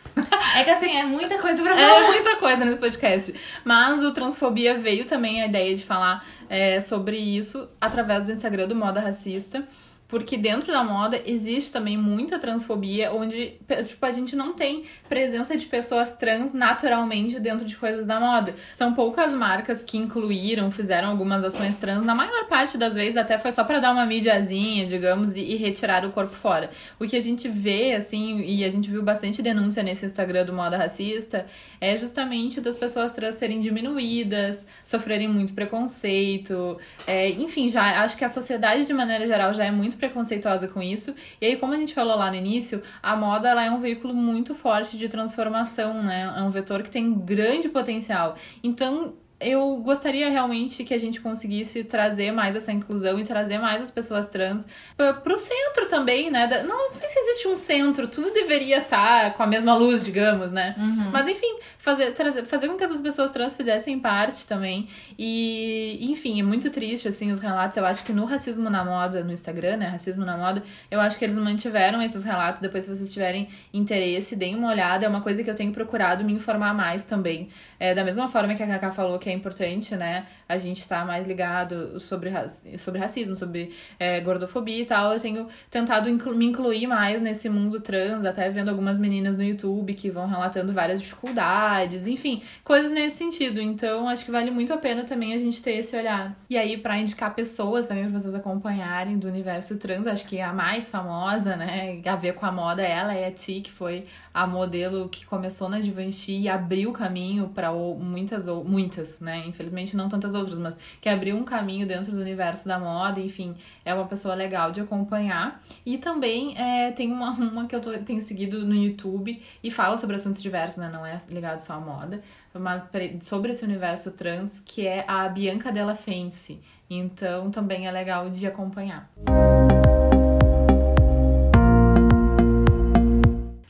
É 0.55 0.65
que 0.65 0.69
assim, 0.69 0.95
é 0.95 1.05
muita 1.05 1.39
coisa 1.39 1.63
pra 1.63 1.75
falar. 1.75 1.87
É 1.87 2.07
muita 2.07 2.37
coisa 2.37 2.65
nesse 2.67 2.79
podcast. 2.79 3.35
Mas 3.65 4.05
o 4.05 4.13
Transfobia 4.13 4.79
veio 4.79 5.07
também 5.07 5.41
a 5.41 5.47
ideia 5.47 5.75
de 5.75 5.83
falar 5.83 6.23
é, 6.47 6.79
sobre 6.83 7.17
isso 7.17 7.67
através 7.81 8.25
do 8.25 8.33
Instagram 8.33 8.69
do 8.69 8.77
Moda 8.77 9.01
Racista. 9.01 9.67
Porque 10.13 10.37
dentro 10.37 10.71
da 10.71 10.85
moda 10.85 11.19
existe 11.25 11.73
também 11.73 11.97
muita 11.97 12.39
transfobia, 12.39 13.11
onde 13.15 13.59
tipo, 13.87 14.05
a 14.05 14.13
gente 14.13 14.37
não 14.37 14.53
tem 14.53 14.85
presença 15.09 15.57
de 15.57 15.65
pessoas 15.65 16.15
trans 16.19 16.53
naturalmente 16.53 17.41
dentro 17.41 17.65
de 17.65 17.75
coisas 17.75 18.07
da 18.07 18.21
moda. 18.21 18.55
São 18.75 18.93
poucas 18.93 19.33
marcas 19.33 19.83
que 19.83 19.97
incluíram, 19.97 20.71
fizeram 20.71 21.09
algumas 21.09 21.43
ações 21.43 21.79
trans. 21.79 22.05
Na 22.05 22.15
maior 22.15 22.47
parte 22.47 22.77
das 22.77 22.95
vezes 22.95 23.17
até 23.17 23.39
foi 23.39 23.51
só 23.53 23.65
pra 23.65 23.81
dar 23.81 23.91
uma 23.91 24.05
mídiazinha, 24.05 24.85
digamos, 24.85 25.35
e, 25.35 25.41
e 25.41 25.57
retirar 25.57 26.05
o 26.05 26.11
corpo 26.11 26.35
fora. 26.35 26.69
O 27.01 27.09
que 27.09 27.17
a 27.17 27.23
gente 27.23 27.49
vê, 27.49 27.95
assim, 27.95 28.43
e 28.43 28.67
a 28.67 28.69
gente 28.69 28.91
viu 28.91 29.03
bastante 29.03 29.41
denúncia 29.41 29.83
nesse 29.83 30.05
Instagram 30.05 30.45
do 30.45 30.53
Moda 30.53 30.77
Racista, 30.77 31.47
é 31.81 31.97
justamente 31.97 32.61
das 32.61 32.77
pessoas 32.77 33.13
trans 33.13 33.37
serem 33.37 33.61
diminuídas, 33.61 34.67
sofrerem 34.85 35.27
muito 35.29 35.55
preconceito. 35.55 36.79
é, 37.07 37.31
enfim, 37.31 37.71
já 37.71 38.03
acho 38.03 38.15
que 38.15 38.27
a 38.27 38.29
sociedade, 38.29 38.87
de 38.87 38.93
maneira 38.93 39.27
geral, 39.27 39.55
já 39.55 39.65
é 39.65 39.71
muito 39.71 40.02
preconceituosa 40.03 40.67
com 40.67 40.83
isso. 40.83 41.15
E 41.41 41.47
aí, 41.47 41.57
como 41.57 41.73
a 41.73 41.77
gente 41.77 41.95
falou 41.95 42.17
lá 42.17 42.29
no 42.29 42.37
início, 42.37 42.83
a 43.01 43.15
moda 43.15 43.49
ela 43.49 43.65
é 43.65 43.71
um 43.71 43.81
veículo 43.81 44.13
muito 44.13 44.53
forte 44.55 44.99
de 44.99 45.09
transformação, 45.09 46.03
né? 46.03 46.35
É 46.37 46.43
um 46.43 46.51
vetor 46.51 46.83
que 46.83 46.91
tem 46.91 47.15
grande 47.15 47.69
potencial. 47.69 48.35
Então, 48.65 49.15
eu 49.43 49.77
gostaria 49.79 50.31
realmente 50.31 50.85
que 50.85 50.95
a 50.95 50.99
gente 50.99 51.21
conseguisse 51.21 51.85
trazer 51.85 52.33
mais 52.33 52.55
essa 52.57 52.73
inclusão 52.73 53.19
e 53.19 53.25
trazer 53.25 53.59
mais 53.59 53.81
as 53.83 53.91
pessoas 53.91 54.27
trans 54.29 54.67
pra- 54.97 55.15
pro 55.15 55.39
centro 55.39 55.87
também, 55.89 56.31
né? 56.31 56.47
Não, 56.67 56.85
não 56.87 56.93
sei 56.93 57.09
se 57.09 57.19
existe 57.19 57.49
um 57.49 57.57
centro, 57.57 58.07
tudo 58.09 58.31
deveria 58.33 58.79
estar 58.79 59.35
com 59.35 59.43
a 59.43 59.47
mesma 59.47 59.75
luz, 59.75 60.05
digamos, 60.05 60.53
né? 60.53 60.75
Mas 61.13 61.29
enfim, 61.29 61.59
fazer, 61.79 62.13
trazer, 62.13 62.45
fazer 62.45 62.69
com 62.69 62.77
que 62.77 62.85
essas 62.85 63.01
pessoas 63.01 63.31
trans 63.31 63.55
fizessem 63.57 63.99
parte 63.99 64.47
também. 64.47 64.89
E, 65.19 65.99
enfim, 66.11 66.41
é 66.41 66.43
muito 66.43 66.69
triste, 66.71 67.09
assim, 67.09 67.31
os 67.31 67.39
relatos. 67.39 67.77
Eu 67.77 67.87
acho 67.87 68.05
que 68.05 68.13
no 68.13 68.25
Racismo 68.25 68.69
na 68.69 68.85
Moda, 68.85 69.23
no 69.25 69.33
Instagram, 69.33 69.77
né? 69.77 69.87
Racismo 69.89 70.25
na 70.25 70.37
Moda, 70.37 70.63
eu 70.91 71.01
acho 71.01 71.19
que 71.19 71.25
eles 71.25 71.39
mantiveram 71.39 72.03
esses 72.03 72.25
relatos. 72.25 72.61
Depois, 72.61 72.85
se 72.85 72.91
vocês 72.95 73.13
tiverem 73.13 73.49
interesse, 73.73 74.37
deem 74.37 74.55
uma 74.57 74.69
olhada. 74.69 75.07
É 75.07 75.09
uma 75.09 75.21
coisa 75.21 75.43
que 75.43 75.51
eu 75.51 75.55
tenho 75.55 75.73
procurado 75.73 76.25
me 76.25 76.33
informar 76.33 76.75
mais 76.75 77.05
também. 77.05 77.49
É, 77.79 77.95
da 77.95 78.05
mesma 78.05 78.29
forma 78.29 78.55
que 78.55 78.63
a 78.63 78.67
Cacá 78.67 78.93
falou 78.93 79.19
que 79.19 79.29
é 79.29 79.32
importante, 79.33 79.97
né? 79.97 80.27
A 80.49 80.57
gente 80.57 80.87
tá 80.87 81.05
mais 81.05 81.27
ligado 81.27 81.99
sobre, 81.99 82.31
sobre 82.79 83.01
racismo, 83.01 83.35
sobre 83.37 83.73
é, 83.99 84.21
gordofobia 84.21 84.83
e 84.83 84.87
tal. 84.87 85.13
Eu 85.13 85.21
tenho 85.21 85.49
tentado 85.71 86.09
inclu- 86.09 86.35
me 86.35 86.45
incluir 86.47 86.87
mais 86.87 87.21
nesse 87.21 87.49
mundo 87.49 87.81
trans, 87.81 88.25
até 88.25 88.51
vendo 88.51 88.69
algumas 88.69 88.99
meninas 88.99 89.37
no 89.37 89.43
YouTube 89.43 89.95
que 89.95 90.11
vão 90.11 90.27
relatando 90.27 90.73
várias 90.73 91.01
dificuldades, 91.01 92.07
enfim, 92.07 92.43
coisas 92.65 92.91
nesse 92.91 93.17
sentido. 93.17 93.61
Então, 93.61 94.09
acho 94.09 94.25
que 94.25 94.31
vale 94.31 94.51
muito 94.51 94.73
a 94.73 94.77
pena 94.77 95.05
também 95.05 95.33
a 95.35 95.39
gente 95.39 95.63
ter 95.63 95.73
esse 95.77 95.97
olhar. 95.97 96.37
E 96.51 96.57
aí, 96.57 96.77
pra 96.77 96.99
indicar 96.99 97.35
pessoas 97.35 97.89
também 97.89 98.09
pra 98.09 98.19
vocês 98.19 98.35
acompanharem 98.35 99.19
do 99.19 99.29
universo 99.29 99.77
trans, 99.79 100.07
acho 100.07 100.27
que 100.27 100.41
a 100.41 100.53
mais 100.53 100.91
famosa, 100.91 101.57
né, 101.57 102.01
a 102.05 102.17
ver 102.17 102.35
com 102.35 102.45
a 102.47 102.53
moda, 102.53 102.83
ela 102.83 103.15
é 103.15 103.27
a 103.27 103.33
Ti, 103.33 103.61
que 103.63 103.71
foi 103.73 104.05
a 104.35 104.47
modelo 104.47 105.09
que 105.09 105.27
começou 105.27 105.69
na 105.69 105.81
Givenchy 105.81 106.33
e 106.41 106.49
abriu 106.49 106.91
o 106.91 106.93
caminho 106.93 107.49
para 107.49 107.73
muitas 107.73 108.49
ou 108.49 108.65
muitas, 108.65 109.21
né? 109.21 109.45
Infelizmente 109.47 109.97
não 109.97 110.09
tantas 110.09 110.35
outras, 110.35 110.59
mas 110.59 110.79
que 111.01 111.09
abriu 111.09 111.37
um 111.37 111.45
caminho 111.45 111.87
dentro 111.87 112.13
do 112.13 112.21
universo 112.21 112.67
da 112.69 112.79
moda, 112.79 113.21
enfim, 113.21 113.55
é 113.85 113.93
uma 113.95 114.07
pessoa 114.07 114.35
legal 114.35 114.71
de 114.73 114.81
acompanhar. 114.81 115.61
E 115.85 115.99
também 115.99 116.57
é, 116.59 116.91
tem 116.93 117.11
uma, 117.13 117.31
uma 117.31 117.67
que 117.67 117.75
eu 117.77 117.81
tô- 117.81 117.97
tenho 117.99 118.23
seguido 118.23 118.65
no 118.65 118.75
YouTube 118.75 119.43
e 119.63 119.71
fala 119.71 119.97
sobre 119.97 120.17
assuntos 120.17 120.41
diversos, 120.43 120.79
né? 120.79 120.91
Não 120.93 121.05
é 121.05 121.19
ligado 121.29 121.61
só 121.61 121.75
à 121.75 121.81
moda, 121.81 122.23
mas 122.55 122.85
sobre 123.21 123.51
esse 123.51 123.65
universo 123.65 124.11
trans, 124.13 124.61
que 124.61 124.87
é 124.87 125.05
a 125.09 125.29
Bianca 125.29 125.71
Della 125.73 125.95
Fence. 125.95 126.61
Então 126.89 127.51
também 127.51 127.87
é 127.87 127.91
legal 127.91 128.29
de 128.29 128.47
acompanhar. 128.47 129.11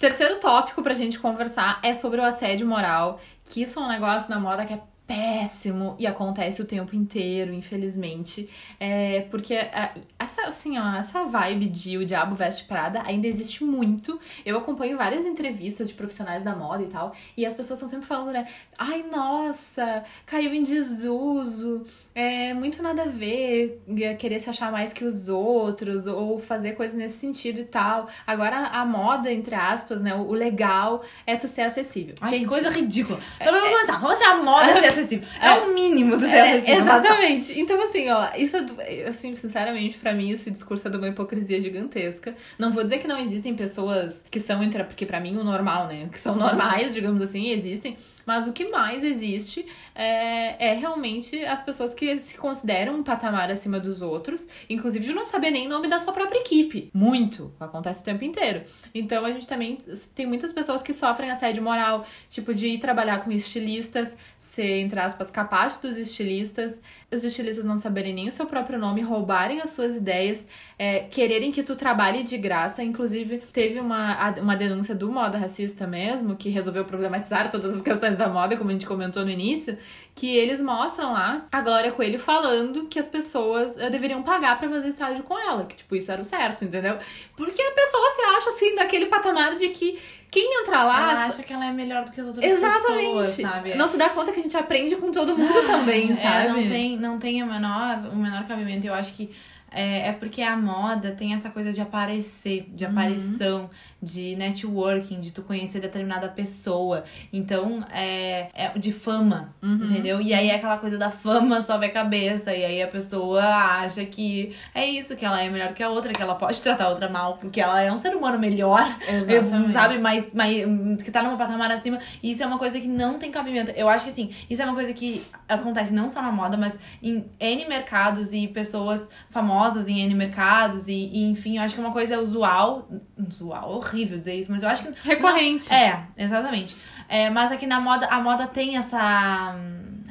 Terceiro 0.03 0.41
tópico 0.41 0.83
pra 0.83 0.95
gente 0.95 1.17
conversar 1.17 1.79
é 1.81 1.95
sobre 1.95 2.21
o 2.21 2.25
assédio 2.25 2.67
moral, 2.67 3.21
que 3.45 3.63
isso 3.63 3.79
é 3.79 3.83
um 3.85 3.89
negócio 3.89 4.29
na 4.29 4.41
moda 4.41 4.65
que 4.65 4.75
é 4.75 4.81
péssimo 5.13 5.95
e 5.99 6.07
acontece 6.07 6.63
o 6.63 6.65
tempo 6.65 6.97
inteiro, 6.97 7.53
infelizmente. 7.53 8.49
É, 8.81 9.23
porque 9.31 9.55
a- 9.55 9.95
essa, 10.19 10.43
assim, 10.47 10.79
ó, 10.79 10.97
essa 10.97 11.25
vibe 11.25 11.69
de 11.69 11.99
o 11.99 12.05
diabo 12.07 12.35
veste 12.35 12.65
Prada 12.65 13.03
ainda 13.05 13.27
existe 13.27 13.63
muito. 13.63 14.19
Eu 14.45 14.57
acompanho 14.57 14.97
várias 14.97 15.25
entrevistas 15.27 15.89
de 15.89 15.95
profissionais 15.95 16.43
da 16.43 16.55
moda 16.57 16.83
e 16.83 16.87
tal, 16.89 17.13
e 17.37 17.45
as 17.45 17.53
pessoas 17.55 17.79
estão 17.79 17.89
sempre 17.89 18.07
falando, 18.07 18.33
né? 18.33 18.47
Ai, 18.79 19.03
nossa, 19.13 20.03
caiu 20.25 20.55
em 20.55 20.63
desuso, 20.63 21.85
é 22.15 22.55
muito 22.55 22.83
nada 22.83 23.03
a 23.03 23.07
ver 23.09 23.83
é, 24.01 24.15
querer 24.15 24.39
se 24.39 24.49
achar 24.49 24.73
mais 24.73 24.93
que 24.93 25.05
os 25.05 25.29
outros 25.29 26.07
ou 26.07 26.39
fazer 26.39 26.73
coisas 26.73 26.97
nesse 26.97 27.19
sentido 27.19 27.61
e 27.61 27.65
tal. 27.65 28.09
Agora 28.27 28.57
a 28.69 28.85
moda, 28.87 29.31
entre 29.33 29.55
aspas, 29.55 30.01
né? 30.01 30.15
O 30.15 30.33
legal 30.33 31.03
é 31.27 31.37
tu 31.37 31.47
ser 31.49 31.63
acessível. 31.63 32.15
Ai, 32.21 32.31
que 32.31 32.39
Gente, 32.39 32.49
coisa 32.49 32.71
ridícula. 32.71 33.19
Então, 33.41 33.53
vamos 33.53 33.69
começar. 33.69 34.01
Como 34.01 34.13
assim 34.13 34.25
a 34.25 34.37
moda 34.43 34.69
ser 34.81 34.87
acessível? 34.87 35.02
Acessível. 35.03 35.29
É, 35.41 35.47
é 35.47 35.61
o 35.61 35.75
mínimo 35.75 36.17
do 36.17 36.23
ser 36.23 36.31
é, 36.31 36.57
acessível. 36.57 36.83
Exatamente. 36.83 37.61
Então, 37.61 37.83
assim, 37.83 38.09
ó, 38.11 38.29
isso 38.37 38.57
é, 38.79 39.05
assim, 39.07 39.33
sinceramente, 39.35 39.99
para 39.99 40.15
mim, 40.15 40.31
esse 40.31 40.51
discurso 40.51 40.89
é 40.89 40.91
de 40.91 40.97
uma 40.97 41.09
hipocrisia 41.09 41.61
gigantesca. 41.61 42.35
Não 42.59 42.71
vou 42.71 42.83
dizer 42.83 42.99
que 42.99 43.09
não 43.09 43.19
existem 43.19 43.55
pessoas 43.55 44.25
que 44.31 44.41
são, 44.41 44.61
porque 44.87 45.05
para 45.05 45.21
mim 45.21 45.37
o 45.37 45.45
normal, 45.45 45.87
né? 45.89 46.09
Que 46.11 46.19
são 46.19 46.35
normais, 46.37 46.95
digamos 46.95 47.21
assim, 47.21 47.51
existem. 47.51 47.97
Mas 48.27 48.47
o 48.47 48.53
que 48.53 48.69
mais 48.69 49.05
existe 49.05 49.67
é, 49.95 50.71
é 50.71 50.75
realmente 50.75 51.45
as 51.45 51.63
pessoas 51.63 51.95
que 51.95 52.19
se 52.19 52.37
consideram 52.39 52.97
um 52.97 53.03
patamar 53.03 53.51
acima 53.51 53.79
dos 53.79 54.03
outros, 54.03 54.49
inclusive 54.69 55.07
de 55.07 55.13
não 55.13 55.27
saber 55.27 55.51
nem 55.51 55.67
o 55.67 55.71
nome 55.71 55.89
da 55.89 55.99
sua 55.99 56.13
própria 56.13 56.39
equipe. 56.39 56.91
Muito. 56.95 57.53
Acontece 57.59 58.03
o 58.03 58.05
tempo 58.05 58.25
inteiro. 58.25 58.63
Então 58.95 59.25
a 59.25 59.33
gente 59.33 59.47
também 59.47 59.79
tem 60.15 60.27
muitas 60.27 60.53
pessoas 60.53 60.83
que 60.83 60.95
sofrem 60.95 61.31
assédio 61.31 61.63
moral, 61.63 62.07
tipo 62.29 62.55
de 62.55 62.69
ir 62.69 62.79
trabalhar 62.79 63.25
com 63.25 63.31
estilistas, 63.31 64.17
ser, 64.39 64.81
entre 64.81 65.01
aspas, 65.01 65.31
capaz 65.31 65.79
dos 65.79 65.97
estilistas, 65.97 66.81
os 67.11 67.25
estilistas 67.25 67.65
não 67.65 67.77
saberem 67.77 68.15
nem 68.15 68.29
o 68.29 68.33
seu 68.33 68.47
próprio 68.47 68.79
nome, 68.79 69.01
roubarem 69.01 69.61
as 69.61 69.71
suas 69.71 69.97
ideias, 69.97 70.49
é, 70.79 71.01
quererem 71.01 71.53
que 71.53 71.63
tu 71.63 71.77
trabalhe 71.77 72.23
de 72.23 72.37
graça. 72.39 72.83
Inclusive, 72.83 73.39
teve 73.53 73.81
uma, 73.81 74.31
uma 74.41 74.57
denúncia 74.57 74.95
do 74.95 75.11
Moda 75.11 75.39
Racista 75.39 75.87
mesmo, 75.87 76.37
que 76.37 76.49
resolveu 76.49 76.85
problematizar 76.85 77.51
todas 77.51 77.75
as 77.75 77.81
questões 77.81 78.12
da 78.17 78.29
moda, 78.29 78.57
como 78.57 78.71
a 78.71 78.73
gente 78.73 78.87
comentou 78.87 79.25
no 79.25 79.31
início, 79.31 79.79
que 80.15 80.35
eles 80.37 80.61
mostram 80.61 81.13
lá 81.13 81.47
a 81.51 81.61
Glória 81.61 81.93
Coelho 81.93 82.19
falando 82.19 82.87
que 82.87 82.99
as 82.99 83.07
pessoas 83.07 83.77
uh, 83.77 83.91
deveriam 83.91 84.23
pagar 84.23 84.59
para 84.59 84.69
fazer 84.69 84.89
estágio 84.89 85.25
com 85.25 85.39
ela, 85.39 85.65
que 85.65 85.77
tipo, 85.77 85.97
isso 85.97 86.11
era 86.11 86.21
o 86.21 86.25
certo, 86.25 86.65
entendeu? 86.65 86.99
Porque 87.37 87.61
a 87.61 87.73
pessoa 87.73 88.11
se 88.11 88.21
acha 88.23 88.49
assim, 88.51 88.75
daquele 88.75 89.07
patamar 89.07 89.55
de 89.57 89.69
que 89.71 89.99
quem 90.33 90.63
entrar 90.63 90.85
lá. 90.85 91.13
Ela 91.13 91.27
acha 91.27 91.43
que 91.43 91.53
ela 91.53 91.67
é 91.67 91.71
melhor 91.71 92.07
do 92.07 92.11
que 92.11 92.19
as 92.19 92.27
outras 92.27 92.45
Exatamente. 92.45 93.07
pessoas, 93.07 93.27
sabe? 93.27 93.75
Não 93.75 93.87
se 93.87 93.99
dá 93.99 94.09
conta 94.09 94.33
que 94.33 94.41
a 94.41 94.43
gente 94.43 94.57
aprende 94.57 94.97
com 94.97 95.13
todo 95.13 95.37
mundo 95.37 95.59
ah, 95.59 95.67
também, 95.71 96.17
sabe? 96.17 96.47
É, 96.47 96.49
não 96.49 96.67
tem, 96.67 96.97
não 96.97 97.19
tem 97.19 97.43
o 97.43 97.47
menor, 97.47 97.99
o 98.11 98.17
menor 98.17 98.47
cabimento. 98.47 98.87
Eu 98.87 98.95
acho 98.95 99.13
que 99.13 99.31
é, 99.75 100.09
é 100.09 100.13
porque 100.13 100.43
a 100.43 100.57
moda 100.57 101.13
tem 101.13 101.35
essa 101.35 101.51
coisa 101.51 101.73
de 101.73 101.81
aparecer, 101.81 102.69
de 102.73 102.85
uhum. 102.85 102.91
aparição, 102.91 103.71
de 104.03 104.35
networking, 104.37 105.21
de 105.21 105.31
tu 105.31 105.43
conhecer 105.43 105.81
determinada 105.81 106.29
pessoa. 106.29 107.05
Então, 107.33 107.85
é, 107.93 108.49
é 108.53 108.79
de 108.79 108.93
fama, 108.93 109.55
uhum. 109.63 109.85
entendeu? 109.85 110.21
E 110.21 110.35
aí 110.35 110.51
é 110.51 110.57
aquela 110.57 110.77
coisa 110.79 110.99
da 110.99 111.11
fama 111.11 111.61
sobe 111.61 111.87
a 111.87 111.91
cabeça. 111.91 112.55
E 112.55 112.65
aí 112.65 112.83
a 112.83 112.89
pessoa 112.89 113.43
acha 113.43 114.05
que 114.05 114.55
é 114.75 114.85
isso, 114.85 115.17
que 115.17 115.25
ela 115.25 115.41
é 115.41 115.49
melhor 115.49 115.73
que 115.73 115.83
a 115.83 115.89
outra, 115.89 116.13
que 116.13 116.21
ela 116.21 116.35
pode 116.35 116.61
tratar 116.61 116.85
a 116.85 116.89
outra 116.89 117.09
mal, 117.09 117.39
porque 117.39 117.61
ela 117.61 117.81
é 117.81 117.93
um 117.93 117.99
ser 117.99 118.15
humano 118.15 118.39
melhor, 118.39 118.97
Exatamente. 119.09 119.73
sabe? 119.73 119.99
Mas, 119.99 120.33
mas 120.35 121.03
que 121.03 121.11
tá 121.11 121.23
numa 121.23 121.37
patamar 121.37 121.71
acima. 121.71 121.99
E 122.23 122.33
isso 122.33 122.43
é 122.43 122.47
uma 122.47 122.59
coisa 122.59 122.81
que 122.81 122.89
não 122.89 123.19
tem 123.19 123.31
cabimento. 123.31 123.71
Eu 123.73 123.89
acho 123.89 124.05
que 124.05 124.11
assim, 124.11 124.31
isso 124.51 124.61
é 124.61 124.65
uma 124.65 124.75
coisa 124.75 124.93
que 124.93 125.23
acontece 125.49 125.95
não 125.95 126.11
só 126.11 126.21
na 126.21 126.33
moda, 126.33 126.57
mas 126.57 126.79
em 127.03 127.25
N 127.39 127.67
mercados 127.67 128.33
e 128.33 128.49
pessoas 128.49 129.09
famosas 129.31 129.62
em 129.89 130.01
N 130.01 130.15
mercados. 130.15 130.89
E, 130.89 130.93
e 130.93 131.25
enfim, 131.25 131.57
eu 131.57 131.63
acho 131.63 131.75
que 131.75 131.81
é 131.81 131.85
uma 131.85 131.93
coisa 131.93 132.21
usual. 132.21 132.89
Usual, 133.17 133.73
horrível 133.73 134.19
dizer 134.19 134.35
isso, 134.35 134.51
mas 134.51 134.63
eu 134.63 134.69
acho 134.69 134.83
que. 134.83 135.09
Recorrente. 135.09 135.69
Não, 135.69 135.77
é, 135.77 136.07
exatamente. 136.17 136.77
É, 137.09 137.29
mas 137.31 137.53
aqui 137.53 137.67
na 137.67 137.81
moda, 137.81 138.07
a 138.07 138.21
moda 138.21 138.47
tem 138.47 138.77
essa. 138.77 139.55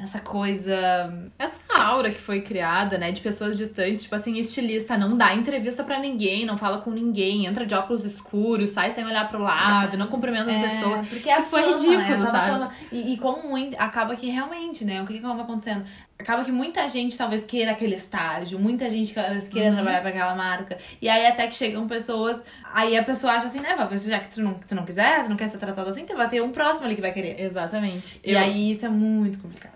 Essa 0.02 0.20
coisa. 0.20 1.30
Essa 1.38 1.60
aura 1.80 2.10
que 2.10 2.18
foi 2.18 2.40
criada, 2.40 2.98
né? 2.98 3.12
De 3.12 3.20
pessoas 3.20 3.56
distantes, 3.56 4.02
tipo 4.02 4.14
assim, 4.14 4.36
estilista, 4.38 4.96
não 4.96 5.16
dá 5.16 5.34
entrevista 5.34 5.84
para 5.84 5.98
ninguém, 5.98 6.44
não 6.44 6.56
fala 6.56 6.78
com 6.78 6.90
ninguém, 6.90 7.46
entra 7.46 7.64
de 7.64 7.74
óculos 7.74 8.04
escuros, 8.04 8.70
sai 8.70 8.90
sem 8.90 9.04
olhar 9.04 9.28
pro 9.28 9.38
lado, 9.38 9.96
não 9.96 10.08
cumprimenta 10.08 10.50
as 10.50 10.56
é, 10.56 10.62
pessoas. 10.62 11.08
Porque 11.08 11.30
tipo, 11.30 11.42
foi 11.44 11.72
ridículo, 11.72 12.18
né? 12.18 12.26
sabe? 12.26 12.74
E, 12.90 13.14
e 13.14 13.16
como 13.18 13.48
muito, 13.48 13.76
acaba 13.78 14.16
que 14.16 14.28
realmente, 14.28 14.84
né? 14.84 15.00
O 15.02 15.06
que, 15.06 15.14
que 15.14 15.24
acaba 15.24 15.42
acontecendo? 15.42 15.84
acaba 16.22 16.44
que 16.44 16.52
muita 16.52 16.88
gente 16.88 17.18
talvez 17.18 17.44
queira 17.44 17.72
aquele 17.72 17.94
estágio, 17.94 18.58
muita 18.58 18.88
gente 18.88 19.12
talvez 19.12 19.48
queira 19.48 19.68
uhum. 19.68 19.74
trabalhar 19.74 20.00
para 20.00 20.10
aquela 20.10 20.34
marca. 20.34 20.78
E 21.00 21.08
aí 21.08 21.26
até 21.26 21.46
que 21.46 21.54
chegam 21.54 21.86
pessoas, 21.86 22.44
aí 22.72 22.96
a 22.96 23.02
pessoa 23.02 23.34
acha 23.34 23.46
assim, 23.46 23.60
né, 23.60 23.76
já 24.06 24.20
que 24.20 24.28
tu 24.30 24.40
não, 24.40 24.54
tu 24.54 24.74
não 24.74 24.84
quiser, 24.84 25.24
tu 25.24 25.30
não 25.30 25.36
quer 25.36 25.48
ser 25.48 25.58
tratado 25.58 25.90
assim, 25.90 26.06
tu 26.06 26.16
vai 26.16 26.28
ter 26.28 26.40
um 26.40 26.50
próximo 26.50 26.86
ali 26.86 26.94
que 26.94 27.02
vai 27.02 27.12
querer. 27.12 27.40
Exatamente. 27.40 28.20
E 28.24 28.32
Eu... 28.32 28.38
aí 28.38 28.70
isso 28.70 28.86
é 28.86 28.88
muito 28.88 29.38
complicado. 29.38 29.72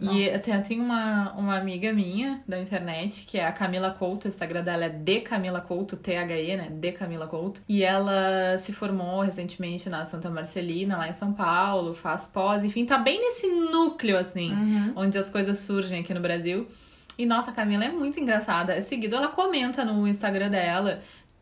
E 0.00 0.30
até 0.30 0.58
tem 0.58 0.80
uma, 0.80 1.32
uma 1.32 1.58
amiga 1.58 1.92
minha 1.92 2.42
da 2.46 2.58
internet, 2.58 3.24
que 3.26 3.38
é 3.38 3.46
a 3.46 3.52
Camila 3.52 3.90
Couto, 3.90 4.26
o 4.26 4.28
Instagram 4.28 4.62
dela 4.62 4.86
é 4.86 4.88
de 4.88 5.20
Camila 5.20 5.60
Couto, 5.60 5.96
T-H-E, 5.96 6.56
né? 6.56 6.68
De 6.70 6.92
Camila 6.92 7.26
Couto. 7.26 7.60
E 7.68 7.82
ela 7.82 8.56
se 8.58 8.72
formou 8.72 9.20
recentemente 9.20 9.88
na 9.88 10.04
Santa 10.04 10.30
Marcelina, 10.30 10.96
lá 10.96 11.08
em 11.08 11.12
São 11.12 11.32
Paulo, 11.32 11.92
faz 11.92 12.26
pós, 12.26 12.64
enfim, 12.64 12.86
tá 12.86 12.96
bem 12.96 13.20
nesse 13.20 13.46
núcleo, 13.46 14.16
assim, 14.16 14.52
uhum. 14.52 14.92
onde 14.96 15.18
as 15.18 15.28
coisas 15.28 15.58
surgem 15.58 16.00
aqui 16.00 16.14
no 16.14 16.20
Brasil. 16.20 16.66
E 17.20 17.26
nossa, 17.26 17.50
a 17.50 17.54
Camila 17.54 17.84
é 17.84 17.90
muito 17.90 18.18
engraçada. 18.18 18.74
É 18.74 18.80
seguido, 18.80 19.14
ela 19.14 19.28
comenta 19.28 19.84
no 19.84 20.08
Instagram 20.08 20.48
dela 20.48 21.00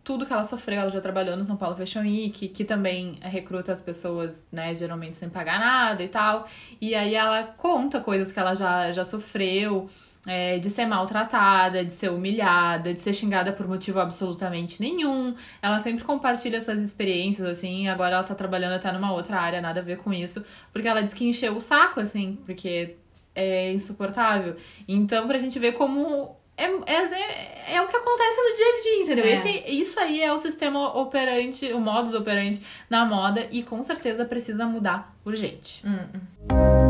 tudo 0.08 0.24
que 0.24 0.32
ela 0.32 0.42
sofreu. 0.42 0.80
Ela 0.80 0.88
já 0.88 1.02
trabalhou 1.02 1.36
no 1.36 1.44
São 1.44 1.54
Paulo 1.54 1.76
Fashion 1.76 2.00
Week, 2.00 2.48
que 2.48 2.64
também 2.64 3.18
recruta 3.20 3.70
as 3.70 3.82
pessoas, 3.82 4.48
né, 4.50 4.72
geralmente 4.72 5.18
sem 5.18 5.28
pagar 5.28 5.60
nada 5.60 6.02
e 6.02 6.08
tal. 6.08 6.48
E 6.80 6.94
aí 6.94 7.14
ela 7.14 7.42
conta 7.42 8.00
coisas 8.00 8.32
que 8.32 8.40
ela 8.40 8.54
já, 8.54 8.90
já 8.90 9.04
sofreu. 9.04 9.90
É, 10.26 10.58
de 10.58 10.68
ser 10.68 10.84
maltratada, 10.84 11.82
de 11.82 11.92
ser 11.92 12.10
humilhada, 12.10 12.92
de 12.92 13.00
ser 13.00 13.14
xingada 13.14 13.50
por 13.50 13.66
motivo 13.66 13.98
absolutamente 13.98 14.78
nenhum. 14.78 15.34
Ela 15.62 15.78
sempre 15.78 16.04
compartilha 16.04 16.56
essas 16.56 16.80
experiências, 16.80 17.48
assim, 17.48 17.88
agora 17.88 18.16
ela 18.16 18.24
tá 18.24 18.34
trabalhando 18.34 18.74
até 18.74 18.92
numa 18.92 19.10
outra 19.12 19.40
área, 19.40 19.60
nada 19.62 19.80
a 19.80 19.82
ver 19.82 19.96
com 19.96 20.12
isso, 20.12 20.44
porque 20.70 20.86
ela 20.86 21.02
diz 21.02 21.14
que 21.14 21.26
encheu 21.26 21.56
o 21.56 21.60
saco, 21.62 22.00
assim, 22.00 22.36
porque 22.44 22.96
é 23.34 23.72
insuportável. 23.72 24.56
Então, 24.86 25.26
pra 25.26 25.38
gente 25.38 25.58
ver 25.58 25.72
como 25.72 26.37
é, 26.58 26.92
é, 26.92 27.74
é, 27.76 27.82
o 27.82 27.86
que 27.86 27.96
acontece 27.96 28.42
no 28.42 28.56
dia 28.56 28.66
a 28.66 28.82
dia, 28.82 29.02
entendeu? 29.02 29.24
É. 29.24 29.32
Esse, 29.32 29.48
isso 29.68 30.00
aí 30.00 30.20
é 30.20 30.32
o 30.32 30.38
sistema 30.38 30.98
operante, 30.98 31.72
o 31.72 31.80
modus 31.80 32.14
operandi 32.14 32.60
na 32.90 33.04
moda 33.04 33.46
e 33.52 33.62
com 33.62 33.82
certeza 33.82 34.24
precisa 34.24 34.66
mudar 34.66 35.14
urgente. 35.24 35.82
Hum. 35.86 36.87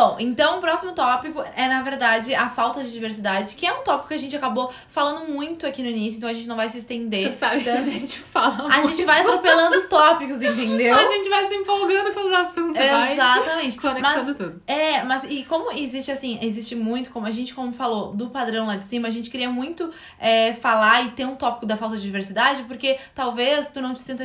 Bom, 0.00 0.16
então 0.18 0.56
o 0.56 0.60
próximo 0.62 0.92
tópico 0.92 1.44
é, 1.54 1.68
na 1.68 1.82
verdade, 1.82 2.34
a 2.34 2.48
falta 2.48 2.82
de 2.82 2.90
diversidade, 2.90 3.54
que 3.54 3.66
é 3.66 3.72
um 3.74 3.82
tópico 3.82 4.08
que 4.08 4.14
a 4.14 4.18
gente 4.18 4.34
acabou 4.34 4.72
falando 4.88 5.28
muito 5.28 5.66
aqui 5.66 5.82
no 5.82 5.90
início, 5.90 6.16
então 6.16 6.30
a 6.30 6.32
gente 6.32 6.48
não 6.48 6.56
vai 6.56 6.70
se 6.70 6.78
estender. 6.78 7.26
Você 7.26 7.34
sabe 7.34 7.62
que 7.62 7.68
a 7.68 7.76
gente 7.84 8.18
fala. 8.18 8.66
A 8.72 8.80
gente 8.80 9.04
vai 9.04 9.20
atropelando 9.20 9.76
os 9.76 9.86
tópicos, 9.88 10.40
entendeu? 10.40 10.96
A 10.96 11.02
gente 11.02 11.28
vai 11.28 11.46
se 11.46 11.54
empolgando 11.54 12.14
com 12.14 12.20
os 12.26 12.32
assuntos, 12.32 12.80
Exatamente. 12.80 13.78
Vai 13.78 13.92
conectando 13.92 14.00
mas, 14.00 14.36
tudo. 14.36 14.62
É, 14.66 15.02
mas 15.02 15.24
e 15.24 15.44
como 15.44 15.70
existe 15.72 16.10
assim, 16.10 16.38
existe 16.40 16.74
muito, 16.74 17.10
como 17.10 17.26
a 17.26 17.30
gente 17.30 17.52
como 17.52 17.70
falou, 17.74 18.14
do 18.14 18.30
padrão 18.30 18.68
lá 18.68 18.76
de 18.76 18.84
cima, 18.84 19.06
a 19.06 19.10
gente 19.10 19.28
queria 19.28 19.50
muito 19.50 19.90
é, 20.18 20.54
falar 20.54 21.04
e 21.04 21.10
ter 21.10 21.26
um 21.26 21.36
tópico 21.36 21.66
da 21.66 21.76
falta 21.76 21.98
de 21.98 22.02
diversidade, 22.02 22.62
porque 22.62 22.98
talvez 23.14 23.68
tu 23.68 23.82
não 23.82 23.92
te 23.92 24.00
sinta, 24.00 24.24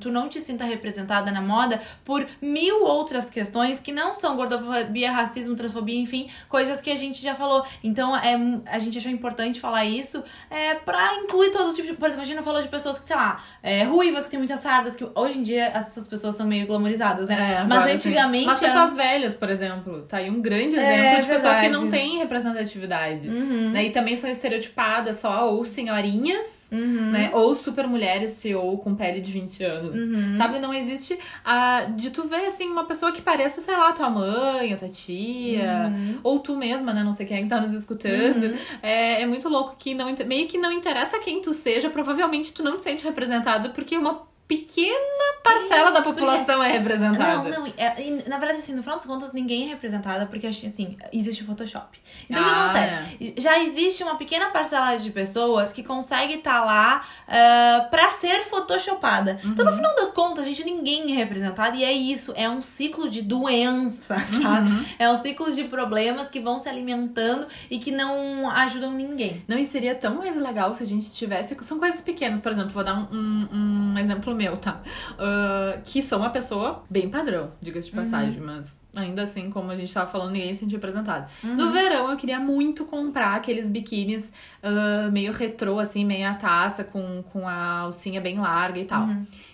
tu 0.00 0.10
não 0.10 0.26
te 0.26 0.40
sinta 0.40 0.64
representada 0.64 1.30
na 1.30 1.42
moda 1.42 1.82
por 2.02 2.26
mil 2.40 2.82
outras 2.82 3.28
questões 3.28 3.78
que 3.78 3.92
não 3.92 4.14
são 4.14 4.36
gordofobia 4.36 4.69
homofobia, 4.70 5.12
racismo, 5.12 5.54
transfobia, 5.54 6.00
enfim, 6.00 6.28
coisas 6.48 6.80
que 6.80 6.90
a 6.90 6.96
gente 6.96 7.20
já 7.22 7.34
falou. 7.34 7.64
Então, 7.82 8.16
é, 8.16 8.36
a 8.66 8.78
gente 8.78 8.98
achou 8.98 9.10
importante 9.10 9.60
falar 9.60 9.84
isso 9.84 10.22
é, 10.50 10.74
pra 10.74 11.14
incluir 11.16 11.50
todos 11.50 11.70
os 11.70 11.76
tipos 11.76 11.90
de. 11.90 11.96
Por 11.96 12.06
exemplo, 12.06 12.22
a 12.22 12.26
gente 12.26 12.36
não 12.36 12.42
falou 12.42 12.62
de 12.62 12.68
pessoas 12.68 12.98
que, 12.98 13.06
sei 13.06 13.16
lá, 13.16 13.42
é, 13.62 13.84
ruivas, 13.84 14.24
que 14.24 14.30
tem 14.30 14.38
muitas 14.38 14.60
sardas, 14.60 14.96
que 14.96 15.06
hoje 15.14 15.38
em 15.38 15.42
dia 15.42 15.66
essas 15.74 16.06
pessoas 16.06 16.36
são 16.36 16.46
meio 16.46 16.66
glamorizadas, 16.66 17.28
né? 17.28 17.60
É, 17.60 17.64
Mas 17.64 17.92
antigamente. 17.92 18.46
Mas 18.46 18.60
pessoas 18.60 18.94
velhas, 18.94 19.34
por 19.34 19.50
exemplo. 19.50 20.02
Tá 20.02 20.18
aí 20.18 20.30
um 20.30 20.40
grande 20.40 20.76
é, 20.76 20.80
exemplo 20.80 21.22
de 21.22 21.28
pessoa 21.28 21.60
que 21.60 21.68
não 21.68 21.88
tem 21.88 22.18
representatividade. 22.18 23.28
Uhum. 23.28 23.70
Né? 23.70 23.86
E 23.86 23.90
também 23.90 24.16
são 24.16 24.30
estereotipadas 24.30 25.16
só 25.16 25.52
ou 25.52 25.64
senhorinhas 25.64 26.59
Uhum. 26.72 27.10
Né? 27.10 27.30
Ou 27.34 27.54
super 27.54 27.86
mulheres 27.86 28.32
CEO 28.32 28.78
com 28.78 28.94
pele 28.94 29.20
de 29.20 29.32
20 29.32 29.64
anos. 29.64 29.98
Uhum. 29.98 30.36
Sabe? 30.36 30.58
Não 30.58 30.72
existe 30.72 31.18
a, 31.44 31.84
de 31.84 32.10
tu 32.10 32.24
ver, 32.24 32.46
assim, 32.46 32.66
uma 32.66 32.84
pessoa 32.84 33.12
que 33.12 33.22
pareça, 33.22 33.60
sei 33.60 33.76
lá, 33.76 33.92
tua 33.92 34.10
mãe, 34.10 34.72
a 34.72 34.76
tua 34.76 34.88
tia, 34.88 35.90
uhum. 35.92 36.18
ou 36.22 36.38
tu 36.38 36.56
mesma, 36.56 36.92
né? 36.92 37.02
Não 37.02 37.12
sei 37.12 37.26
quem 37.26 37.38
é 37.38 37.42
que 37.42 37.48
tá 37.48 37.60
nos 37.60 37.72
escutando. 37.72 38.44
Uhum. 38.44 38.58
É, 38.82 39.22
é 39.22 39.26
muito 39.26 39.48
louco 39.48 39.76
que 39.78 39.94
não, 39.94 40.14
meio 40.26 40.48
que 40.48 40.58
não 40.58 40.72
interessa 40.72 41.18
quem 41.18 41.40
tu 41.40 41.52
seja, 41.52 41.90
provavelmente 41.90 42.52
tu 42.52 42.62
não 42.62 42.76
te 42.76 42.82
sente 42.82 43.04
representado 43.04 43.70
porque 43.70 43.96
uma 43.96 44.29
pequena 44.50 44.98
parcela 45.44 45.92
da 45.92 46.02
população 46.02 46.60
é 46.60 46.72
representada. 46.72 47.48
Não, 47.48 47.66
não. 47.66 47.72
É, 47.78 47.94
na 48.26 48.36
verdade, 48.36 48.58
assim, 48.58 48.74
no 48.74 48.82
final 48.82 48.96
das 48.96 49.06
contas, 49.06 49.32
ninguém 49.32 49.66
é 49.66 49.68
representada 49.68 50.26
porque, 50.26 50.48
assim, 50.48 50.96
existe 51.12 51.44
o 51.44 51.46
Photoshop. 51.46 51.96
Então, 52.28 52.42
ah, 52.42 52.48
o 52.48 52.50
que 52.50 52.58
ah, 52.58 52.64
acontece? 52.64 53.32
É. 53.36 53.40
Já 53.40 53.60
existe 53.60 54.02
uma 54.02 54.16
pequena 54.16 54.46
parcela 54.46 54.96
de 54.96 55.08
pessoas 55.12 55.72
que 55.72 55.84
consegue 55.84 56.34
estar 56.34 56.54
tá 56.54 56.64
lá 56.64 57.04
uh, 57.28 57.90
pra 57.90 58.10
ser 58.10 58.40
photoshopada. 58.46 59.38
Uhum. 59.44 59.50
Então, 59.52 59.64
no 59.64 59.70
uhum. 59.70 59.76
final 59.76 59.94
das 59.94 60.10
contas, 60.10 60.44
gente, 60.44 60.64
ninguém 60.64 61.12
é 61.12 61.16
representado 61.18 61.76
e 61.76 61.84
é 61.84 61.92
isso. 61.92 62.32
É 62.34 62.50
um 62.50 62.60
ciclo 62.60 63.08
de 63.08 63.22
doença, 63.22 64.18
sabe? 64.18 64.68
Uhum. 64.68 64.84
É 64.98 65.08
um 65.08 65.16
ciclo 65.22 65.52
de 65.52 65.62
problemas 65.62 66.28
que 66.28 66.40
vão 66.40 66.58
se 66.58 66.68
alimentando 66.68 67.46
e 67.70 67.78
que 67.78 67.92
não 67.92 68.50
ajudam 68.50 68.90
ninguém. 68.90 69.44
Não, 69.46 69.56
e 69.56 69.64
seria 69.64 69.94
tão 69.94 70.16
mais 70.16 70.36
legal 70.36 70.74
se 70.74 70.82
a 70.82 70.86
gente 70.86 71.08
tivesse... 71.14 71.56
São 71.60 71.78
coisas 71.78 72.00
pequenas, 72.00 72.40
por 72.40 72.50
exemplo, 72.50 72.70
vou 72.70 72.82
dar 72.82 72.94
um, 72.94 73.06
um, 73.12 73.92
um 73.92 73.98
exemplo 73.98 74.39
meu, 74.40 74.56
tá? 74.56 74.82
Uh, 75.12 75.80
que 75.84 76.00
sou 76.00 76.18
uma 76.18 76.30
pessoa 76.30 76.82
bem 76.88 77.10
padrão, 77.10 77.52
diga-se 77.60 77.90
de 77.90 77.94
passagem, 77.94 78.40
mas 78.40 78.78
ainda 78.94 79.22
assim, 79.22 79.50
como 79.50 79.70
a 79.70 79.76
gente 79.76 79.92
tava 79.92 80.10
falando, 80.10 80.32
ninguém 80.32 80.52
se 80.54 80.60
sentia 80.60 80.78
representado. 80.78 81.30
No 81.42 81.70
verão, 81.70 82.10
eu 82.10 82.16
queria 82.16 82.40
muito 82.40 82.84
comprar 82.84 83.34
aqueles 83.36 83.68
biquínis 83.68 84.32
uh, 84.62 85.10
meio 85.10 85.32
retrô, 85.32 85.78
assim, 85.78 86.04
meia 86.04 86.34
taça, 86.34 86.84
com, 86.84 87.22
com 87.32 87.46
a 87.48 87.80
alcinha 87.80 88.20
bem 88.20 88.38
larga 88.38 88.78
e 88.78 88.84
tal. 88.84 89.08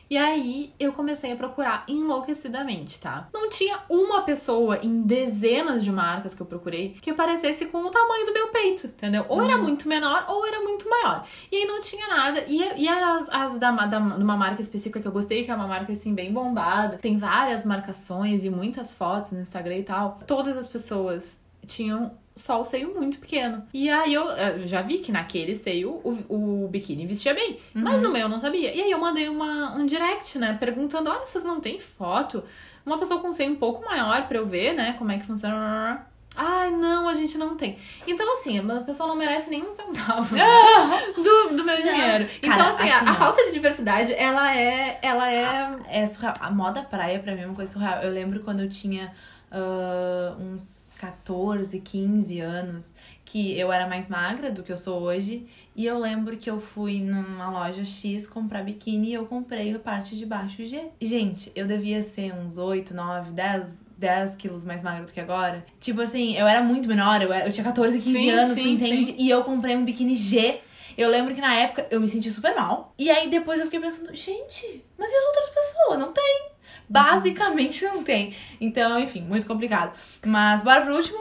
E 0.09 0.17
aí 0.17 0.73
eu 0.79 0.93
comecei 0.93 1.33
a 1.33 1.37
procurar 1.37 1.85
enlouquecidamente, 1.89 3.01
tá? 3.01 3.29
Não 3.35 3.49
tinha 3.51 3.81
uma 3.89 4.23
pessoa 4.23 4.79
em 4.81 5.03
dezenas 5.03 5.83
de 5.83 5.91
marcas 5.91 6.33
que 6.33 6.41
eu 6.41 6.47
procurei 6.47 6.91
que 7.03 7.13
parecesse 7.13 7.67
com 7.67 7.79
o 7.79 7.91
tamanho 7.91 8.25
do 8.25 8.33
meu 8.33 8.49
peito, 8.49 8.87
entendeu? 8.87 9.27
Ou 9.29 9.43
era 9.43 9.59
muito 9.59 9.89
menor 9.89 10.25
ou 10.29 10.47
era 10.47 10.61
muito 10.61 10.89
maior. 10.89 11.27
E 11.51 11.57
aí 11.57 11.67
não 11.67 11.81
tinha 11.81 12.07
nada. 12.07 12.45
E, 12.47 12.85
e 12.85 12.89
as, 12.89 13.29
as 13.31 13.59
da, 13.59 13.73
da, 13.73 13.99
de 13.99 14.23
uma 14.23 14.37
marca 14.37 14.63
específica 14.63 15.01
que 15.01 15.09
eu 15.09 15.13
gostei, 15.13 15.45
que 15.45 15.51
é 15.51 15.55
uma 15.55 15.67
marca 15.67 15.91
assim 15.91 16.15
bem 16.15 16.33
bombada, 16.33 16.99
tem 16.99 17.17
várias 17.17 17.65
marcações 17.65 18.45
e 18.45 18.51
muitas 18.51 18.93
fotos 18.93 19.26
no 19.35 19.41
Instagram 19.41 19.79
e 19.79 19.83
tal. 19.83 20.21
Todas 20.27 20.57
as 20.57 20.67
pessoas 20.67 21.41
tinham 21.67 22.13
só 22.35 22.61
o 22.61 22.65
seio 22.65 22.95
muito 22.95 23.19
pequeno. 23.19 23.67
E 23.73 23.89
aí 23.89 24.13
eu, 24.13 24.25
eu 24.25 24.67
já 24.67 24.83
vi 24.83 24.99
que 24.99 25.11
naquele 25.11 25.57
seio 25.57 26.01
o, 26.05 26.65
o 26.65 26.69
biquíni 26.69 27.07
vestia 27.07 27.35
bem, 27.35 27.59
mas 27.73 28.01
no 28.01 28.13
meu 28.13 28.23
eu 28.23 28.29
não 28.29 28.39
sabia. 28.39 28.75
E 28.75 28.83
aí 28.83 28.91
eu 28.91 29.01
mandei 29.01 29.29
uma, 29.29 29.75
um 29.75 29.87
direct, 29.87 30.39
né, 30.39 30.57
perguntando: 30.59 31.11
olha, 31.11 31.27
vocês 31.27 31.43
não 31.43 31.61
têm 31.61 31.81
foto? 31.81 32.45
Uma 32.85 32.99
pessoa 32.99 33.21
com 33.21 33.33
seio 33.33 33.53
um 33.53 33.57
pouco 33.57 33.85
maior 33.85 34.29
pra 34.29 34.39
eu 34.39 34.47
ver, 34.47 34.75
né, 34.75 34.95
como 34.99 35.11
é 35.11 35.19
que 35.19 35.27
funciona. 35.27 36.07
Ai, 36.37 36.71
não, 36.71 37.09
a 37.09 37.15
gente 37.15 37.39
não 37.39 37.57
tem. 37.57 37.79
Então, 38.07 38.31
assim, 38.35 38.59
a 38.59 38.81
pessoa 38.83 39.09
não 39.09 39.17
merece 39.17 39.49
nenhum 39.49 39.73
centavo 39.73 40.37
do, 41.17 41.57
do 41.57 41.65
meu 41.65 41.77
dinheiro. 41.77 42.29
Então, 42.43 42.57
Cara, 42.59 42.71
assim, 42.71 42.91
a, 42.91 42.97
assim, 42.97 43.09
a 43.09 43.15
falta 43.15 43.45
de 43.45 43.53
diversidade, 43.53 44.13
ela 44.13 44.55
é. 44.55 44.99
Ela 45.01 45.33
é. 45.33 45.71
É 45.89 46.07
surreal. 46.07 46.35
A 46.41 46.51
moda 46.51 46.83
praia 46.83 47.19
pra 47.19 47.35
mim 47.35 47.43
é 47.43 47.47
uma 47.47 47.55
coisa 47.55 47.73
surreal. 47.73 48.03
Eu 48.03 48.11
lembro 48.11 48.41
quando 48.41 48.61
eu 48.61 48.69
tinha 48.69 49.13
ah, 49.59 50.37
uns 50.39 50.93
14, 50.99 51.81
15 51.81 52.41
anos, 52.41 52.95
que 53.25 53.59
eu 53.59 53.73
era 53.73 53.87
mais 53.89 54.09
magra 54.09 54.51
do 54.51 54.63
que 54.63 54.71
eu 54.71 54.77
sou 54.77 55.01
hoje. 55.03 55.47
E 55.75 55.85
eu 55.87 55.99
lembro 55.99 56.37
que 56.37 56.49
eu 56.49 56.61
fui 56.61 57.01
numa 57.01 57.51
loja 57.51 57.85
X 57.85 58.27
comprar 58.27 58.63
biquíni 58.63 59.09
e 59.11 59.15
eu 59.15 59.27
comprei 59.27 59.75
a 59.75 59.79
parte 59.79 60.17
de 60.17 60.25
baixo 60.25 60.63
G. 60.65 60.81
Gente, 61.01 61.51
eu 61.55 61.67
devia 61.67 62.01
ser 62.03 62.33
uns 62.35 62.57
8, 62.59 62.95
9, 62.95 63.31
10, 63.33 63.87
10 63.99 64.37
quilos 64.37 64.65
mais 64.65 64.83
magra 64.83 65.05
do 65.05 65.13
que 65.13 65.21
agora. 65.21 65.65
Tipo 65.81 66.01
assim, 66.03 66.37
eu 66.37 66.47
era 66.47 66.63
muito 66.63 66.87
menor, 66.89 67.21
eu, 67.23 67.33
era- 67.33 67.47
eu 67.47 67.53
tinha 67.53 67.65
14, 67.65 67.99
15 67.99 68.11
Sim, 68.19 68.31
anos, 68.31 68.49
tu 68.55 68.55
sim, 68.63 68.73
entende? 68.75 69.15
E 69.19 69.29
eu 69.29 69.43
comprei 69.45 69.77
um 69.77 69.85
biquíni 69.85 70.15
G. 70.15 70.61
Eu 70.97 71.11
lembro 71.11 71.35
que 71.35 71.41
na 71.43 71.55
época 71.55 71.87
eu 71.91 72.01
me 72.01 72.09
senti 72.09 72.31
super 72.31 72.55
mal. 72.55 72.95
E 72.99 73.11
aí 73.11 73.29
depois 73.29 73.59
eu 73.59 73.67
fiquei 73.67 73.81
pensando, 73.81 74.15
gente, 74.17 74.83
mas 74.97 75.11
e 75.13 75.15
as 75.15 75.25
outras 75.27 75.49
pessoas? 75.51 75.99
Não 75.99 76.11
tem. 76.13 76.47
Basicamente 76.89 77.85
não 77.85 78.03
tem. 78.05 78.35
Então, 78.61 78.99
enfim, 78.99 79.23
muito 79.23 79.47
complicado. 79.47 79.93
Mas 80.25 80.63
bora 80.63 80.83
pro 80.83 80.95
último? 80.97 81.19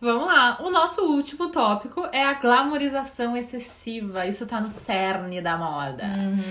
Vamos 0.00 0.26
lá. 0.26 0.56
O 0.62 0.70
nosso 0.70 1.02
último 1.02 1.48
tópico 1.50 2.06
é 2.12 2.24
a 2.24 2.34
glamorização 2.34 3.36
excessiva. 3.36 4.26
Isso 4.26 4.46
tá 4.46 4.58
no 4.60 4.68
cerne 4.70 5.40
da 5.42 5.58
moda. 5.58 6.04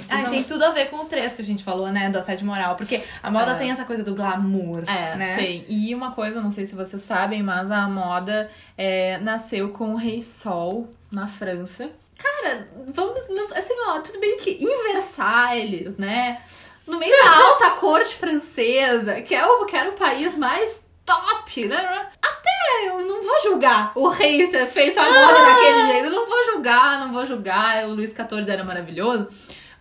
Ah, 0.09 0.15
Isso 0.17 0.27
é 0.27 0.29
tem 0.29 0.43
tudo 0.43 0.63
a 0.63 0.71
ver 0.71 0.89
com 0.91 0.97
o 0.97 1.05
3 1.05 1.33
que 1.33 1.41
a 1.41 1.45
gente 1.45 1.63
falou, 1.63 1.87
né? 1.91 2.09
Do 2.09 2.17
assédio 2.19 2.45
moral. 2.45 2.75
Porque 2.75 3.01
a 3.23 3.31
moda 3.31 3.51
É. 3.51 3.55
tem 3.55 3.71
essa 3.71 3.85
coisa 3.85 4.03
do 4.03 4.13
glamour, 4.13 4.83
É, 4.87 5.15
né? 5.15 5.35
tem. 5.35 5.65
E 5.67 5.95
uma 5.95 6.11
coisa, 6.11 6.39
não 6.41 6.51
sei 6.51 6.65
se 6.65 6.75
vocês 6.75 7.01
sabem, 7.01 7.41
mas 7.41 7.71
a 7.71 7.87
moda 7.87 8.49
é, 8.77 9.17
nasceu 9.19 9.69
com 9.69 9.93
o 9.93 9.95
Rei 9.95 10.21
Sol 10.21 10.89
na 11.11 11.27
França. 11.27 11.89
Cara, 12.17 12.67
vamos. 12.87 13.21
Assim, 13.55 13.73
ó, 13.87 13.99
tudo 13.99 14.19
bem 14.19 14.37
que 14.37 14.51
em 14.51 14.93
Versalhes, 14.93 15.97
né? 15.97 16.41
No 16.85 16.97
meio 16.97 17.15
da 17.23 17.29
alta 17.29 17.71
corte 17.71 18.15
francesa, 18.15 19.21
que 19.21 19.35
é, 19.35 19.45
o, 19.45 19.65
que 19.65 19.75
era 19.75 19.89
o 19.89 19.93
país 19.93 20.37
mais 20.37 20.85
top, 21.05 21.65
né? 21.65 22.09
Até 22.21 22.87
eu 22.87 22.99
não 23.05 23.21
vou 23.21 23.41
julgar 23.41 23.91
o 23.95 24.07
rei 24.07 24.47
ter 24.47 24.67
feito 24.67 24.99
a 24.99 25.03
moda 25.03 25.33
daquele 25.33 25.81
jeito. 25.87 26.05
Eu 26.05 26.11
não 26.11 26.25
vou 26.27 26.45
julgar, 26.45 26.99
não 26.99 27.11
vou 27.11 27.25
julgar. 27.25 27.85
O 27.85 27.93
Luís 27.93 28.11
XIV 28.11 28.49
era 28.49 28.63
maravilhoso. 28.63 29.27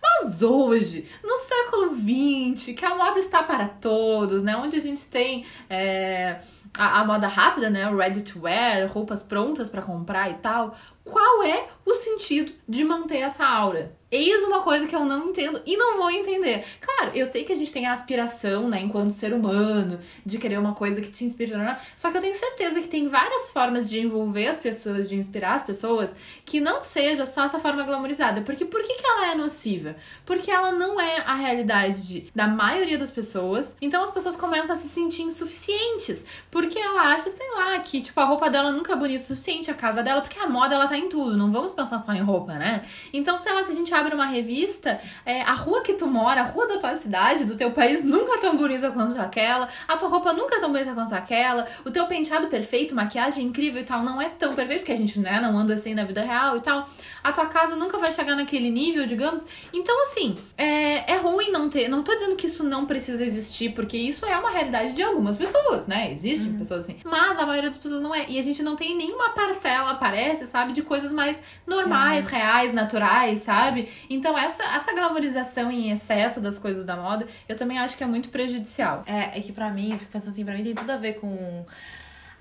Mas 0.01 0.41
hoje, 0.41 1.05
no 1.23 1.37
século 1.37 1.95
XX, 1.95 2.73
que 2.75 2.85
a 2.85 2.95
moda 2.95 3.19
está 3.19 3.43
para 3.43 3.67
todos, 3.67 4.43
né? 4.43 4.55
Onde 4.55 4.77
a 4.77 4.79
gente 4.79 5.07
tem 5.07 5.45
é, 5.69 6.39
a, 6.77 7.01
a 7.01 7.05
moda 7.05 7.27
rápida, 7.27 7.69
né? 7.69 7.89
O 7.89 7.97
ready 7.97 8.21
to 8.21 8.41
wear, 8.41 8.87
roupas 8.87 9.23
prontas 9.23 9.69
para 9.69 9.81
comprar 9.81 10.29
e 10.29 10.35
tal. 10.35 10.75
Qual 11.03 11.43
é 11.43 11.67
o 11.85 11.93
sentido 11.93 12.53
de 12.67 12.83
manter 12.83 13.17
essa 13.17 13.45
aura? 13.45 13.96
Eis 14.09 14.43
uma 14.43 14.61
coisa 14.61 14.87
que 14.87 14.95
eu 14.95 15.03
não 15.03 15.29
entendo 15.29 15.61
e 15.65 15.75
não 15.75 15.97
vou 15.97 16.09
entender. 16.09 16.63
Claro, 16.79 17.11
eu 17.13 17.25
sei 17.25 17.43
que 17.43 17.51
a 17.51 17.55
gente 17.55 17.71
tem 17.71 17.85
a 17.85 17.91
aspiração, 17.91 18.69
né, 18.69 18.79
enquanto 18.81 19.11
ser 19.11 19.33
humano, 19.33 19.99
de 20.25 20.37
querer 20.37 20.57
uma 20.57 20.73
coisa 20.73 21.01
que 21.01 21.11
te 21.11 21.25
inspire. 21.25 21.51
Só 21.95 22.09
que 22.11 22.17
eu 22.17 22.21
tenho 22.21 22.35
certeza 22.35 22.81
que 22.81 22.87
tem 22.87 23.07
várias 23.07 23.49
formas 23.49 23.89
de 23.89 23.99
envolver 23.99 24.47
as 24.47 24.57
pessoas, 24.59 25.09
de 25.09 25.15
inspirar 25.15 25.55
as 25.55 25.63
pessoas, 25.63 26.15
que 26.45 26.59
não 26.59 26.83
seja 26.83 27.25
só 27.25 27.43
essa 27.43 27.59
forma 27.59 27.83
glamorizada. 27.83 28.41
Porque 28.41 28.65
por 28.65 28.81
que, 28.83 28.95
que 28.95 29.05
ela 29.05 29.31
é 29.31 29.35
nociva? 29.35 29.95
Porque 30.25 30.49
ela 30.51 30.71
não 30.71 30.99
é 30.99 31.17
a 31.25 31.33
realidade 31.35 32.07
de- 32.07 32.31
da 32.35 32.47
maioria 32.47 32.97
das 32.97 33.11
pessoas. 33.11 33.75
Então 33.81 34.01
as 34.03 34.11
pessoas 34.11 34.35
começam 34.35 34.73
a 34.73 34.75
se 34.77 34.87
sentir 34.87 35.23
insuficientes. 35.23 36.25
Porque 36.51 36.77
ela 36.79 37.13
acha, 37.13 37.29
sei 37.29 37.49
lá, 37.55 37.77
que 37.79 38.01
tipo, 38.01 38.19
a 38.19 38.25
roupa 38.25 38.49
dela 38.49 38.71
nunca 38.71 38.93
é 38.93 38.95
bonita 38.95 39.23
o 39.23 39.27
suficiente, 39.27 39.69
a 39.71 39.73
casa 39.73 40.01
dela, 40.03 40.21
porque 40.21 40.39
a 40.39 40.47
moda 40.47 40.75
ela 40.75 40.87
tá 40.87 40.97
em 40.97 41.09
tudo. 41.09 41.35
Não 41.37 41.51
vamos 41.51 41.71
pensar 41.71 41.99
só 41.99 42.13
em 42.13 42.21
roupa, 42.21 42.53
né? 42.53 42.85
Então, 43.13 43.37
sei 43.37 43.53
lá, 43.53 43.63
se 43.63 43.71
a 43.71 43.75
gente 43.75 43.93
abre 43.97 44.13
uma 44.13 44.25
revista, 44.25 44.99
é, 45.25 45.41
a 45.41 45.53
rua 45.53 45.81
que 45.81 45.93
tu 45.93 46.07
mora, 46.07 46.41
a 46.41 46.45
rua 46.45 46.67
da 46.67 46.77
tua 46.77 46.95
cidade, 46.95 47.45
do 47.45 47.55
teu 47.55 47.71
país, 47.71 48.03
nunca 48.03 48.35
é 48.35 48.37
tão 48.39 48.55
bonita 48.55 48.91
quanto 48.91 49.19
aquela, 49.19 49.67
a 49.87 49.97
tua 49.97 50.09
roupa 50.09 50.33
nunca 50.33 50.57
é 50.57 50.59
tão 50.59 50.71
bonita 50.71 50.93
quanto 50.93 51.13
aquela, 51.13 51.65
o 51.85 51.91
teu 51.91 52.05
penteado 52.07 52.47
perfeito, 52.47 52.95
maquiagem 52.95 53.45
incrível 53.45 53.81
e 53.81 53.85
tal, 53.85 54.03
não 54.03 54.21
é 54.21 54.29
tão 54.29 54.53
perfeito, 54.55 54.79
porque 54.79 54.91
a 54.91 54.97
gente 54.97 55.19
né, 55.19 55.39
não 55.41 55.57
anda 55.57 55.73
assim 55.73 55.93
na 55.93 56.03
vida 56.03 56.21
real 56.21 56.57
e 56.57 56.61
tal. 56.61 56.87
A 57.23 57.31
tua 57.31 57.45
casa 57.47 57.75
nunca 57.75 57.97
vai 57.97 58.11
chegar 58.11 58.35
naquele 58.35 58.69
nível, 58.69 59.05
digamos. 59.05 59.45
Então, 59.73 60.03
assim, 60.03 60.37
é, 60.57 61.13
é 61.13 61.17
ruim 61.17 61.51
não 61.51 61.69
ter. 61.69 61.89
Não 61.89 62.03
tô 62.03 62.13
dizendo 62.13 62.35
que 62.35 62.45
isso 62.45 62.63
não 62.63 62.85
precisa 62.85 63.23
existir, 63.23 63.73
porque 63.73 63.97
isso 63.97 64.25
é 64.25 64.37
uma 64.37 64.49
realidade 64.49 64.93
de 64.93 65.03
algumas 65.03 65.35
pessoas, 65.35 65.87
né? 65.87 66.11
Existem 66.11 66.53
pessoas 66.53 66.83
assim. 66.83 66.97
Mas 67.03 67.37
a 67.37 67.45
maioria 67.45 67.69
das 67.69 67.77
pessoas 67.77 68.01
não 68.01 68.13
é. 68.13 68.25
E 68.29 68.37
a 68.37 68.41
gente 68.41 68.63
não 68.63 68.75
tem 68.75 68.95
nenhuma 68.95 69.29
parcela, 69.31 69.95
parece, 69.95 70.45
sabe, 70.45 70.71
de 70.73 70.81
coisas 70.81 71.11
mais 71.11 71.41
normais, 71.65 72.27
reais, 72.27 72.73
naturais, 72.73 73.41
sabe? 73.41 73.86
Então, 74.09 74.37
essa, 74.37 74.63
essa 74.75 74.93
glamorização 74.93 75.71
em 75.71 75.91
excesso 75.91 76.39
das 76.41 76.57
coisas 76.59 76.85
da 76.85 76.95
moda, 76.95 77.27
eu 77.47 77.55
também 77.55 77.77
acho 77.79 77.97
que 77.97 78.03
é 78.03 78.07
muito 78.07 78.29
prejudicial. 78.29 79.03
É, 79.05 79.37
é 79.37 79.41
que 79.41 79.51
pra 79.51 79.69
mim, 79.71 79.91
eu 79.93 79.99
fico 79.99 80.11
pensando 80.11 80.31
assim, 80.31 80.45
pra 80.45 80.55
mim 80.55 80.63
tem 80.63 80.75
tudo 80.75 80.89
a 80.91 80.97
ver 80.97 81.13
com 81.19 81.65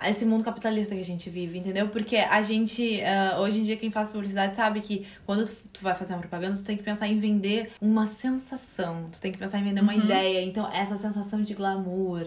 esse 0.05 0.27
mundo 0.27 0.45
capitalista 0.45 0.95
que 0.95 1.01
a 1.01 1.05
gente 1.05 1.31
vive, 1.31 1.59
entendeu? 1.59 1.89
Porque 1.89 2.17
a 2.17 2.43
gente, 2.43 3.03
ah, 3.03 3.39
hoje 3.41 3.61
em 3.61 3.63
dia, 3.63 3.77
quem 3.77 3.91
faz 3.91 4.11
publicidade 4.11 4.55
sabe 4.55 4.81
que 4.83 5.07
quando 5.25 5.47
tu, 5.47 5.57
tu 5.73 5.81
vai 5.81 5.95
fazer 5.95 6.13
uma 6.13 6.21
propaganda, 6.21 6.55
tu 6.55 6.65
tem 6.65 6.77
que 6.77 6.83
pensar 6.83 7.09
em 7.09 7.19
vender 7.19 7.73
uma 7.81 8.05
sensação, 8.05 9.09
tu 9.11 9.19
tem 9.21 9.33
que 9.33 9.39
pensar 9.39 9.59
em 9.59 9.65
vender 9.65 9.81
uma 9.81 9.95
Uhum. 9.95 10.05
ideia. 10.05 10.43
Então, 10.45 10.71
essa 10.71 10.97
sensação 10.99 11.43
de 11.43 11.55
glamour, 11.55 12.27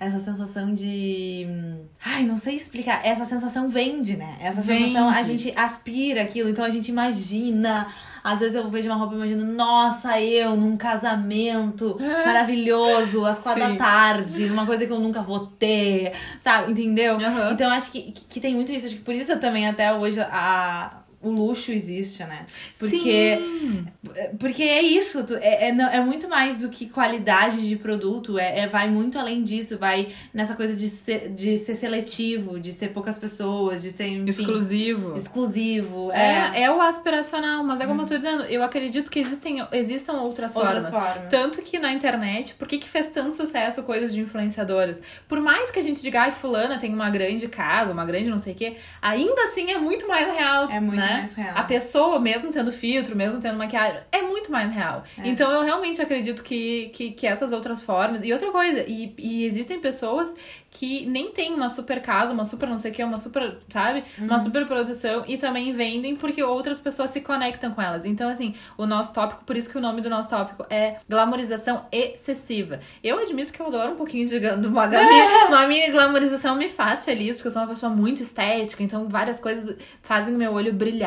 essa 0.00 0.18
sensação 0.18 0.72
de. 0.72 1.46
Ai, 2.02 2.24
não 2.24 2.38
sei 2.38 2.56
explicar. 2.56 3.04
Essa 3.04 3.26
sensação 3.26 3.68
vende, 3.68 4.16
né? 4.16 4.38
Essa 4.40 4.62
sensação, 4.62 5.10
a 5.10 5.12
Vende. 5.12 5.36
gente 5.36 5.58
aspira 5.58 6.22
aquilo, 6.22 6.48
então 6.48 6.64
a 6.64 6.70
gente 6.70 6.88
imagina. 6.88 7.86
Às 8.24 8.40
vezes 8.40 8.54
eu 8.54 8.70
vejo 8.70 8.88
uma 8.88 8.96
roupa 8.96 9.14
e 9.14 9.16
imagino, 9.18 9.44
nossa, 9.44 10.18
eu 10.20 10.56
num 10.56 10.74
casamento 10.76 11.98
maravilhoso, 12.24 13.26
às 13.26 13.40
quatro 13.40 13.62
Sim. 13.62 13.72
da 13.72 13.76
tarde, 13.76 14.44
uma 14.46 14.64
coisa 14.64 14.86
que 14.86 14.92
eu 14.92 14.98
nunca 15.00 15.20
vou 15.22 15.46
ter, 15.46 16.12
sabe? 16.40 16.72
Entendeu? 16.72 17.16
Aham. 17.16 17.52
Então 17.52 17.70
acho 17.70 17.92
que, 17.92 18.12
que, 18.12 18.24
que 18.24 18.40
tem 18.40 18.54
muito 18.54 18.72
isso. 18.72 18.86
Acho 18.86 18.96
que 18.96 19.02
por 19.02 19.14
isso 19.14 19.36
também 19.38 19.68
até 19.68 19.92
hoje 19.92 20.18
a. 20.18 20.99
O 21.22 21.30
luxo 21.30 21.70
existe, 21.70 22.24
né? 22.24 22.46
Porque, 22.78 23.36
Sim. 23.36 23.84
porque 24.38 24.62
é 24.62 24.80
isso, 24.80 25.22
tu- 25.22 25.34
é, 25.36 25.68
é, 25.68 25.68
é 25.68 26.00
muito 26.00 26.26
mais 26.28 26.60
do 26.62 26.70
que 26.70 26.86
qualidade 26.88 27.68
de 27.68 27.76
produto, 27.76 28.38
é, 28.38 28.60
é- 28.60 28.66
vai 28.66 28.88
muito 28.88 29.18
além 29.18 29.42
disso, 29.44 29.76
vai 29.76 30.08
nessa 30.32 30.54
coisa 30.56 30.74
de 30.74 30.88
ser, 30.88 31.28
de 31.28 31.58
ser 31.58 31.74
seletivo, 31.74 32.58
de 32.58 32.72
ser 32.72 32.88
poucas 32.88 33.18
pessoas, 33.18 33.82
de 33.82 33.90
ser 33.90 34.06
enfim, 34.08 34.30
Exclusivo. 34.30 35.14
exclusivo. 35.14 36.10
É, 36.12 36.60
É, 36.60 36.62
é 36.62 36.70
o 36.70 36.80
aspiracional, 36.80 37.62
mas 37.64 37.80
é 37.82 37.86
como 37.86 38.00
eu 38.00 38.06
tô 38.06 38.16
dizendo, 38.16 38.44
eu 38.44 38.62
acredito 38.62 39.10
que 39.10 39.18
existem, 39.18 39.58
existam 39.72 40.14
outras, 40.14 40.56
outras 40.56 40.88
formas. 40.88 41.12
formas. 41.14 41.28
Tanto 41.30 41.60
que 41.60 41.78
na 41.78 41.92
internet, 41.92 42.54
por 42.54 42.66
que, 42.66 42.78
que 42.78 42.88
fez 42.88 43.08
tanto 43.08 43.34
sucesso 43.34 43.82
coisas 43.82 44.10
de 44.12 44.20
influenciadoras? 44.20 45.00
Por 45.28 45.38
mais 45.40 45.70
que 45.70 45.78
a 45.78 45.82
gente 45.82 46.00
diga, 46.00 46.22
ai, 46.22 46.30
fulana 46.30 46.78
tem 46.78 46.94
uma 46.94 47.10
grande 47.10 47.46
casa, 47.46 47.92
uma 47.92 48.06
grande 48.06 48.30
não 48.30 48.38
sei 48.38 48.54
o 48.54 48.56
quê, 48.56 48.76
ainda 49.02 49.42
assim 49.42 49.70
é 49.70 49.76
muito 49.78 50.08
mais 50.08 50.26
real. 50.32 50.68
É 50.70 50.80
muito 50.80 50.98
né? 50.98 51.09
Né? 51.14 51.52
A 51.54 51.62
pessoa, 51.64 52.18
mesmo 52.20 52.50
tendo 52.50 52.70
filtro, 52.72 53.14
mesmo 53.16 53.40
tendo 53.40 53.56
maquiagem, 53.58 54.00
é 54.12 54.22
muito 54.22 54.50
mais 54.50 54.72
real. 54.72 55.04
É. 55.18 55.28
Então 55.28 55.50
eu 55.50 55.62
realmente 55.62 56.00
acredito 56.00 56.42
que, 56.42 56.90
que, 56.92 57.10
que 57.12 57.26
essas 57.26 57.52
outras 57.52 57.82
formas. 57.82 58.22
E 58.24 58.32
outra 58.32 58.50
coisa, 58.50 58.80
e, 58.86 59.14
e 59.18 59.44
existem 59.44 59.78
pessoas 59.80 60.34
que 60.72 61.04
nem 61.06 61.32
têm 61.32 61.52
uma 61.52 61.68
super 61.68 62.00
casa, 62.00 62.32
uma 62.32 62.44
super 62.44 62.68
não 62.68 62.78
sei 62.78 62.92
o 62.92 62.94
que, 62.94 63.02
uma 63.02 63.18
super, 63.18 63.58
sabe? 63.68 64.04
Uma 64.18 64.34
Uhum. 64.34 64.38
super 64.38 64.64
produção 64.66 65.24
e 65.26 65.36
também 65.36 65.72
vendem 65.72 66.14
porque 66.14 66.42
outras 66.44 66.78
pessoas 66.78 67.10
se 67.10 67.20
conectam 67.20 67.72
com 67.72 67.82
elas. 67.82 68.04
Então, 68.04 68.28
assim, 68.30 68.54
o 68.78 68.86
nosso 68.86 69.12
tópico, 69.12 69.42
por 69.44 69.56
isso 69.56 69.68
que 69.68 69.76
o 69.76 69.80
nome 69.80 70.00
do 70.00 70.08
nosso 70.08 70.30
tópico 70.30 70.64
é 70.70 70.98
glamorização 71.08 71.86
excessiva. 71.90 72.78
Eu 73.02 73.18
admito 73.18 73.52
que 73.52 73.60
eu 73.60 73.66
adoro 73.66 73.92
um 73.92 73.96
pouquinho 73.96 74.26
de 74.28 74.36
uma, 74.38 74.86
minha, 74.86 75.46
uma 75.48 75.66
minha 75.66 75.90
glamorização 75.90 76.54
me 76.54 76.68
faz 76.68 77.04
feliz, 77.04 77.34
porque 77.36 77.48
eu 77.48 77.52
sou 77.52 77.62
uma 77.62 77.68
pessoa 77.68 77.90
muito 77.92 78.22
estética, 78.22 78.80
então 78.82 79.08
várias 79.08 79.40
coisas 79.40 79.76
fazem 80.02 80.32
o 80.34 80.38
meu 80.38 80.52
olho 80.52 80.72
brilhar. 80.72 80.99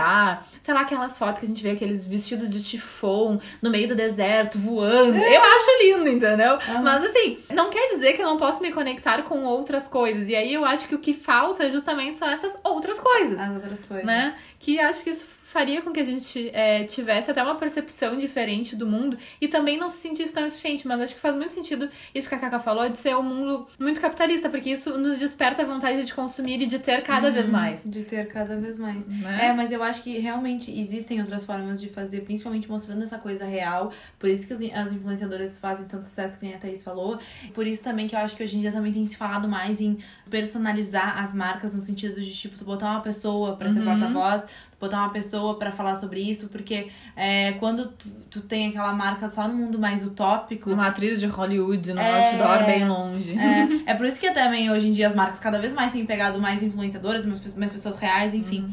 Sei 0.62 0.74
lá, 0.74 0.82
aquelas 0.82 1.18
fotos 1.18 1.40
que 1.40 1.46
a 1.46 1.50
gente 1.50 1.62
vê, 1.64 1.72
aqueles 1.72 2.04
vestidos 2.06 2.50
de 2.50 2.60
chifon 2.60 3.40
no 3.62 3.70
meio 3.70 3.88
do 3.88 3.96
deserto, 3.96 4.58
voando. 4.58 5.18
Eu 5.18 5.42
acho 5.42 5.70
lindo, 5.82 6.10
entendeu? 6.10 6.58
Mas 6.84 7.04
assim, 7.04 7.38
não 7.54 7.70
quer 7.70 7.88
dizer 7.90 8.14
que 8.14 8.22
eu 8.22 8.26
não 8.26 8.38
posso 8.38 8.62
me 8.62 8.72
conectar 8.72 9.24
com 9.24 9.44
outras 9.44 9.88
coisas. 9.88 10.30
E 10.30 10.36
aí 10.36 10.54
eu 10.54 10.64
acho 10.66 10.88
que 10.88 10.96
o 10.96 11.00
que 11.00 11.14
falta 11.14 11.70
justamente 11.72 12.18
são 12.18 12.30
essas 12.30 12.58
outras 12.64 13.00
coisas, 13.00 13.40
As 13.40 13.56
outras 13.56 13.86
coisas. 13.86 14.06
né? 14.06 14.36
Que 14.60 14.80
acho 14.80 15.04
que 15.04 15.10
isso 15.10 15.26
faria 15.26 15.84
com 15.84 15.92
que 15.92 16.00
a 16.00 16.04
gente 16.04 16.50
é, 16.52 16.84
tivesse 16.86 17.30
até 17.30 17.44
uma 17.44 17.54
percepção 17.54 18.18
diferente 18.18 18.76
do 18.76 18.88
mundo 18.88 19.16
e 19.40 19.48
também 19.48 19.78
não 19.78 19.88
se 19.88 19.98
sentisse 19.98 20.34
tão 20.34 20.50
suficiente. 20.50 20.88
Mas 20.88 21.00
acho 21.02 21.14
que 21.14 21.22
faz 21.22 21.36
muito 21.36 21.54
sentido 21.54 21.88
isso 22.16 22.28
que 22.28 22.34
a 22.34 22.40
Kaka 22.40 22.58
falou 22.60 22.90
de 22.90 22.98
ser 22.98 23.16
um 23.16 23.22
mundo 23.22 23.68
muito 23.78 24.02
capitalista, 24.02 24.50
porque 24.50 24.72
isso 24.72 24.98
nos 24.98 25.18
desperta 25.18 25.62
a 25.62 25.66
vontade 25.66 26.04
de 26.04 26.12
consumir 26.14 26.60
e 26.62 26.66
de 26.66 26.80
ter 26.80 27.04
cada 27.04 27.30
vez 27.30 27.50
mais. 27.50 27.84
De 27.86 28.04
ter 28.04 28.28
cada 28.30 28.56
vez 28.58 28.80
mais. 28.80 29.08
Né? 29.08 29.48
É, 29.48 29.54
mas 29.54 29.72
eu 29.72 29.83
acho 29.84 30.02
que 30.04 30.18
realmente 30.20 30.72
existem 30.72 31.20
outras 31.20 31.46
formas 31.46 31.80
de 31.80 31.88
fazer, 31.90 32.22
principalmente 32.22 32.70
mostrando 32.70 33.04
essa 33.04 33.18
coisa 33.18 33.46
real. 33.46 33.92
Por 34.18 34.30
isso 34.30 34.48
que 34.48 34.54
as 34.72 34.92
influenciadoras 34.92 35.58
fazem 35.58 35.86
tanto 35.86 36.06
sucesso 36.06 36.40
que 36.40 36.46
nem 36.46 36.56
a 36.56 36.58
Thaís 36.58 36.84
falou. 36.84 37.20
Por 37.54 37.68
isso 37.68 37.84
também 37.84 38.08
que 38.08 38.16
eu 38.16 38.20
acho 38.20 38.36
que 38.36 38.44
hoje 38.44 38.58
em 38.58 38.62
dia 38.62 38.72
também 38.72 38.92
tem 38.92 39.06
se 39.06 39.16
falado 39.18 39.48
mais 39.48 39.80
em 39.82 39.98
personalizar 40.30 41.22
as 41.24 41.34
marcas 41.34 41.74
no 41.74 41.82
sentido 41.82 42.20
de, 42.22 42.34
tipo, 42.34 42.58
tu 42.58 42.66
botar 42.66 42.92
uma 42.92 43.02
pessoa 43.02 43.56
pra 43.56 43.70
ser 43.70 43.80
Uhum. 43.80 43.86
porta-voz, 43.86 44.46
botar 44.80 44.98
uma 45.00 45.10
pessoa 45.10 45.58
pra 45.58 45.72
falar 45.72 45.96
sobre 45.96 46.20
isso, 46.20 46.48
porque 46.50 46.90
é, 47.16 47.54
quando 47.54 47.88
tu, 47.88 48.08
tu 48.30 48.42
tem 48.42 48.68
aquela 48.70 48.92
marca 48.94 49.30
só 49.30 49.48
no 49.48 49.54
mundo 49.54 49.80
mais 49.80 50.04
utópico. 50.04 50.72
Uma 50.72 50.88
atriz 50.88 51.20
de 51.20 51.28
Hollywood 51.28 51.94
no 51.94 52.00
É. 52.02 52.30
outdoor 52.32 52.66
bem 52.66 52.88
longe. 52.88 53.34
É, 53.38 53.84
é 53.92 53.94
por 53.94 54.06
isso 54.06 54.20
que 54.20 54.30
também 54.32 54.70
hoje 54.72 54.88
em 54.88 54.92
dia 54.92 55.08
as 55.08 55.16
marcas 55.16 55.40
cada 55.40 55.60
vez 55.60 55.72
mais 55.74 55.92
têm 55.92 56.06
pegado 56.06 56.40
mais 56.40 56.62
influenciadoras, 56.64 57.26
mais, 57.26 57.56
mais 57.56 57.72
pessoas 57.72 57.98
reais, 57.98 58.34
enfim. 58.34 58.68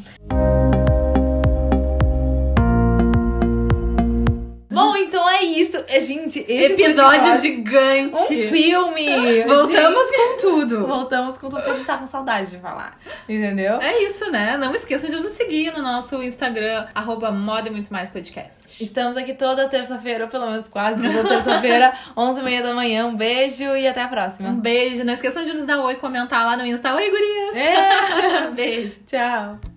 Bom, 4.91 4.97
então 4.97 5.29
é 5.29 5.43
isso. 5.43 5.81
É, 5.87 6.01
Gente, 6.01 6.39
esse 6.39 6.73
Episódio 6.73 7.19
podcast- 7.21 7.41
gigante. 7.41 8.15
Um 8.15 8.49
filme! 8.49 9.43
Voltamos 9.47 10.11
com 10.11 10.37
tudo. 10.37 10.85
Voltamos 10.85 11.37
com 11.37 11.47
tudo 11.49 11.57
porque 11.59 11.71
a 11.71 11.73
gente 11.75 11.85
tá 11.85 11.97
com 11.97 12.05
saudade 12.07 12.51
de 12.51 12.57
falar. 12.57 12.97
Entendeu? 13.29 13.79
É 13.81 14.03
isso, 14.03 14.29
né? 14.29 14.57
Não 14.57 14.75
esqueçam 14.75 15.09
de 15.09 15.15
nos 15.21 15.31
seguir 15.31 15.71
no 15.71 15.81
nosso 15.81 16.21
Instagram, 16.21 16.87
arroba 16.93 17.31
Moda 17.31 17.69
e 17.69 17.71
Muito 17.71 17.91
Mais 17.93 18.09
Podcast. 18.09 18.83
Estamos 18.83 19.15
aqui 19.15 19.33
toda 19.33 19.69
terça-feira, 19.69 20.25
ou 20.25 20.29
pelo 20.29 20.47
menos 20.49 20.67
quase 20.67 21.01
toda 21.01 21.23
terça-feira, 21.29 21.93
11h30 22.17 22.61
da 22.63 22.73
manhã. 22.73 23.05
Um 23.05 23.15
beijo 23.15 23.63
e 23.63 23.87
até 23.87 24.01
a 24.01 24.07
próxima. 24.09 24.49
Um 24.49 24.59
beijo. 24.59 25.05
Não 25.05 25.13
esqueçam 25.13 25.45
de 25.45 25.53
nos 25.53 25.63
dar 25.63 25.79
oi, 25.81 25.95
comentar 25.95 26.45
lá 26.45 26.57
no 26.57 26.65
Insta. 26.65 26.93
Oi, 26.93 27.09
gurias! 27.09 27.55
É. 27.55 28.51
Beijo. 28.51 28.99
Tchau. 29.07 29.61